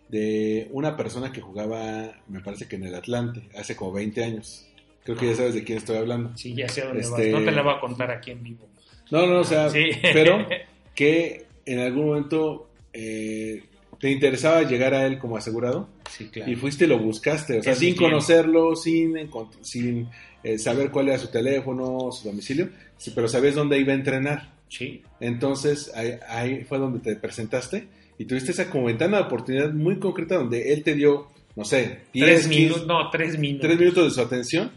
de 0.07 0.69
una 0.71 0.95
persona 0.95 1.33
que 1.33 1.41
jugaba, 1.41 2.13
me 2.29 2.39
parece 2.39 2.69
que 2.69 2.77
en 2.77 2.85
el 2.85 2.95
Atlante, 2.95 3.49
hace 3.53 3.75
como 3.75 3.91
20 3.91 4.23
años. 4.23 4.65
Creo 5.03 5.17
que 5.17 5.27
ya 5.27 5.35
sabes 5.35 5.53
de 5.53 5.65
quién 5.65 5.77
estoy 5.79 5.97
hablando. 5.97 6.31
Sí, 6.37 6.53
ya 6.55 6.69
sé 6.69 6.83
dónde 6.85 7.01
Este- 7.01 7.33
vas. 7.33 7.41
No 7.41 7.45
te 7.45 7.51
la 7.51 7.61
voy 7.63 7.73
a 7.73 7.79
contar 7.81 8.11
aquí 8.11 8.31
en 8.31 8.43
vivo. 8.43 8.65
No, 9.11 9.25
no, 9.27 9.41
o 9.41 9.43
sea, 9.43 9.69
Sí. 9.69 9.89
pero 10.13 10.47
que 10.95 11.47
en 11.65 11.79
algún 11.79 12.05
momento 12.07 12.69
eh, 12.93 13.61
te 13.99 14.09
interesaba 14.09 14.63
llegar 14.63 14.93
a 14.93 15.05
él 15.05 15.19
como 15.19 15.35
asegurado 15.35 15.89
Sí, 16.09 16.29
claro. 16.29 16.49
y 16.49 16.55
fuiste 16.55 16.85
y 16.85 16.87
lo 16.87 16.97
buscaste, 16.97 17.59
o 17.59 17.63
sea, 17.63 17.73
Es 17.73 17.79
sin 17.79 17.93
conocerlo, 17.97 18.73
sin, 18.77 19.15
sin 19.63 20.07
eh, 20.45 20.57
saber 20.57 20.91
cuál 20.91 21.09
era 21.09 21.17
su 21.17 21.27
teléfono, 21.27 22.09
su 22.13 22.29
domicilio, 22.29 22.69
pero 23.13 23.27
sabías 23.27 23.55
dónde 23.55 23.77
iba 23.79 23.91
a 23.91 23.95
entrenar. 23.97 24.56
Sí. 24.69 25.01
Entonces 25.19 25.91
ahí, 25.95 26.13
ahí 26.27 26.63
fue 26.65 26.77
donde 26.77 26.99
te 26.99 27.15
presentaste 27.15 27.87
y 28.17 28.25
tuviste 28.25 28.51
esa 28.51 28.69
como 28.69 28.85
ventana 28.85 29.17
de 29.17 29.23
oportunidad 29.23 29.71
muy 29.73 29.99
concreta 29.99 30.35
donde 30.35 30.73
él 30.73 30.83
te 30.83 30.93
dio, 30.95 31.27
no 31.55 31.63
sé, 31.65 32.01
10, 32.13 32.25
Tres 32.25 32.47
15, 32.47 32.59
minutos. 32.59 32.87
No, 32.87 33.09
tres 33.09 33.37
minutos. 33.39 33.67
tres 33.67 33.79
minutos 33.79 34.03
de 34.05 34.11
su 34.11 34.21
atención 34.21 34.71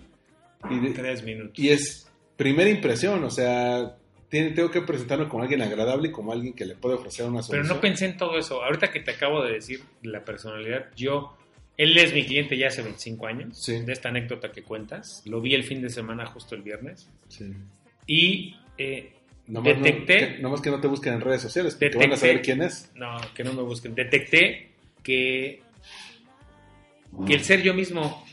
y, 0.70 0.78
de- 0.78 0.90
Tres 0.90 1.22
minutos. 1.24 1.58
y 1.58 1.70
es 1.70 2.06
primera 2.36 2.70
impresión, 2.70 3.24
o 3.24 3.30
sea, 3.30 3.96
tiene- 4.28 4.50
tengo 4.52 4.70
que 4.70 4.82
presentarme 4.82 5.26
como 5.28 5.42
alguien 5.42 5.62
agradable 5.62 6.08
y 6.08 6.12
como 6.12 6.32
alguien 6.32 6.52
que 6.54 6.64
le 6.66 6.74
puede 6.76 6.94
ofrecer 6.96 7.24
una 7.26 7.40
Pero 7.40 7.44
solución. 7.64 7.68
no 7.76 7.80
pensé 7.80 8.06
en 8.06 8.16
todo 8.16 8.38
eso. 8.38 8.62
Ahorita 8.62 8.90
que 8.92 9.00
te 9.00 9.10
acabo 9.12 9.42
de 9.42 9.54
decir 9.54 9.80
la 10.02 10.24
personalidad, 10.24 10.86
yo, 10.96 11.36
él 11.76 11.96
es 11.98 12.14
mi 12.14 12.24
cliente 12.24 12.56
ya 12.56 12.68
hace 12.68 12.82
25 12.82 13.26
años, 13.26 13.58
Sí. 13.60 13.80
de 13.80 13.92
esta 13.92 14.10
anécdota 14.10 14.52
que 14.52 14.62
cuentas. 14.62 15.22
Lo 15.26 15.40
vi 15.40 15.54
el 15.54 15.64
fin 15.64 15.80
de 15.82 15.88
semana, 15.90 16.26
justo 16.26 16.54
el 16.54 16.62
viernes. 16.62 17.08
Sí. 17.28 17.52
Y 18.06 18.56
eh, 18.78 19.12
Nomás, 19.50 19.76
no- 19.78 19.84
Detecté- 19.84 20.36
que, 20.36 20.38
nomás 20.42 20.60
que 20.60 20.70
no 20.70 20.80
te 20.80 20.86
busquen 20.86 21.14
en 21.14 21.20
redes 21.20 21.42
sociales, 21.42 21.74
porque 21.74 21.86
Detecté- 21.86 21.98
van 22.06 22.12
a 22.12 22.16
saber 22.16 22.42
quién 22.42 22.62
es. 22.62 22.90
no, 22.94 23.16
que 23.34 23.44
no 23.44 23.52
me 23.52 23.62
busquen. 23.62 23.94
Detecté 23.94 24.70
que, 25.02 25.62
que 27.26 27.34
el 27.34 27.42
ser 27.44 27.62
yo 27.62 27.74
mismo 27.74 28.24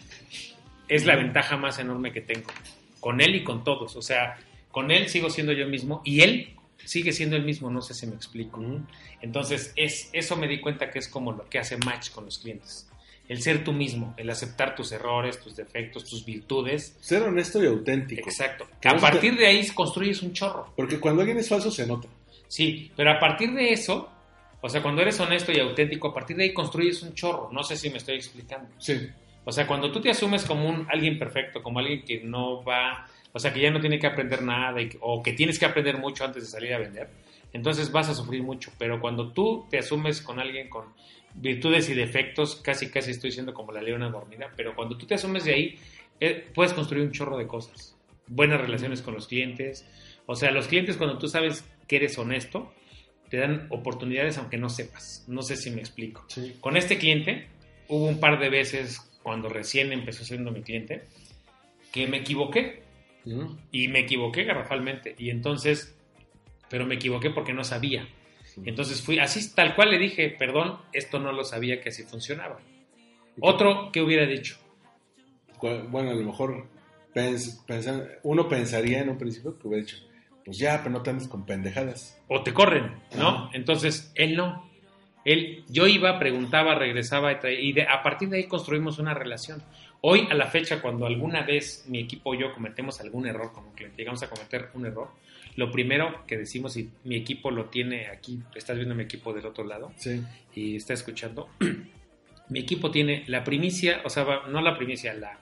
es 0.87 1.05
la 1.05 1.15
ventaja 1.15 1.57
más 1.57 1.79
enorme 1.79 2.11
que 2.11 2.21
tengo. 2.21 2.49
Con 2.99 3.21
él 3.21 3.35
y 3.35 3.43
con 3.43 3.63
todos. 3.63 3.95
O 3.95 4.01
sea, 4.01 4.37
con 4.71 4.91
él 4.91 5.09
sigo 5.09 5.29
siendo 5.29 5.53
yo 5.53 5.67
mismo 5.67 6.01
y 6.05 6.21
él 6.21 6.53
sigue 6.85 7.11
siendo 7.11 7.35
el 7.35 7.43
mismo. 7.43 7.69
No 7.69 7.81
sé 7.81 7.93
si 7.93 8.05
me 8.07 8.15
explico. 8.15 8.63
Entonces, 9.21 9.73
es, 9.75 10.09
eso 10.13 10.35
me 10.37 10.47
di 10.47 10.59
cuenta 10.61 10.89
que 10.91 10.99
es 10.99 11.07
como 11.07 11.31
lo 11.31 11.49
que 11.49 11.59
hace 11.59 11.77
match 11.77 12.11
con 12.11 12.25
los 12.25 12.37
clientes. 12.39 12.87
El 13.27 13.41
ser 13.41 13.63
tú 13.63 13.73
mismo, 13.73 14.13
el 14.17 14.29
aceptar 14.29 14.73
tus 14.73 14.91
errores, 14.93 15.39
tus 15.39 15.55
defectos, 15.55 16.05
tus 16.05 16.23
virtudes. 16.23 16.95
Ser 17.01 17.23
honesto 17.23 17.61
y 17.61 17.67
auténtico. 17.67 18.29
Exacto. 18.29 18.67
Que 18.79 18.87
A 18.87 18.95
partir 18.95 19.37
de 19.37 19.45
ahí 19.45 19.67
construyes 19.67 20.21
un 20.23 20.31
chorro. 20.31 20.71
Porque 20.75 20.99
cuando 20.99 21.21
alguien 21.21 21.37
es 21.37 21.49
falso 21.49 21.69
se 21.69 21.85
nota. 21.85 22.07
Sí, 22.47 22.89
pero 22.95 23.11
a 23.11 23.19
partir 23.19 23.53
de 23.53 23.73
eso, 23.73 24.09
o 24.61 24.69
sea, 24.69 24.81
cuando 24.81 25.01
eres 25.01 25.19
honesto 25.19 25.51
y 25.51 25.59
auténtico, 25.59 26.09
a 26.09 26.13
partir 26.13 26.37
de 26.37 26.43
ahí 26.43 26.53
construyes 26.53 27.03
un 27.03 27.13
chorro. 27.13 27.49
No 27.51 27.63
sé 27.63 27.75
si 27.75 27.89
me 27.89 27.97
estoy 27.97 28.15
explicando. 28.15 28.69
Sí. 28.77 29.09
O 29.43 29.51
sea, 29.51 29.67
cuando 29.67 29.91
tú 29.91 30.01
te 30.01 30.09
asumes 30.09 30.43
como 30.43 30.67
un 30.67 30.85
alguien 30.89 31.17
perfecto, 31.17 31.63
como 31.63 31.79
alguien 31.79 32.03
que 32.03 32.21
no 32.21 32.63
va, 32.63 33.07
o 33.31 33.39
sea, 33.39 33.53
que 33.53 33.61
ya 33.61 33.71
no 33.71 33.79
tiene 33.79 33.99
que 33.99 34.07
aprender 34.07 34.41
nada 34.41 34.81
y 34.81 34.89
o 34.99 35.23
que 35.23 35.33
tienes 35.33 35.57
que 35.57 35.65
aprender 35.65 35.97
mucho 35.97 36.25
antes 36.25 36.43
de 36.43 36.49
salir 36.49 36.73
a 36.73 36.79
vender, 36.79 37.09
entonces 37.53 37.91
vas 37.91 38.09
a 38.09 38.13
sufrir 38.13 38.43
mucho. 38.43 38.71
Pero 38.77 38.99
cuando 38.99 39.31
tú 39.31 39.65
te 39.69 39.77
asumes 39.77 40.21
con 40.21 40.39
alguien 40.39 40.69
con 40.69 40.85
virtudes 41.35 41.89
y 41.89 41.93
defectos, 41.93 42.55
casi 42.57 42.89
casi 42.89 43.11
estoy 43.11 43.31
siendo 43.31 43.53
como 43.53 43.71
la 43.71 43.81
leona 43.81 44.09
dormida, 44.09 44.51
pero 44.55 44.75
cuando 44.75 44.97
tú 44.97 45.05
te 45.05 45.15
asumes 45.15 45.45
de 45.45 45.53
ahí, 45.53 45.79
eh, 46.19 46.47
puedes 46.53 46.73
construir 46.73 47.03
un 47.03 47.11
chorro 47.11 47.37
de 47.37 47.47
cosas. 47.47 47.95
Buenas 48.27 48.59
relaciones 48.59 49.01
con 49.01 49.13
los 49.13 49.27
clientes. 49.27 49.85
O 50.25 50.35
sea, 50.35 50.51
los 50.51 50.67
clientes 50.67 50.97
cuando 50.97 51.17
tú 51.17 51.27
sabes 51.27 51.63
que 51.87 51.97
eres 51.97 52.17
honesto, 52.17 52.73
te 53.29 53.37
dan 53.37 53.67
oportunidades 53.69 54.37
aunque 54.37 54.57
no 54.57 54.69
sepas. 54.69 55.25
No 55.27 55.41
sé 55.41 55.55
si 55.55 55.71
me 55.71 55.79
explico. 55.79 56.25
Sí. 56.27 56.55
Con 56.59 56.77
este 56.77 56.97
cliente 56.97 57.47
hubo 57.87 58.05
un 58.05 58.19
par 58.19 58.39
de 58.39 58.49
veces 58.49 58.99
cuando 59.23 59.49
recién 59.49 59.91
empezó 59.91 60.23
siendo 60.23 60.51
mi 60.51 60.61
cliente 60.61 61.03
que 61.91 62.07
me 62.07 62.17
equivoqué 62.17 62.83
y 63.71 63.89
me 63.89 63.99
equivoqué 63.99 64.45
garrafalmente 64.45 65.13
y 65.17 65.31
entonces 65.31 65.97
pero 66.69 66.85
me 66.85 66.95
equivoqué 66.95 67.29
porque 67.29 67.53
no 67.53 67.63
sabía. 67.63 68.07
Entonces 68.65 69.01
fui 69.01 69.19
así 69.19 69.53
tal 69.53 69.75
cual 69.75 69.91
le 69.91 69.97
dije, 69.99 70.29
"Perdón, 70.37 70.77
esto 70.93 71.19
no 71.19 71.31
lo 71.31 71.43
sabía 71.43 71.79
que 71.81 71.89
así 71.89 72.03
funcionaba." 72.03 72.59
Otro 73.39 73.91
que 73.91 74.01
hubiera 74.01 74.25
dicho, 74.25 74.57
Bueno, 75.89 76.11
a 76.11 76.13
lo 76.13 76.23
mejor 76.23 76.67
pens- 77.15 77.63
uno 78.23 78.47
pensaría 78.47 79.01
en 79.01 79.09
un 79.09 79.17
principio 79.17 79.57
que 79.57 79.67
hubiera 79.67 79.83
dicho, 79.85 79.97
pues 80.45 80.57
ya, 80.59 80.77
pero 80.79 80.91
no 80.91 81.01
te 81.01 81.09
andes 81.09 81.27
con 81.27 81.45
pendejadas. 81.45 82.19
o 82.27 82.43
te 82.43 82.53
corren, 82.53 82.91
¿no? 83.17 83.27
Ajá. 83.29 83.49
Entonces, 83.53 84.11
él 84.15 84.35
no. 84.35 84.67
Él, 85.25 85.65
yo 85.67 85.87
iba, 85.87 86.19
preguntaba, 86.19 86.75
regresaba 86.75 87.33
y, 87.33 87.39
traía- 87.39 87.59
y 87.59 87.73
de- 87.73 87.83
a 87.83 88.01
partir 88.03 88.29
de 88.29 88.37
ahí 88.37 88.43
construimos 88.45 88.97
una 88.99 89.13
relación. 89.13 89.61
Hoy, 90.01 90.27
a 90.29 90.35
la 90.35 90.45
fecha, 90.47 90.81
cuando 90.81 91.05
alguna 91.05 91.41
vez 91.41 91.85
mi 91.87 91.99
equipo 91.99 92.29
o 92.29 92.35
yo 92.35 92.53
cometemos 92.53 93.01
algún 93.01 93.27
error 93.27 93.51
un 93.67 93.73
cliente, 93.73 93.97
llegamos 93.97 94.21
a 94.23 94.29
cometer 94.29 94.69
un 94.75 94.85
error, 94.85 95.09
lo 95.57 95.69
primero 95.71 96.23
que 96.25 96.37
decimos, 96.37 96.77
y 96.77 96.89
mi 97.03 97.15
equipo 97.17 97.51
lo 97.51 97.65
tiene 97.65 98.07
aquí, 98.07 98.39
estás 98.55 98.77
viendo 98.77 98.95
mi 98.95 99.03
equipo 99.03 99.33
del 99.33 99.45
otro 99.45 99.65
lado 99.65 99.91
Sí. 99.97 100.21
y 100.55 100.77
está 100.77 100.93
escuchando, 100.93 101.49
mi 102.49 102.59
equipo 102.59 102.89
tiene 102.91 103.23
la 103.27 103.43
primicia, 103.43 104.01
o 104.05 104.09
sea, 104.09 104.25
no 104.49 104.61
la 104.61 104.77
primicia, 104.77 105.13
la, 105.13 105.37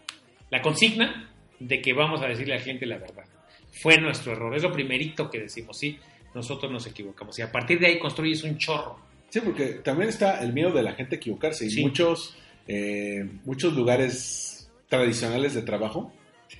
la 0.49 0.61
consigna 0.63 1.29
de 1.59 1.81
que 1.81 1.93
vamos 1.93 2.21
a 2.21 2.27
decirle 2.27 2.55
al 2.55 2.61
cliente 2.63 2.85
la 2.87 2.97
verdad. 2.97 3.25
Fue 3.71 3.97
nuestro 3.99 4.31
error, 4.31 4.55
es 4.55 4.63
lo 4.63 4.71
primerito 4.71 5.29
que 5.29 5.39
decimos, 5.39 5.77
sí, 5.77 5.99
nosotros 6.33 6.71
nos 6.71 6.87
equivocamos. 6.87 7.37
Y 7.39 7.41
a 7.43 7.51
partir 7.51 7.79
de 7.79 7.87
ahí 7.87 7.99
construyes 7.99 8.43
un 8.43 8.57
chorro. 8.57 8.97
Sí, 9.29 9.41
porque 9.41 9.65
también 9.83 10.09
está 10.09 10.41
el 10.43 10.53
miedo 10.53 10.71
de 10.71 10.81
la 10.83 10.93
gente 10.93 11.15
a 11.15 11.17
equivocarse. 11.17 11.65
Y 11.65 11.69
Sí. 11.69 11.81
muchos, 11.81 12.37
eh, 12.67 13.29
muchos 13.43 13.73
lugares 13.73 14.69
tradicionales 14.87 15.53
de 15.53 15.61
trabajo, 15.61 16.13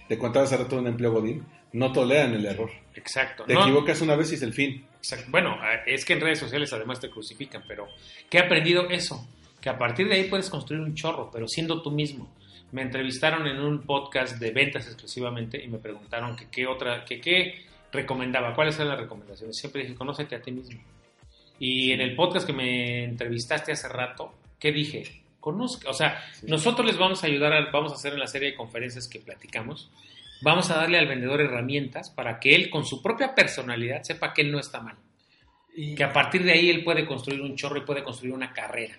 te 0.10 0.18
contaba 0.18 0.46
hace 0.46 0.58
rato 0.58 0.78
un 0.78 0.88
empleo 0.88 1.14
Godín, 1.14 1.44
no 1.76 1.92
toleran 1.92 2.34
el 2.34 2.46
error. 2.46 2.72
Exacto. 2.96 3.44
Te 3.44 3.54
No, 3.54 3.62
equivocas 3.64 4.02
una 4.02 4.16
vez 4.16 4.32
y 4.32 4.36
es 4.36 4.42
el 4.42 4.54
fin. 4.54 4.86
exacto. 4.98 5.26
Bueno, 5.30 5.58
es 5.86 6.06
que 6.06 6.14
en 6.14 6.22
redes 6.22 6.40
sociales 6.40 6.72
además 6.74 7.00
te 7.00 7.10
crucifican, 7.10 7.64
pero 7.68 7.88
¿qué 8.30 8.38
he 8.38 8.42
aprendido 8.42 8.90
eso? 8.90 9.28
Que 9.62 9.70
a 9.70 9.78
partir 9.78 10.08
de 10.08 10.16
ahí 10.16 10.24
puedes 10.26 10.50
construir 10.50 10.82
un 10.82 10.96
chorro, 10.96 11.30
pero 11.32 11.48
siendo 11.48 11.82
tú 11.82 11.92
mismo. 11.92 12.34
Me 12.72 12.82
entrevistaron 12.82 13.48
en 13.48 13.60
un 13.60 13.84
podcast 13.84 14.38
de 14.40 14.52
ventas 14.52 14.86
exclusivamente 14.88 15.64
y 15.64 15.68
me 15.68 15.78
preguntaron 15.78 16.36
que 16.36 16.48
qué 16.50 16.66
otra, 16.68 17.06
que 17.06 17.20
qué 17.22 17.64
recomendaba, 17.92 18.54
cuáles 18.54 18.76
eran 18.76 18.90
las 18.90 19.00
recomendaciones. 19.00 19.56
Siempre 19.58 19.84
dije, 19.84 19.96
conócete 19.96 20.36
a 20.36 20.42
ti 20.42 20.52
mismo. 20.52 20.80
Y 21.60 21.92
en 21.92 22.02
el 22.02 22.16
podcast 22.16 22.46
que 22.46 22.54
me 22.54 23.04
entrevistaste 23.06 23.72
hace 23.72 23.88
rato, 23.88 24.34
¿qué 24.60 24.72
dije? 24.72 25.04
Conozca, 25.40 25.90
o 25.90 25.94
sea, 25.94 26.22
Sí. 26.34 26.48
nosotros 26.50 26.86
les 26.88 26.98
vamos 26.98 27.24
a 27.24 27.28
ayudar, 27.28 27.54
a- 27.54 27.70
vamos 27.72 27.92
a 27.92 27.96
hacer 27.96 28.14
en 28.14 28.20
la 28.20 28.28
serie 28.28 28.52
de 28.52 28.56
conferencias 28.56 29.08
que 29.08 29.20
platicamos, 29.20 29.90
vamos 30.46 30.70
a 30.70 30.76
darle 30.76 30.98
al 31.00 31.08
vendedor 31.08 31.42
herramientas 31.42 32.10
para 32.12 32.40
que 32.40 32.56
él 32.56 32.70
con 32.70 32.86
su 32.86 33.02
propia 33.02 33.34
personalidad 33.36 34.04
sepa 34.04 34.32
que 34.34 34.44
él 34.44 34.52
no 34.52 34.60
está 34.60 34.80
mal. 34.80 34.96
Que 35.98 36.04
a 36.06 36.14
partir 36.14 36.44
de 36.44 36.54
ahí 36.54 36.70
él 36.70 36.84
puede 36.86 37.06
construir 37.06 37.42
un 37.42 37.56
chorro 37.58 37.78
y 37.80 37.82
puede 37.86 38.02
construir 38.04 38.34
una 38.34 38.54
carrera, 38.54 38.96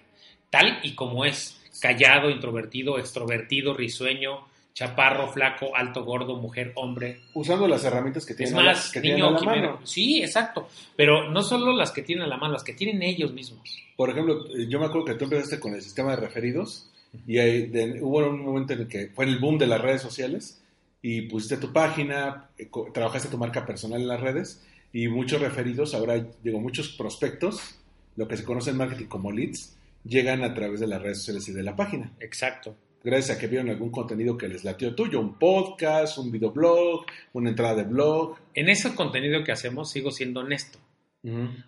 tal 0.51 0.79
y 0.83 0.95
como 0.95 1.25
es, 1.25 1.59
callado, 1.81 2.29
introvertido, 2.29 2.99
extrovertido, 2.99 3.73
risueño, 3.73 4.41
chaparro, 4.75 5.33
flaco, 5.33 5.75
alto, 5.75 6.05
gordo, 6.05 6.37
mujer, 6.37 6.73
hombre, 6.75 7.21
Usando 7.33 7.67
las 7.67 7.83
herramientas 7.85 8.27
que 8.27 8.35
tienen, 8.35 8.57
a 8.57 8.63
la- 8.63 8.73
más, 8.73 8.93
que 8.93 9.01
tienen 9.01 9.21
niño, 9.25 9.29
a 9.39 9.41
la 9.41 9.47
mano. 9.47 9.81
Sí, 9.85 10.21
exacto. 10.23 10.69
Pero 10.95 11.31
no 11.31 11.43
solo 11.43 11.73
las 11.75 11.93
que 11.93 12.03
tienen 12.03 12.25
a 12.25 12.29
la 12.29 12.37
mano, 12.37 12.53
las 12.53 12.63
que 12.65 12.75
tienen 12.75 13.03
ellos 13.03 13.33
mismos. 13.33 13.63
Por 13.97 14.11
ejemplo, 14.11 14.45
eh, 14.55 14.67
yo 14.69 14.79
me 14.79 14.85
acuerdo 14.85 15.07
que 15.07 15.15
tú 15.15 15.25
empezaste 15.25 15.59
con 15.59 15.73
el 15.75 15.81
sistema 15.81 16.11
de 16.11 16.17
referidos 16.17 16.91
y 17.27 17.39
ahí 17.39 17.69
de- 17.69 18.03
hubo 18.03 18.19
un 18.19 18.45
momento 18.45 18.75
en 18.75 18.81
el 18.81 18.89
que 18.89 19.09
fue 19.15 19.25
el 19.25 19.39
boom 19.39 19.57
de 19.57 19.67
las 19.67 19.81
redes 19.81 20.03
sociales 20.03 20.63
y 21.09 21.23
pusiste 21.23 21.57
tu 21.59 21.73
página, 21.73 22.51
eh, 22.59 22.69
trabajaste 22.92 23.29
tu 23.29 23.38
marca 23.38 23.64
personal 23.64 24.01
en 24.01 24.09
las 24.09 24.21
redes 24.21 24.66
y 24.92 25.07
muchos 25.07 25.40
referidos, 25.40 25.95
ahora 25.95 26.27
digo, 26.42 26.59
muchos 26.59 26.88
prospectos, 26.88 27.79
lo 28.16 28.27
que 28.27 28.37
se 28.37 28.42
conoce 28.42 28.71
en 28.71 28.79
marketing 28.79 29.07
como 29.07 29.31
leads, 29.31 29.79
llegan 30.03 30.43
a 30.43 30.53
través 30.53 30.81
de 30.81 30.89
las 30.89 31.01
redes 31.01 31.18
sociales 31.18 31.49
y 31.49 31.53
de 31.53 31.62
la 31.62 31.76
página. 31.76 32.12
Exacto. 32.18 32.76
Gracias 33.05 33.37
a 33.37 33.41
que 33.41 33.47
vieron 33.47 33.68
algún 33.68 33.93
contenido 33.93 34.37
que 34.37 34.49
les 34.49 34.64
latió 34.64 34.97
tuyo, 34.97 35.20
un 35.20 35.39
podcast, 35.39 36.18
un 36.18 36.33
videoblog, 36.33 37.07
una 37.35 37.51
entrada 37.51 37.76
de 37.76 37.85
blog. 37.85 38.39
En 38.55 38.68
ese 38.68 38.93
contenido 38.97 39.45
que 39.45 39.53
hacemos 39.53 39.93
sigo 39.93 40.11
siendo 40.11 40.41
honesto. 40.41 40.81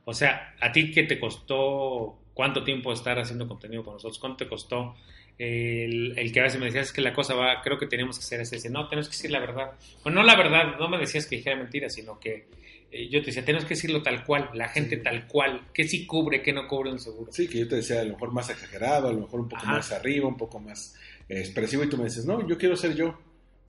O 0.05 0.15
sea, 0.15 0.57
¿a 0.61 0.73
ti 0.73 0.91
qué 0.91 1.05
te 1.05 1.21
costó? 1.21 2.19
¿Cuánto 2.35 2.65
tiempo 2.65 2.93
estar 2.93 3.21
haciendo 3.21 3.47
contenido 3.47 3.85
con 3.85 3.95
nosotros? 3.95 4.19
¿Cuánto 4.19 4.39
te 4.39 4.49
costó 4.49 4.97
el, 5.39 6.19
el 6.19 6.33
que 6.33 6.41
a 6.41 6.45
veces 6.45 6.59
me 6.59 6.67
decías 6.67 6.87
es 6.89 6.93
que 6.93 7.01
la 7.01 7.13
cosa 7.13 7.35
va, 7.35 7.61
creo 7.63 7.79
que 7.79 7.87
tenemos 7.87 8.19
que 8.19 8.25
hacer 8.25 8.41
ese? 8.41 8.69
No, 8.71 8.89
tenemos 8.89 9.09
que 9.09 9.15
decir 9.17 9.31
la 9.31 9.41
verdad. 9.41 9.73
Bueno, 10.03 10.21
no 10.21 10.27
la 10.27 10.37
verdad, 10.37 10.77
no 10.79 10.89
me 10.89 10.99
decías 10.99 11.27
que 11.27 11.37
dijera 11.37 11.57
mentiras, 11.57 11.95
sino 11.95 12.19
que 12.19 12.47
eh, 12.91 13.09
yo 13.09 13.21
te 13.21 13.27
decía, 13.27 13.45
tenemos 13.45 13.65
que 13.65 13.75
decirlo 13.75 14.03
tal 14.03 14.25
cual, 14.25 14.51
la 14.55 14.69
gente 14.69 14.97
Sí. 14.97 15.03
tal 15.03 15.27
cual, 15.27 15.67
que 15.75 15.85
sí 15.85 16.07
cubre, 16.07 16.43
que 16.43 16.53
no 16.53 16.67
cubre 16.67 16.91
un 16.91 16.99
seguro. 16.99 17.31
Sí, 17.33 17.47
que 17.47 17.59
yo 17.61 17.69
te 17.69 17.77
decía 17.77 18.01
a 18.01 18.05
lo 18.05 18.15
mejor 18.15 18.33
más 18.33 18.49
exagerado, 18.51 19.09
a 19.09 19.13
lo 19.13 19.21
mejor 19.21 19.41
un 19.41 19.49
poco 19.49 19.63
Ajá. 19.63 19.73
más 19.73 19.93
arriba, 19.93 20.27
un 20.27 20.37
poco 20.37 20.59
más 20.59 20.97
eh, 21.29 21.39
expresivo, 21.41 21.85
y 21.85 21.89
tú 21.89 21.99
me 21.99 22.05
dices, 22.05 22.25
no, 22.25 22.47
yo 22.49 22.57
quiero 22.59 22.75
ser 22.77 22.95
yo, 22.97 23.19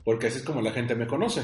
porque 0.06 0.28
así 0.28 0.38
es 0.38 0.44
como 0.44 0.62
la 0.62 0.72
gente 0.72 0.96
me 0.96 1.06
conoce. 1.06 1.42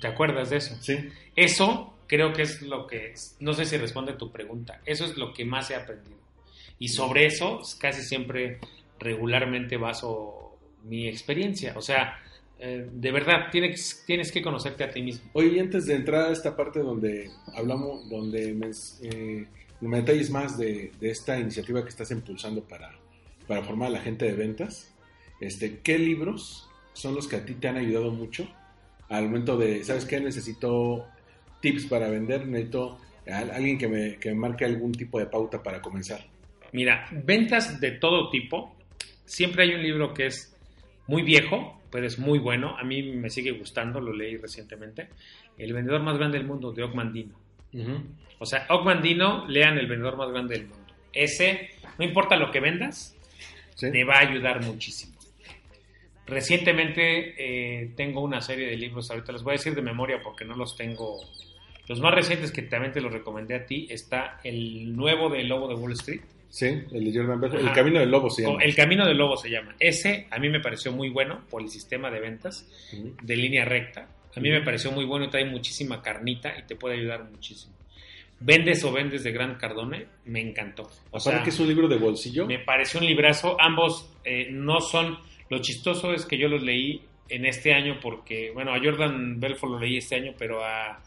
¿Te 0.00 0.08
acuerdas 0.08 0.48
de 0.50 0.56
eso? 0.56 0.74
Sí, 0.80 0.96
Eso 1.36 1.94
creo 2.06 2.32
que 2.32 2.42
es 2.42 2.62
lo 2.62 2.86
que, 2.86 3.12
no 3.40 3.52
sé 3.52 3.66
si 3.66 3.76
responde 3.76 4.14
tu 4.14 4.32
pregunta, 4.32 4.80
eso 4.86 5.04
es 5.04 5.16
lo 5.18 5.32
que 5.34 5.44
más 5.44 5.70
he 5.70 5.74
aprendido. 5.76 6.16
Y 6.78 6.88
sobre 6.88 7.26
eso 7.26 7.60
casi 7.78 8.00
siempre 8.02 8.58
regularmente 9.00 9.76
baso 9.76 10.56
mi 10.84 11.08
experiencia. 11.08 11.74
O 11.76 11.80
sea, 11.82 12.18
eh, 12.58 12.88
de 12.92 13.10
verdad, 13.12 13.46
tienes, 13.50 14.04
tienes 14.06 14.30
que 14.30 14.42
conocerte 14.42 14.84
a 14.84 14.90
ti 14.90 15.02
mismo. 15.02 15.30
Oye, 15.32 15.48
y 15.56 15.58
antes 15.58 15.86
de 15.86 15.94
entrar 15.94 16.28
a 16.28 16.32
esta 16.32 16.56
parte 16.56 16.80
donde 16.80 17.30
hablamos, 17.54 18.08
donde 18.08 18.52
me, 18.54 18.70
eh, 19.02 19.46
me 19.80 19.96
detalles 19.98 20.30
más 20.30 20.58
de, 20.58 20.92
de 21.00 21.10
esta 21.10 21.38
iniciativa 21.38 21.82
que 21.82 21.88
estás 21.88 22.10
impulsando 22.10 22.62
para, 22.62 22.92
para 23.48 23.62
formar 23.62 23.88
a 23.88 23.92
la 23.92 24.00
gente 24.00 24.26
de 24.26 24.34
ventas, 24.34 24.94
este, 25.40 25.78
¿qué 25.78 25.98
libros 25.98 26.68
son 26.92 27.14
los 27.14 27.26
que 27.26 27.36
a 27.36 27.44
ti 27.44 27.54
te 27.54 27.68
han 27.68 27.76
ayudado 27.78 28.10
mucho 28.10 28.46
al 29.08 29.24
momento 29.24 29.56
de, 29.56 29.82
¿sabes 29.84 30.04
qué? 30.04 30.20
Necesito 30.20 31.06
tips 31.60 31.86
para 31.86 32.08
vender, 32.10 32.46
necesito 32.46 32.98
a- 33.30 33.38
alguien 33.38 33.78
que 33.78 33.88
me, 33.88 34.16
que 34.16 34.28
me 34.30 34.34
marque 34.36 34.64
algún 34.66 34.92
tipo 34.92 35.18
de 35.18 35.26
pauta 35.26 35.62
para 35.62 35.80
comenzar. 35.80 36.26
Mira, 36.72 37.08
ventas 37.10 37.80
de 37.80 37.92
todo 37.92 38.30
tipo. 38.30 38.76
Siempre 39.30 39.62
hay 39.62 39.74
un 39.74 39.82
libro 39.84 40.12
que 40.12 40.26
es 40.26 40.52
muy 41.06 41.22
viejo, 41.22 41.80
pero 41.88 42.04
es 42.04 42.18
muy 42.18 42.40
bueno. 42.40 42.76
A 42.76 42.82
mí 42.82 43.00
me 43.12 43.30
sigue 43.30 43.52
gustando, 43.52 44.00
lo 44.00 44.12
leí 44.12 44.36
recientemente. 44.36 45.08
El 45.56 45.72
vendedor 45.72 46.02
más 46.02 46.18
grande 46.18 46.36
del 46.36 46.48
mundo, 46.48 46.72
de 46.72 46.82
Ogmandino. 46.82 47.38
O 48.40 48.44
sea, 48.44 48.66
Ogmandino, 48.70 49.46
lean 49.46 49.78
El 49.78 49.86
vendedor 49.86 50.16
más 50.16 50.32
grande 50.32 50.58
del 50.58 50.66
mundo. 50.66 50.92
Ese, 51.12 51.70
no 51.96 52.04
importa 52.04 52.36
lo 52.36 52.50
que 52.50 52.58
vendas, 52.58 53.16
¿Sí? 53.76 53.92
te 53.92 54.02
va 54.02 54.16
a 54.16 54.28
ayudar 54.28 54.64
muchísimo. 54.64 55.14
Recientemente 56.26 57.34
eh, 57.38 57.92
tengo 57.94 58.22
una 58.22 58.40
serie 58.40 58.66
de 58.66 58.76
libros, 58.76 59.12
ahorita 59.12 59.30
los 59.30 59.44
voy 59.44 59.52
a 59.52 59.58
decir 59.58 59.76
de 59.76 59.82
memoria 59.82 60.20
porque 60.24 60.44
no 60.44 60.56
los 60.56 60.76
tengo. 60.76 61.20
Los 61.86 62.00
más 62.00 62.12
recientes 62.16 62.50
que 62.50 62.62
también 62.62 62.92
te 62.92 63.00
los 63.00 63.12
recomendé 63.12 63.54
a 63.54 63.64
ti 63.64 63.86
está 63.90 64.40
el 64.42 64.96
nuevo 64.96 65.30
de 65.30 65.44
Lobo 65.44 65.68
de 65.68 65.76
Wall 65.76 65.92
Street. 65.92 66.22
Sí, 66.50 66.66
el 66.66 67.04
de 67.04 67.18
Jordan 67.18 67.40
Belfort, 67.40 67.62
El. 67.62 67.72
Camino 67.72 68.00
del 68.00 68.10
Lobo 68.10 68.28
se 68.28 68.42
llama. 68.42 68.62
El 68.62 68.74
Camino 68.74 69.06
del 69.06 69.16
Lobo 69.16 69.36
se 69.36 69.48
llama. 69.48 69.74
Ese 69.78 70.26
a 70.30 70.38
mí 70.38 70.48
me 70.48 70.60
pareció 70.60 70.90
muy 70.92 71.08
bueno 71.08 71.44
por 71.48 71.62
el 71.62 71.68
sistema 71.68 72.10
de 72.10 72.20
ventas 72.20 72.68
de 73.22 73.36
línea 73.36 73.64
recta. 73.64 74.08
A 74.36 74.40
mí 74.40 74.50
me 74.50 74.60
pareció 74.60 74.90
muy 74.92 75.04
bueno 75.04 75.26
y 75.26 75.30
trae 75.30 75.44
muchísima 75.44 76.02
carnita 76.02 76.52
y 76.58 76.62
te 76.66 76.74
puede 76.76 76.96
ayudar 76.96 77.24
muchísimo. 77.30 77.74
Vendes 78.40 78.82
o 78.84 78.92
vendes 78.92 79.22
de 79.22 79.32
Gran 79.32 79.56
Cardone, 79.56 80.06
me 80.24 80.40
encantó. 80.40 80.84
O 81.10 81.18
Aparte 81.18 81.20
sea, 81.20 81.42
que 81.42 81.50
es 81.50 81.60
un 81.60 81.68
libro 81.68 81.88
de 81.88 81.96
bolsillo. 81.98 82.46
me 82.46 82.58
pareció 82.58 82.98
un 82.98 83.06
librazo. 83.06 83.56
Ambos 83.60 84.10
eh, 84.24 84.48
no 84.50 84.80
son. 84.80 85.18
Lo 85.50 85.58
chistoso 85.60 86.12
es 86.12 86.24
que 86.26 86.38
yo 86.38 86.48
los 86.48 86.62
leí 86.62 87.02
en 87.28 87.44
este 87.44 87.74
año 87.74 87.98
porque, 88.00 88.50
bueno, 88.52 88.72
a 88.74 88.78
Jordan 88.82 89.38
Belfort 89.38 89.72
lo 89.74 89.78
leí 89.78 89.98
este 89.98 90.16
año, 90.16 90.32
pero 90.38 90.64
a, 90.64 91.00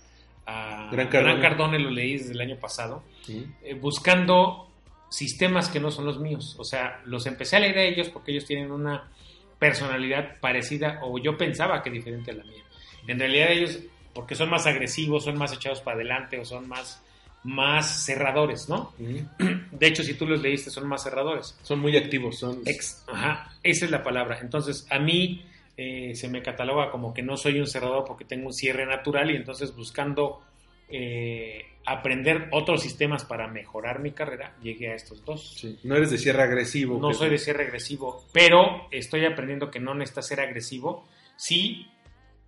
a 0.45 0.89
Gran 0.91 1.09
Gran, 1.09 1.41
Cardone. 1.41 1.79
Lo 1.79 1.89
leí 1.89 2.13
desde 2.17 2.33
el 2.33 2.41
año 2.41 2.57
pasado, 2.57 3.03
eh, 3.27 3.73
buscando 3.73 4.69
sistemas 5.13 5.69
que 5.69 5.79
no 5.79 5.91
son 5.91 6.05
los 6.05 6.19
míos. 6.19 6.55
O 6.57 6.63
sea, 6.63 6.99
los 7.05 7.27
empecé 7.27 7.57
a 7.57 7.59
leer 7.59 7.77
a 7.77 7.83
ellos 7.83 8.09
porque 8.09 8.31
ellos 8.31 8.45
tienen 8.45 8.71
una 8.71 9.11
personalidad 9.59 10.39
parecida 10.39 10.99
o 11.03 11.19
yo 11.19 11.37
pensaba 11.37 11.83
que 11.83 11.91
diferente 11.91 12.31
a 12.31 12.33
la 12.33 12.43
mía. 12.43 12.63
En 13.07 13.19
realidad 13.19 13.51
ellos, 13.51 13.79
porque 14.11 14.33
son 14.33 14.49
más 14.49 14.65
agresivos, 14.65 15.23
son 15.23 15.37
más 15.37 15.53
echados 15.53 15.81
para 15.81 15.97
adelante 15.97 16.39
o 16.39 16.45
son 16.45 16.67
más, 16.67 17.03
más 17.43 18.05
cerradores, 18.05 18.67
¿no? 18.67 18.91
De 18.97 19.87
hecho, 19.87 20.01
si 20.03 20.15
tú 20.15 20.25
los 20.25 20.41
leíste, 20.41 20.71
son 20.71 20.87
más 20.87 21.03
cerradores. 21.03 21.55
Son 21.61 21.79
muy 21.79 21.95
activos, 21.95 22.39
son... 22.39 22.61
Ex, 22.65 23.03
ajá, 23.07 23.53
esa 23.61 23.85
es 23.85 23.91
la 23.91 24.01
palabra. 24.01 24.39
Entonces, 24.41 24.87
a 24.89 24.97
mí 24.97 25.45
eh, 25.77 26.13
se 26.15 26.27
me 26.27 26.41
cataloga 26.41 26.89
como 26.89 27.13
que 27.13 27.21
no 27.21 27.37
soy 27.37 27.59
un 27.59 27.67
cerrador 27.67 28.03
porque 28.07 28.25
tengo 28.25 28.47
un 28.47 28.53
cierre 28.53 28.87
natural 28.87 29.29
y 29.29 29.35
entonces 29.35 29.75
buscando 29.75 30.41
eh, 30.89 31.65
aprender 31.85 32.49
otros 32.51 32.81
sistemas 32.81 33.25
para 33.25 33.47
mejorar 33.47 33.99
mi 33.99 34.11
carrera, 34.11 34.55
llegué 34.61 34.89
a 34.89 34.95
estos 34.95 35.23
dos. 35.25 35.55
Sí. 35.57 35.79
No 35.83 35.95
eres 35.95 36.11
de 36.11 36.17
cierre 36.17 36.43
agresivo. 36.43 36.99
No 36.99 37.13
soy 37.13 37.29
de 37.29 37.37
cierre 37.37 37.65
agresivo, 37.65 38.25
pero 38.31 38.87
estoy 38.91 39.25
aprendiendo 39.25 39.69
que 39.69 39.79
no 39.79 39.93
necesitas 39.93 40.27
ser 40.27 40.39
agresivo 40.39 41.07
si 41.35 41.87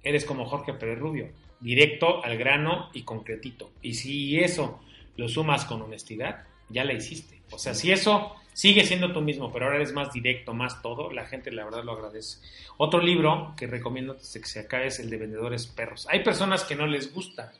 eres 0.03 0.25
como 0.25 0.45
Jorge 0.45 0.73
Pérez 0.73 0.99
Rubio, 0.99 1.29
directo 1.59 2.23
al 2.23 2.38
grano 2.38 2.89
y 2.93 3.03
concretito. 3.03 3.71
Y 3.81 3.95
si 3.95 4.39
eso 4.39 4.79
lo 5.17 5.27
sumas 5.27 5.65
con 5.65 5.81
honestidad, 5.81 6.45
ya 6.69 6.83
la 6.83 6.93
hiciste. 6.93 7.41
O 7.51 7.57
sea, 7.57 7.73
si 7.73 7.91
eso 7.91 8.36
sigue 8.53 8.86
siendo 8.86 9.11
tú 9.11 9.21
mismo, 9.21 9.51
pero 9.51 9.65
ahora 9.65 9.77
eres 9.77 9.93
más 9.93 10.13
directo, 10.13 10.53
más 10.53 10.81
todo, 10.81 11.11
la 11.11 11.25
gente 11.25 11.51
la 11.51 11.65
verdad 11.65 11.83
lo 11.83 11.93
agradece. 11.93 12.39
Otro 12.77 13.01
libro 13.01 13.53
que 13.57 13.67
recomiendo 13.67 14.13
antes 14.13 14.31
de 14.33 14.41
que 14.41 14.47
se 14.47 14.59
acabe 14.61 14.88
es 14.88 14.99
el 14.99 15.09
de 15.09 15.17
Vendedores 15.17 15.67
Perros. 15.67 16.07
Hay 16.09 16.23
personas 16.23 16.63
que 16.63 16.75
no 16.75 16.88
les 16.88 17.13
gusta 17.13 17.51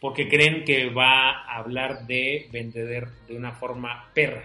porque 0.00 0.28
creen 0.28 0.64
que 0.64 0.90
va 0.90 1.30
a 1.30 1.56
hablar 1.58 2.06
de 2.06 2.48
vender 2.52 3.08
de 3.28 3.36
una 3.36 3.52
forma 3.52 4.10
perra. 4.14 4.44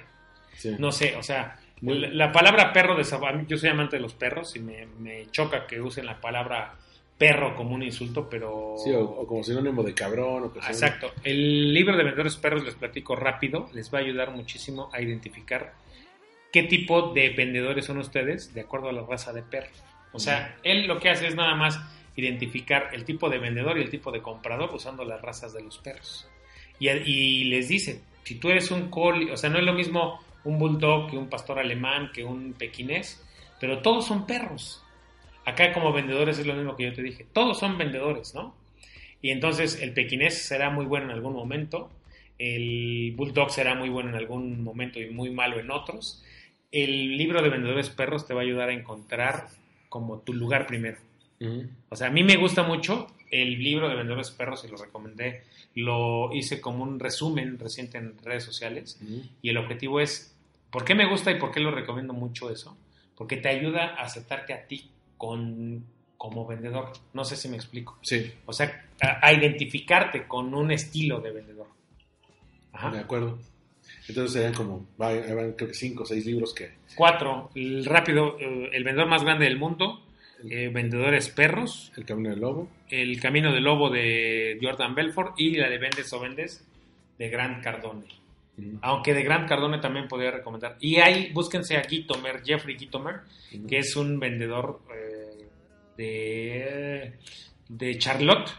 Sí. 0.53 0.75
No 0.77 0.91
sé, 0.91 1.15
o 1.15 1.23
sea, 1.23 1.59
la, 1.81 2.09
la 2.09 2.31
palabra 2.31 2.73
perro 2.73 2.95
de 2.95 3.03
yo 3.47 3.57
soy 3.57 3.69
amante 3.69 3.95
de 3.97 4.01
los 4.01 4.13
perros 4.13 4.55
y 4.55 4.59
me, 4.59 4.85
me 4.99 5.29
choca 5.31 5.65
que 5.65 5.81
usen 5.81 6.05
la 6.05 6.19
palabra 6.19 6.75
perro 7.17 7.55
como 7.55 7.75
un 7.75 7.83
insulto, 7.83 8.29
pero... 8.29 8.75
Sí, 8.77 8.91
o, 8.91 9.03
o 9.03 9.27
como 9.27 9.43
sinónimo 9.43 9.83
de 9.83 9.93
cabrón. 9.93 10.43
O 10.43 10.49
persona. 10.51 10.73
Exacto. 10.73 11.13
El 11.23 11.73
libro 11.73 11.95
de 11.95 12.03
vendedores 12.03 12.35
perros 12.35 12.63
les 12.65 12.75
platico 12.75 13.15
rápido, 13.15 13.69
les 13.73 13.93
va 13.93 13.99
a 13.99 14.01
ayudar 14.01 14.31
muchísimo 14.31 14.89
a 14.91 15.01
identificar 15.01 15.73
qué 16.51 16.63
tipo 16.63 17.13
de 17.13 17.29
vendedores 17.29 17.85
son 17.85 17.97
ustedes 17.97 18.53
de 18.53 18.61
acuerdo 18.61 18.89
a 18.89 18.93
la 18.93 19.01
raza 19.01 19.31
de 19.33 19.43
perro. 19.43 19.71
O 20.11 20.19
sea, 20.19 20.57
él 20.63 20.87
lo 20.87 20.99
que 20.99 21.09
hace 21.09 21.27
es 21.27 21.35
nada 21.35 21.55
más 21.55 21.79
identificar 22.15 22.89
el 22.93 23.03
tipo 23.03 23.29
de 23.29 23.39
vendedor 23.39 23.77
y 23.77 23.81
el 23.81 23.89
tipo 23.89 24.11
de 24.11 24.21
comprador 24.21 24.73
usando 24.73 25.03
las 25.03 25.21
razas 25.21 25.53
de 25.53 25.61
los 25.61 25.77
perros. 25.77 26.27
Y, 26.79 27.45
les 27.45 27.67
dice, 27.67 28.01
si 28.23 28.35
tú 28.35 28.49
eres 28.49 28.71
un 28.71 28.89
collie, 28.89 29.31
o 29.31 29.37
sea, 29.37 29.49
no 29.49 29.59
es 29.59 29.65
lo 29.65 29.73
mismo 29.73 30.19
un 30.43 30.59
bulldog 30.59 31.09
que 31.09 31.17
un 31.17 31.29
pastor 31.29 31.59
alemán, 31.59 32.11
que 32.13 32.23
un 32.23 32.53
pequinés, 32.53 33.23
pero 33.59 33.81
todos 33.81 34.05
son 34.05 34.25
perros. 34.25 34.83
Acá 35.45 35.73
como 35.73 35.93
vendedores 35.93 36.39
es 36.39 36.45
lo 36.45 36.55
mismo 36.55 36.75
que 36.75 36.85
yo 36.85 36.93
te 36.93 37.03
dije, 37.03 37.25
todos 37.31 37.59
son 37.59 37.77
vendedores, 37.77 38.33
¿no? 38.33 38.55
Y 39.21 39.31
entonces 39.31 39.81
el 39.81 39.93
pequinés 39.93 40.45
será 40.45 40.69
muy 40.69 40.85
bueno 40.85 41.05
en 41.05 41.11
algún 41.11 41.33
momento, 41.33 41.89
el 42.37 43.13
bulldog 43.15 43.49
será 43.49 43.75
muy 43.75 43.89
bueno 43.89 44.09
en 44.09 44.15
algún 44.15 44.63
momento 44.63 44.99
y 44.99 45.09
muy 45.09 45.29
malo 45.29 45.59
en 45.59 45.71
otros. 45.71 46.23
El 46.71 47.17
libro 47.17 47.41
de 47.41 47.49
vendedores 47.49 47.89
perros 47.89 48.27
te 48.27 48.33
va 48.33 48.41
a 48.41 48.43
ayudar 48.43 48.69
a 48.69 48.73
encontrar 48.73 49.47
como 49.87 50.19
tu 50.19 50.33
lugar 50.33 50.67
primero. 50.67 50.97
O 51.89 51.95
sea, 51.95 52.07
a 52.07 52.11
mí 52.11 52.23
me 52.23 52.37
gusta 52.37 52.63
mucho 52.63 53.07
el 53.31 53.61
libro 53.61 53.89
de 53.89 53.95
vendedores 53.95 54.31
perros 54.31 54.63
y 54.65 54.67
lo 54.69 54.77
recomendé. 54.77 55.43
Lo 55.75 56.33
hice 56.33 56.61
como 56.61 56.83
un 56.83 56.99
resumen 56.99 57.59
reciente 57.59 57.97
en 57.97 58.17
redes 58.19 58.43
sociales 58.43 58.99
y 59.41 59.49
el 59.49 59.57
objetivo 59.57 59.99
es, 59.99 60.35
¿por 60.71 60.85
qué 60.85 60.95
me 60.95 61.05
gusta 61.09 61.31
y 61.31 61.39
por 61.39 61.51
qué 61.51 61.59
lo 61.59 61.71
recomiendo 61.71 62.13
mucho 62.13 62.49
eso? 62.49 62.77
Porque 63.17 63.37
te 63.37 63.49
ayuda 63.49 63.95
a 63.95 64.03
aceptarte 64.03 64.53
a 64.53 64.65
ti 64.67 64.89
con, 65.17 65.83
como 66.17 66.45
vendedor. 66.45 66.91
No 67.13 67.25
sé 67.25 67.35
si 67.35 67.49
me 67.49 67.55
explico. 67.57 67.97
Sí, 68.01 68.31
O 68.45 68.53
sea, 68.53 68.85
a, 69.01 69.25
a 69.25 69.33
identificarte 69.33 70.27
con 70.27 70.53
un 70.53 70.71
estilo 70.71 71.19
de 71.19 71.31
vendedor. 71.31 71.67
de 71.67 72.77
Ajá. 72.77 72.99
acuerdo. 72.99 73.37
Entonces 74.07 74.33
serían 74.33 74.53
como, 74.53 74.85
van 74.97 75.21
creo 75.53 75.55
que 75.69 75.73
cinco 75.73 76.03
o 76.03 76.05
seis 76.05 76.25
libros 76.25 76.53
que... 76.53 76.73
Cuatro, 76.95 77.49
el 77.55 77.85
rápido, 77.85 78.37
eh, 78.39 78.69
el 78.73 78.83
vendedor 78.83 79.09
más 79.09 79.23
grande 79.23 79.45
del 79.45 79.57
mundo, 79.57 80.04
eh, 80.49 80.69
vendedores 80.69 81.29
perros, 81.29 81.91
El 81.95 82.05
Camino 82.05 82.29
del 82.29 82.39
Lobo. 82.41 82.69
el 82.89 83.19
camino 83.19 83.51
del 83.51 83.63
lobo 83.63 83.89
de 83.89 84.57
Jordan 84.61 84.93
Belfort 84.95 85.39
y 85.39 85.55
la 85.55 85.69
de 85.69 85.77
Vendes 85.77 86.11
o 86.13 86.19
Vendes 86.19 86.65
de 87.17 87.29
Grant 87.29 87.63
Cardone. 87.63 88.05
Aunque 88.81 89.13
de 89.13 89.23
Grant 89.23 89.49
Cardone 89.49 89.79
también 89.79 90.07
podría 90.07 90.31
recomendar. 90.31 90.77
Y 90.79 90.97
ahí 90.97 91.31
búsquense 91.33 91.75
a 91.75 91.83
Gitomer, 91.83 92.41
Jeffrey 92.43 92.77
Gitomer, 92.77 93.21
que 93.67 93.79
es 93.79 93.95
un 93.97 94.17
vendedor 94.19 94.81
eh, 94.95 95.47
de, 95.97 97.13
de 97.67 97.97
Charlotte. 97.97 98.49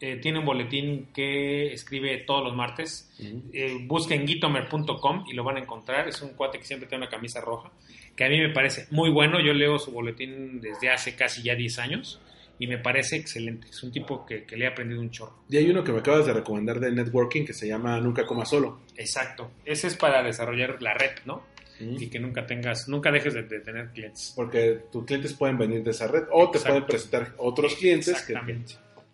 Eh, 0.00 0.16
tiene 0.16 0.40
un 0.40 0.44
boletín 0.44 1.08
que 1.14 1.72
escribe 1.72 2.18
todos 2.26 2.44
los 2.44 2.54
martes. 2.54 3.10
Ujú. 3.18 3.42
Eh, 3.52 3.78
busquen 3.86 4.26
gitomer.com 4.26 5.24
y 5.28 5.34
lo 5.34 5.44
van 5.44 5.56
a 5.56 5.60
encontrar. 5.60 6.08
Es 6.08 6.20
un 6.20 6.30
cuate 6.30 6.58
que 6.58 6.64
siempre 6.64 6.88
tiene 6.88 7.04
una 7.04 7.10
camisa 7.10 7.40
roja, 7.40 7.70
que 8.16 8.24
a 8.24 8.28
mí 8.28 8.38
me 8.38 8.50
parece 8.50 8.86
muy 8.90 9.10
bueno. 9.10 9.38
Yo 9.40 9.52
leo 9.52 9.78
su 9.78 9.92
boletín 9.92 10.60
desde 10.60 10.90
hace 10.90 11.14
casi 11.14 11.42
ya 11.42 11.54
10 11.54 11.78
años 11.78 12.20
y 12.58 12.66
me 12.66 12.78
parece 12.78 13.16
excelente. 13.16 13.68
Es 13.68 13.82
un 13.82 13.92
tipo 13.92 14.26
que, 14.26 14.44
que 14.44 14.56
le 14.56 14.64
he 14.64 14.68
aprendido 14.68 15.00
un 15.00 15.10
chorro. 15.10 15.44
Y 15.48 15.56
hay 15.56 15.70
uno 15.70 15.82
que 15.82 15.92
me 15.92 16.00
acabas 16.00 16.26
de 16.26 16.32
recomendar 16.32 16.80
de 16.80 16.90
networking 16.92 17.44
que 17.44 17.52
se 17.52 17.66
llama 17.66 18.00
Nunca 18.00 18.26
Coma 18.26 18.44
Solo. 18.44 18.80
Exacto. 18.96 19.52
Ese 19.64 19.86
es 19.86 19.96
para 19.96 20.22
desarrollar 20.22 20.80
la 20.82 20.94
red, 20.94 21.12
¿no? 21.24 21.54
Y 21.80 22.08
que 22.08 22.20
nunca 22.20 22.46
tengas, 22.46 22.88
nunca 22.88 23.10
dejes 23.10 23.34
de, 23.34 23.42
de 23.42 23.60
tener 23.60 23.90
clientes. 23.90 24.32
Porque 24.36 24.82
tus 24.92 25.04
clientes 25.04 25.34
pueden 25.34 25.58
venir 25.58 25.82
de 25.82 25.90
esa 25.90 26.06
red 26.06 26.22
o 26.30 26.48
te 26.50 26.60
pueden 26.60 26.86
presentar 26.86 27.34
otros 27.38 27.74
clientes. 27.74 28.22
que 28.22 28.34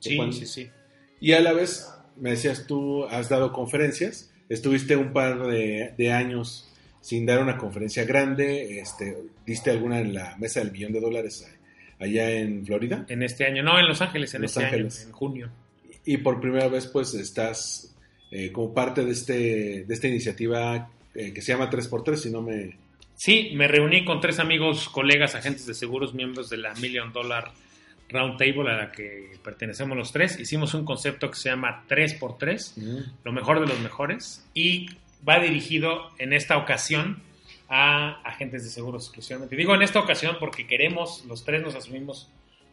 Sí, 0.00 0.18
sí, 0.32 0.46
sí. 0.46 0.70
Y 1.20 1.32
a 1.32 1.40
la 1.40 1.52
vez, 1.52 1.88
me 2.16 2.30
decías 2.30 2.66
tú, 2.66 3.04
has 3.04 3.28
dado 3.28 3.52
conferencias, 3.52 4.30
estuviste 4.48 4.96
un 4.96 5.12
par 5.12 5.46
de, 5.46 5.94
de 5.96 6.12
años 6.12 6.66
sin 7.00 7.24
dar 7.26 7.42
una 7.42 7.56
conferencia 7.56 8.04
grande, 8.04 8.80
este, 8.80 9.16
diste 9.46 9.70
alguna 9.70 10.00
en 10.00 10.14
la 10.14 10.36
mesa 10.38 10.60
del 10.60 10.72
millón 10.72 10.92
de 10.92 11.00
dólares 11.00 11.48
allá 11.98 12.30
en 12.30 12.64
Florida, 12.64 13.04
En 13.08 13.22
este 13.22 13.44
año, 13.44 13.62
no, 13.62 13.78
en 13.78 13.86
Los 13.86 14.00
Ángeles, 14.00 14.32
en 14.34 14.42
Los 14.42 14.52
este 14.56 14.64
Ángeles. 14.64 15.00
año, 15.00 15.06
en 15.08 15.12
junio. 15.12 15.50
y 16.04 16.16
por 16.18 16.40
primera 16.40 16.68
vez 16.68 16.86
pues 16.86 17.12
estás 17.14 17.94
eh, 18.30 18.50
como 18.52 18.72
parte 18.72 19.04
de, 19.04 19.12
este, 19.12 19.84
de 19.84 19.94
esta 19.94 20.08
iniciativa 20.08 20.90
eh, 21.14 21.32
que 21.32 21.42
se 21.42 21.52
llama 21.52 21.70
3x3, 21.70 22.16
si 22.16 22.30
no 22.30 22.42
me... 22.42 22.76
Sí, 23.16 23.50
me 23.54 23.68
reuní 23.68 24.04
con 24.06 24.20
tres 24.20 24.38
amigos, 24.38 24.88
colegas, 24.88 25.34
agentes 25.34 25.66
de 25.66 25.74
seguros, 25.74 26.14
miembros 26.14 26.48
de 26.48 26.56
la 26.56 26.72
Million 26.74 27.12
Dollar 27.12 27.52
Roundtable 28.10 28.70
a 28.70 28.76
la 28.76 28.92
que 28.92 29.38
pertenecemos 29.42 29.96
los 29.96 30.12
tres. 30.12 30.38
Hicimos 30.38 30.74
un 30.74 30.84
concepto 30.84 31.30
que 31.30 31.36
se 31.36 31.48
llama 31.48 31.84
3x3, 31.88 33.06
lo 33.24 33.32
mejor 33.32 33.60
de 33.60 33.66
los 33.66 33.78
mejores, 33.80 34.46
y 34.54 34.88
va 35.26 35.38
dirigido 35.38 36.10
en 36.18 36.32
esta 36.32 36.56
ocasión 36.56 37.22
a 37.68 38.20
agentes 38.22 38.64
de 38.64 38.70
seguros 38.70 39.04
exclusivamente. 39.04 39.54
Digo 39.54 39.74
en 39.74 39.82
esta 39.82 40.00
ocasión 40.00 40.36
porque 40.40 40.66
queremos, 40.66 41.24
los 41.26 41.44
tres 41.44 41.62
nos 41.62 41.74
asumimos 41.76 42.28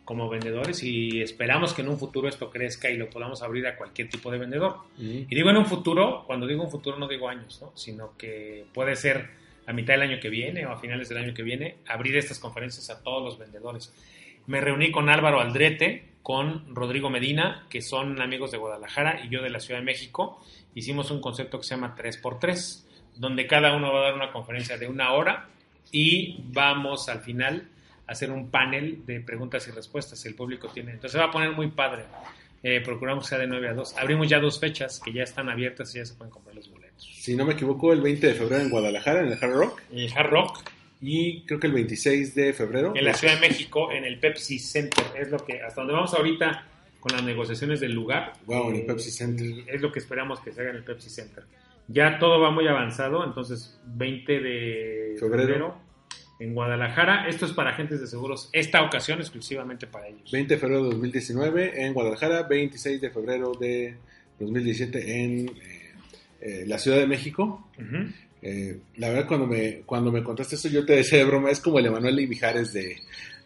como 0.07 0.29
vendedores 0.29 0.83
y 0.83 1.21
esperamos 1.21 1.73
que 1.73 1.81
en 1.81 1.89
un 1.89 1.99
futuro 1.99 2.29
esto 2.29 2.49
crezca 2.49 2.89
y 2.89 2.95
lo 2.95 3.09
podamos 3.09 3.43
abrir 3.43 3.67
a 3.67 3.75
cualquier 3.75 4.09
tipo 4.09 4.31
de 4.31 4.37
vendedor. 4.37 4.77
Y 4.97 5.35
digo 5.35 5.49
en 5.49 5.57
un 5.57 5.65
futuro, 5.65 6.23
cuando 6.25 6.47
digo 6.47 6.63
un 6.63 6.71
futuro 6.71 6.97
no 6.97 7.09
digo 7.09 7.27
años, 7.27 7.59
¿no? 7.61 7.73
sino 7.75 8.15
que 8.17 8.65
puede 8.73 8.95
ser 8.95 9.29
a 9.67 9.73
mitad 9.73 9.95
del 9.95 10.03
año 10.03 10.19
que 10.21 10.29
viene 10.29 10.65
o 10.65 10.71
a 10.71 10.79
finales 10.79 11.09
del 11.09 11.17
año 11.17 11.33
que 11.33 11.43
viene, 11.43 11.79
abrir 11.87 12.15
estas 12.15 12.39
conferencias 12.39 12.89
a 12.89 13.03
todos 13.03 13.21
los 13.21 13.37
vendedores. 13.37 13.93
Me 14.47 14.61
reuní 14.61 14.91
con 14.91 15.09
Álvaro 15.09 15.41
Aldrete, 15.41 16.05
con 16.23 16.73
Rodrigo 16.73 17.09
Medina, 17.09 17.65
que 17.69 17.81
son 17.81 18.21
amigos 18.21 18.51
de 18.51 18.57
Guadalajara 18.57 19.21
y 19.25 19.29
yo 19.29 19.41
de 19.41 19.49
la 19.49 19.59
Ciudad 19.59 19.81
de 19.81 19.85
México. 19.85 20.41
Hicimos 20.73 21.11
un 21.11 21.19
concepto 21.19 21.57
que 21.57 21.65
se 21.65 21.75
llama 21.75 21.95
3x3, 21.97 22.85
donde 23.17 23.45
cada 23.45 23.75
uno 23.75 23.91
va 23.91 23.99
a 23.99 24.03
dar 24.03 24.13
una 24.13 24.31
conferencia 24.31 24.77
de 24.77 24.87
una 24.87 25.11
hora 25.11 25.49
y 25.91 26.41
vamos 26.45 27.09
al 27.09 27.19
final 27.19 27.67
a 28.07 28.13
hacer 28.13 28.31
un 28.31 28.49
panel 28.49 29.05
de 29.05 29.19
preguntas 29.19 29.67
y 29.67 29.71
respuestas. 29.71 30.25
El 30.25 30.35
público 30.35 30.69
tiene. 30.69 30.91
Entonces 30.91 31.11
se 31.11 31.19
va 31.19 31.25
a 31.25 31.31
poner 31.31 31.51
muy 31.51 31.67
padre. 31.67 32.05
Eh, 32.63 32.79
procuramos 32.79 33.25
que 33.25 33.29
sea 33.29 33.39
de 33.39 33.47
9 33.47 33.67
a 33.67 33.73
2. 33.73 33.97
Abrimos 33.97 34.29
ya 34.29 34.39
dos 34.39 34.61
fechas 34.61 35.01
que 35.03 35.11
ya 35.11 35.23
están 35.23 35.49
abiertas 35.49 35.93
y 35.93 35.97
ya 35.97 36.05
se 36.05 36.13
pueden 36.13 36.31
comprar 36.31 36.55
los 36.55 36.71
boletos. 36.71 37.03
Si 37.03 37.35
no 37.35 37.45
me 37.45 37.53
equivoco, 37.53 37.91
el 37.91 37.99
20 37.99 38.27
de 38.27 38.33
febrero 38.33 38.61
en 38.61 38.69
Guadalajara, 38.69 39.21
en 39.21 39.27
el 39.27 39.33
Hard 39.33 39.53
Rock. 39.53 39.81
En 39.91 39.99
el 39.99 40.13
Hard 40.17 40.29
Rock, 40.29 40.63
Y 41.01 41.45
creo 41.45 41.59
que 41.59 41.67
el 41.67 41.73
26 41.73 42.35
de 42.35 42.53
febrero. 42.53 42.93
en 42.95 43.05
la 43.05 43.13
Ciudad 43.13 43.35
de 43.35 43.41
México, 43.41 43.91
en 43.91 44.03
el 44.03 44.19
Pepsi 44.19 44.59
Center. 44.59 45.05
Es 45.19 45.29
lo 45.29 45.37
que, 45.37 45.61
hasta 45.61 45.81
donde 45.81 45.93
vamos 45.93 46.13
ahorita 46.13 46.65
con 46.99 47.15
las 47.15 47.23
negociaciones 47.23 47.79
del 47.79 47.93
lugar. 47.93 48.33
Wow, 48.45 48.69
en 48.69 48.75
el 48.77 48.81
eh, 48.81 48.85
Pepsi 48.85 49.11
Center. 49.11 49.47
Es 49.67 49.81
lo 49.81 49.91
que 49.91 49.99
esperamos 49.99 50.39
que 50.39 50.51
se 50.51 50.61
haga 50.61 50.71
en 50.71 50.77
el 50.77 50.83
Pepsi 50.83 51.09
Center. 51.09 51.43
Ya 51.87 52.19
todo 52.19 52.39
va 52.41 52.51
muy 52.51 52.67
avanzado, 52.67 53.23
entonces 53.23 53.79
20 53.85 54.39
de 54.39 55.15
Febrero. 55.19 55.43
febrero, 55.43 55.77
en 56.39 56.53
Guadalajara. 56.53 57.27
Esto 57.27 57.45
es 57.45 57.53
para 57.53 57.71
agentes 57.71 58.01
de 58.01 58.07
seguros, 58.07 58.49
esta 58.51 58.83
ocasión 58.83 59.19
exclusivamente 59.19 59.87
para 59.87 60.07
ellos. 60.07 60.29
20 60.31 60.53
de 60.53 60.59
febrero 60.59 60.83
de 60.83 60.89
2019 60.91 61.85
en 61.85 61.93
Guadalajara, 61.93 62.43
26 62.43 63.01
de 63.01 63.09
febrero 63.09 63.53
de 63.53 63.95
2017 64.39 65.23
en 65.23 65.49
eh, 65.49 65.93
eh, 66.41 66.63
la 66.67 66.77
Ciudad 66.77 66.97
de 66.97 67.07
México. 67.07 67.69
Ujú. 67.77 68.11
Eh, 68.41 68.77
la 68.97 69.09
verdad, 69.09 69.27
cuando 69.27 69.47
me, 69.47 69.81
cuando 69.85 70.11
me 70.11 70.23
contaste 70.23 70.55
esto, 70.55 70.69
yo 70.69 70.85
te 70.85 70.95
decía 70.95 71.19
de 71.19 71.25
broma, 71.25 71.51
es 71.51 71.59
como 71.59 71.79
el 71.79 71.87
Emanuel 71.87 72.19
Ibijares 72.19 72.71
de, 72.73 72.97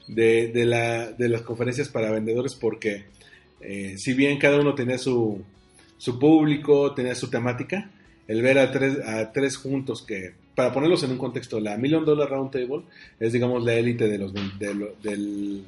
de, 0.07 0.47
de, 0.49 0.65
la, 0.65 1.11
de 1.11 1.29
las 1.29 1.41
conferencias 1.41 1.89
para 1.89 2.11
vendedores, 2.11 2.55
porque 2.55 3.05
eh, 3.61 3.95
si 3.97 4.13
bien 4.13 4.37
cada 4.37 4.59
uno 4.59 4.75
tenía 4.75 4.97
su, 4.97 5.41
su 5.97 6.19
público, 6.19 6.93
tenía 6.93 7.15
su 7.15 7.29
temática, 7.29 7.89
el 8.27 8.41
ver 8.41 8.59
a 8.59 8.71
tres, 8.71 8.99
a 9.05 9.31
tres 9.31 9.57
juntos 9.57 10.03
que, 10.03 10.33
para 10.55 10.73
ponerlos 10.73 11.03
en 11.03 11.11
un 11.11 11.17
contexto, 11.17 11.59
la 11.59 11.77
Million 11.77 12.05
Dollar 12.05 12.29
Roundtable 12.29 12.83
es, 13.19 13.33
digamos, 13.33 13.63
la 13.63 13.73
élite 13.73 14.07
de 14.07 14.17
los, 14.17 14.33
de, 14.33 15.63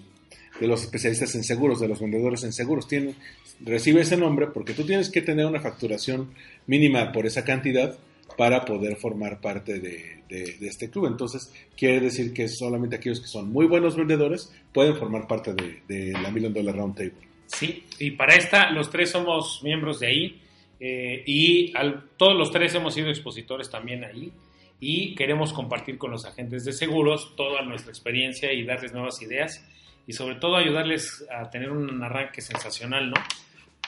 de 0.59 0.67
los 0.67 0.83
especialistas 0.83 1.33
en 1.35 1.43
seguros, 1.43 1.79
de 1.79 1.87
los 1.87 1.99
vendedores 1.99 2.43
en 2.43 2.53
seguros. 2.53 2.87
Tiene, 2.87 3.15
recibe 3.61 4.01
ese 4.01 4.17
nombre 4.17 4.47
porque 4.47 4.73
tú 4.73 4.83
tienes 4.83 5.09
que 5.09 5.21
tener 5.21 5.45
una 5.45 5.61
facturación 5.61 6.29
mínima 6.67 7.11
por 7.11 7.25
esa 7.25 7.43
cantidad 7.43 7.97
para 8.37 8.65
poder 8.65 8.95
formar 8.97 9.39
parte 9.41 9.79
de, 9.79 10.23
de- 10.29 10.57
de 10.59 10.67
este 10.67 10.89
club. 10.89 11.07
Entonces, 11.07 11.53
quiere 11.77 11.99
decir 11.99 12.33
que 12.33 12.47
solamente 12.47 12.95
aquellos 12.95 13.19
que 13.21 13.27
son 13.27 13.51
muy 13.51 13.65
buenos 13.65 13.95
vendedores 13.95 14.51
pueden 14.73 14.95
formar 14.95 15.27
parte 15.27 15.53
de, 15.53 15.81
de 15.87 16.11
la 16.13 16.31
Million 16.31 16.53
Dollar 16.53 16.75
Roundtable. 16.75 17.13
Sí, 17.47 17.83
y 17.99 18.11
para 18.11 18.35
esta 18.35 18.71
los 18.71 18.89
tres 18.89 19.11
somos 19.11 19.61
miembros 19.63 19.99
de 19.99 20.07
ahí 20.07 20.41
eh, 20.79 21.23
y 21.25 21.71
al- 21.77 22.03
todos 22.17 22.35
los 22.35 22.51
tres 22.51 22.73
hemos 22.75 22.93
sido 22.95 23.09
expositores 23.09 23.69
también 23.69 24.03
ahí 24.03 24.31
y 24.79 25.13
queremos 25.15 25.53
compartir 25.53 25.97
con 25.97 26.11
los 26.11 26.25
agentes 26.25 26.65
de 26.65 26.73
seguros 26.73 27.35
toda 27.37 27.61
nuestra 27.61 27.91
experiencia 27.91 28.51
y 28.51 28.63
darles 28.65 28.91
nuevas 28.91 29.21
ideas 29.21 29.63
y 30.07 30.13
sobre 30.13 30.35
todo 30.35 30.57
ayudarles 30.57 31.23
a 31.33 31.49
tener 31.49 31.69
un 31.71 32.01
arranque 32.03 32.41
sensacional, 32.41 33.09
¿no? 33.09 33.15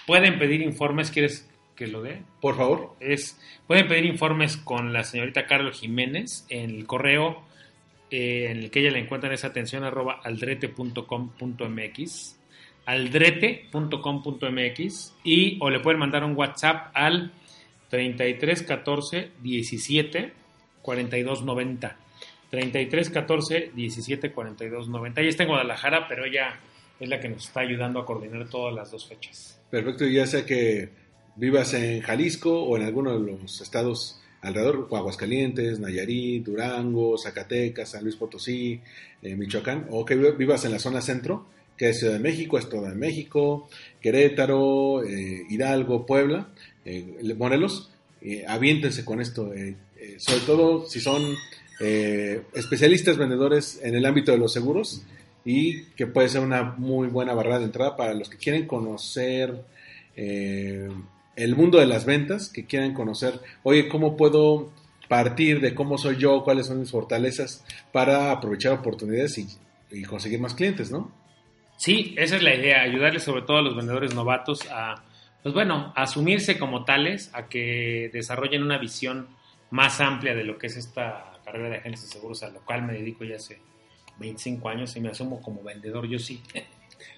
Pueden 0.07 0.37
pedir 0.39 0.61
informes, 0.61 1.09
¿quieres 1.11 1.49
que 1.75 1.87
lo 1.87 2.01
dé? 2.01 2.23
Por 2.41 2.55
favor. 2.55 2.95
es 2.99 3.39
pueden 3.67 3.87
pedir 3.87 4.05
informes 4.05 4.57
con 4.57 4.93
la 4.93 5.03
señorita 5.03 5.45
Carlos 5.45 5.79
Jiménez 5.79 6.47
en 6.49 6.71
el 6.71 6.87
correo 6.87 7.43
eh, 8.11 8.47
en 8.49 8.57
el 8.57 8.71
que 8.71 8.79
ella 8.79 8.91
le 8.91 8.99
encuentran 8.99 9.33
esa 9.33 9.47
atención 9.47 9.83
arroba 9.83 10.21
aldrete.com.mx 10.23 12.39
aldrete.com.mx 12.85 15.15
y 15.23 15.57
o 15.59 15.69
le 15.69 15.79
pueden 15.79 15.99
mandar 15.99 16.23
un 16.23 16.35
WhatsApp 16.35 16.91
al 16.93 17.31
33 17.89 18.63
14 18.63 19.31
17 19.41 20.33
42 20.81 21.43
90 21.43 21.97
33 22.51 23.09
14 23.09 23.71
17 23.73 24.31
42 24.31 24.87
90 24.87 25.21
ella 25.21 25.29
está 25.29 25.43
en 25.43 25.49
Guadalajara 25.49 26.07
pero 26.07 26.25
ella 26.25 26.59
es 26.99 27.09
la 27.09 27.19
que 27.19 27.27
nos 27.27 27.47
está 27.47 27.61
ayudando 27.61 27.99
a 27.99 28.05
coordinar 28.05 28.47
todas 28.47 28.73
las 28.73 28.91
dos 28.91 29.07
fechas 29.07 29.59
Perfecto, 29.69 30.05
ya 30.05 30.25
sea 30.27 30.45
que 30.45 31.04
vivas 31.35 31.73
en 31.73 32.01
Jalisco 32.01 32.63
o 32.63 32.77
en 32.77 32.83
alguno 32.83 33.19
de 33.19 33.31
los 33.31 33.61
estados 33.61 34.19
alrededor, 34.45 34.87
Aguascalientes, 34.91 35.79
Nayarit, 35.79 36.45
Durango, 36.45 37.17
Zacatecas, 37.17 37.89
San 37.89 38.03
Luis 38.03 38.15
Potosí, 38.15 38.79
eh, 39.21 39.35
Michoacán, 39.35 39.87
o 39.89 40.05
que 40.05 40.15
vivas 40.15 40.65
en 40.65 40.71
la 40.71 40.79
zona 40.79 41.01
centro, 41.01 41.47
que 41.75 41.89
es 41.89 41.99
Ciudad 41.99 42.13
de 42.13 42.19
México, 42.19 42.57
Estado 42.57 42.83
de 42.83 42.95
México, 42.95 43.67
Querétaro, 43.99 45.03
eh, 45.03 45.45
Hidalgo, 45.49 46.05
Puebla, 46.05 46.49
eh, 46.85 47.33
Morelos, 47.37 47.91
aviéntense 48.47 49.05
con 49.05 49.21
esto, 49.21 49.51
sobre 50.17 50.39
todo 50.47 50.87
si 50.87 50.99
son 50.99 51.35
especialistas 51.79 53.17
vendedores 53.17 53.79
en 53.83 53.93
el 53.93 54.03
ámbito 54.03 54.31
de 54.31 54.39
los 54.39 54.51
seguros 54.51 55.03
y 55.43 55.83
que 55.95 56.07
puede 56.07 56.29
ser 56.29 56.41
una 56.41 56.63
muy 56.63 57.07
buena 57.07 57.35
barrera 57.35 57.59
de 57.59 57.65
entrada 57.65 57.95
para 57.95 58.15
los 58.15 58.27
que 58.27 58.37
quieren 58.37 58.65
conocer 58.65 59.63
el 61.35 61.55
mundo 61.55 61.79
de 61.79 61.85
las 61.85 62.05
ventas, 62.05 62.49
que 62.49 62.65
quieren 62.65 62.93
conocer, 62.93 63.39
oye, 63.63 63.87
¿cómo 63.87 64.15
puedo 64.15 64.71
partir 65.07 65.61
de 65.61 65.75
cómo 65.75 65.97
soy 65.97 66.17
yo, 66.17 66.43
cuáles 66.43 66.67
son 66.67 66.79
mis 66.79 66.91
fortalezas 66.91 67.63
para 67.91 68.31
aprovechar 68.31 68.73
oportunidades 68.73 69.37
y, 69.37 69.47
y 69.91 70.03
conseguir 70.03 70.39
más 70.39 70.53
clientes, 70.53 70.91
¿no? 70.91 71.11
Sí, 71.77 72.15
esa 72.17 72.37
es 72.37 72.43
la 72.43 72.55
idea, 72.55 72.81
ayudarles 72.81 73.23
sobre 73.23 73.41
todo 73.41 73.57
a 73.57 73.61
los 73.61 73.75
vendedores 73.75 74.15
novatos 74.15 74.61
a, 74.71 75.03
pues 75.43 75.53
bueno, 75.53 75.93
a 75.95 76.03
asumirse 76.03 76.57
como 76.57 76.85
tales, 76.85 77.29
a 77.33 77.47
que 77.47 78.09
desarrollen 78.13 78.63
una 78.63 78.77
visión 78.77 79.27
más 79.71 79.99
amplia 79.99 80.33
de 80.33 80.43
lo 80.43 80.57
que 80.57 80.67
es 80.67 80.77
esta 80.77 81.33
carrera 81.43 81.69
de 81.69 81.77
agentes 81.77 82.03
de 82.03 82.07
seguros, 82.07 82.43
a 82.43 82.49
lo 82.49 82.61
cual 82.61 82.83
me 82.83 82.93
dedico 82.93 83.25
ya 83.25 83.35
hace 83.35 83.59
25 84.19 84.69
años 84.69 84.95
y 84.95 85.01
me 85.01 85.09
asumo 85.09 85.41
como 85.41 85.61
vendedor, 85.61 86.07
yo 86.07 86.17
sí. 86.17 86.41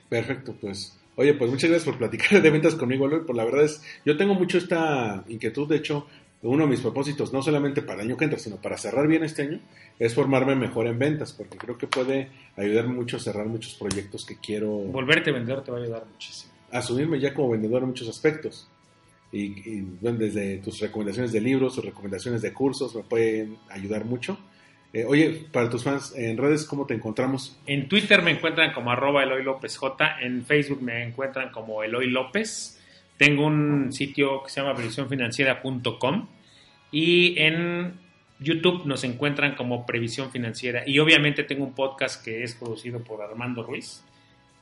Perfecto, 0.09 0.55
pues. 0.59 0.97
Oye, 1.17 1.33
pues 1.33 1.49
muchas 1.49 1.69
gracias 1.71 1.85
por 1.85 1.97
platicar 1.97 2.41
de 2.41 2.49
ventas 2.49 2.75
conmigo, 2.75 3.07
Eloy. 3.07 3.25
Por 3.25 3.35
la 3.35 3.43
verdad 3.43 3.65
es, 3.65 3.81
yo 4.05 4.15
tengo 4.17 4.35
mucho 4.35 4.59
esta 4.59 5.23
inquietud. 5.27 5.67
De 5.67 5.77
hecho, 5.77 6.05
uno 6.43 6.65
de 6.65 6.69
mis 6.69 6.79
propósitos, 6.79 7.33
no 7.33 7.41
solamente 7.41 7.81
para 7.81 8.01
el 8.01 8.07
año 8.07 8.17
que 8.17 8.25
entra, 8.25 8.37
sino 8.37 8.57
para 8.57 8.77
cerrar 8.77 9.07
bien 9.07 9.23
este 9.23 9.41
año, 9.41 9.59
es 9.97 10.13
formarme 10.13 10.55
mejor 10.55 10.85
en 10.85 10.99
ventas, 10.99 11.33
porque 11.33 11.57
creo 11.57 11.75
que 11.75 11.87
puede 11.87 12.29
ayudarme 12.55 12.93
mucho 12.93 13.17
a 13.17 13.19
cerrar 13.19 13.47
muchos 13.47 13.73
proyectos 13.73 14.25
que 14.25 14.37
quiero 14.37 14.69
Volverte 14.69 15.31
vendedor 15.31 15.63
te 15.63 15.71
va 15.71 15.79
a 15.79 15.81
ayudar 15.81 16.05
muchísimo. 16.05 16.53
asumirme 16.71 17.19
ya 17.19 17.33
como 17.33 17.49
vendedor 17.49 17.81
en 17.81 17.89
muchos 17.89 18.07
aspectos. 18.07 18.69
Y, 19.31 19.45
y, 19.69 19.81
bueno, 19.99 20.19
desde 20.19 20.59
tus 20.59 20.79
recomendaciones 20.79 21.31
de 21.31 21.41
libros, 21.41 21.73
tus 21.75 21.83
recomendaciones 21.83 22.43
de 22.43 22.53
cursos, 22.53 22.95
me 22.95 23.01
pueden 23.01 23.57
ayudar 23.69 24.05
mucho. 24.05 24.37
Eh, 24.97 25.05
oye, 25.05 25.45
para 25.51 25.69
tus 25.69 25.83
fans, 25.83 26.15
en 26.17 26.37
redes, 26.37 26.65
¿cómo 26.65 26.87
te 26.87 26.95
encontramos? 26.95 27.55
En 27.67 27.87
Twitter 27.87 28.23
me 28.23 28.31
encuentran 28.31 28.73
como 28.73 28.89
arroba 28.89 29.21
Eloy 29.21 29.43
López 29.43 29.77
J, 29.77 30.21
en 30.21 30.43
Facebook 30.43 30.81
me 30.81 31.03
encuentran 31.03 31.51
como 31.51 31.83
Eloy 31.83 32.09
López. 32.09 32.81
Tengo 33.15 33.45
un 33.45 33.93
sitio 33.93 34.41
que 34.41 34.49
se 34.49 34.59
llama 34.59 34.73
previsiónfinanciera.com 34.73 36.27
y 36.91 37.37
en 37.37 37.93
YouTube 38.39 38.87
nos 38.87 39.03
encuentran 39.03 39.53
como 39.53 39.85
Previsión 39.85 40.31
Financiera. 40.31 40.81
Y 40.87 40.97
obviamente 40.97 41.43
tengo 41.43 41.63
un 41.63 41.75
podcast 41.75 42.25
que 42.25 42.41
es 42.41 42.55
producido 42.55 43.03
por 43.03 43.21
Armando 43.21 43.61
Ruiz, 43.61 44.03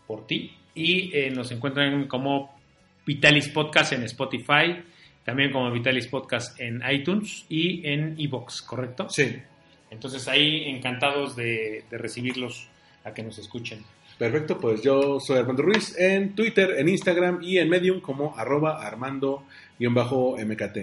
por 0.05 0.27
ti, 0.27 0.51
y 0.73 1.15
eh, 1.17 1.31
nos 1.31 1.49
encuentran 1.53 2.09
como 2.09 2.59
Vitalis 3.05 3.47
Podcast 3.47 3.93
en 3.93 4.03
Spotify, 4.03 4.83
también 5.23 5.53
como 5.53 5.71
Vitalis 5.71 6.07
Podcast 6.07 6.59
en 6.59 6.81
iTunes 6.91 7.45
y 7.47 7.87
en 7.87 8.19
Evox, 8.19 8.61
¿correcto? 8.63 9.07
Sí. 9.09 9.33
Entonces 9.95 10.27
ahí 10.27 10.65
encantados 10.65 11.35
de, 11.35 11.83
de 11.89 11.97
recibirlos 11.97 12.67
a 13.03 13.13
que 13.13 13.23
nos 13.23 13.37
escuchen. 13.39 13.83
Perfecto, 14.17 14.57
pues 14.57 14.81
yo 14.81 15.19
soy 15.19 15.39
Armando 15.39 15.63
Ruiz 15.63 15.97
en 15.97 16.35
Twitter, 16.35 16.75
en 16.77 16.87
Instagram 16.87 17.39
y 17.41 17.57
en 17.57 17.69
Medium 17.69 17.99
como 17.99 18.37
arroba 18.37 18.85
armando-mkt. 18.85 20.77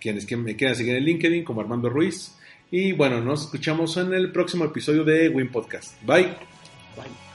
quienes 0.00 0.26
que 0.26 0.36
me 0.36 0.56
quieran 0.56 0.74
seguir 0.74 0.96
en 0.96 1.04
LinkedIn 1.04 1.44
como 1.44 1.60
Armando 1.60 1.88
Ruiz. 1.88 2.36
Y 2.70 2.92
bueno, 2.92 3.20
nos 3.20 3.42
escuchamos 3.42 3.96
en 3.96 4.12
el 4.12 4.32
próximo 4.32 4.64
episodio 4.64 5.04
de 5.04 5.28
Win 5.28 5.50
Podcast. 5.50 6.00
Bye. 6.02 6.24
Bye. 6.96 7.25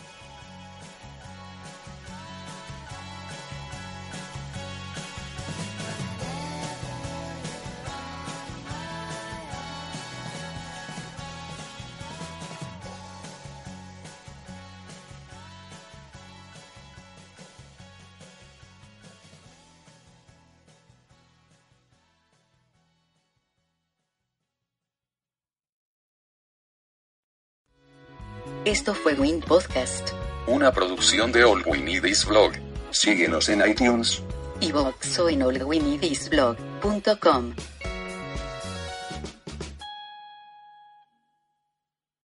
Esto 28.82 28.96
fue 28.96 29.14
Win 29.14 29.42
Podcast. 29.42 30.10
Una 30.48 30.72
producción 30.72 31.32
de 31.32 31.44
All 31.44 31.62
We 31.68 31.78
Need 31.78 32.04
Is 32.04 32.26
Blog. 32.26 32.54
Síguenos 32.90 33.48
en 33.48 33.62
iTunes. 33.70 34.24
Y 34.60 34.72
o 34.72 35.30
en 35.30 35.44
allwinidisblog.com. 35.44 37.54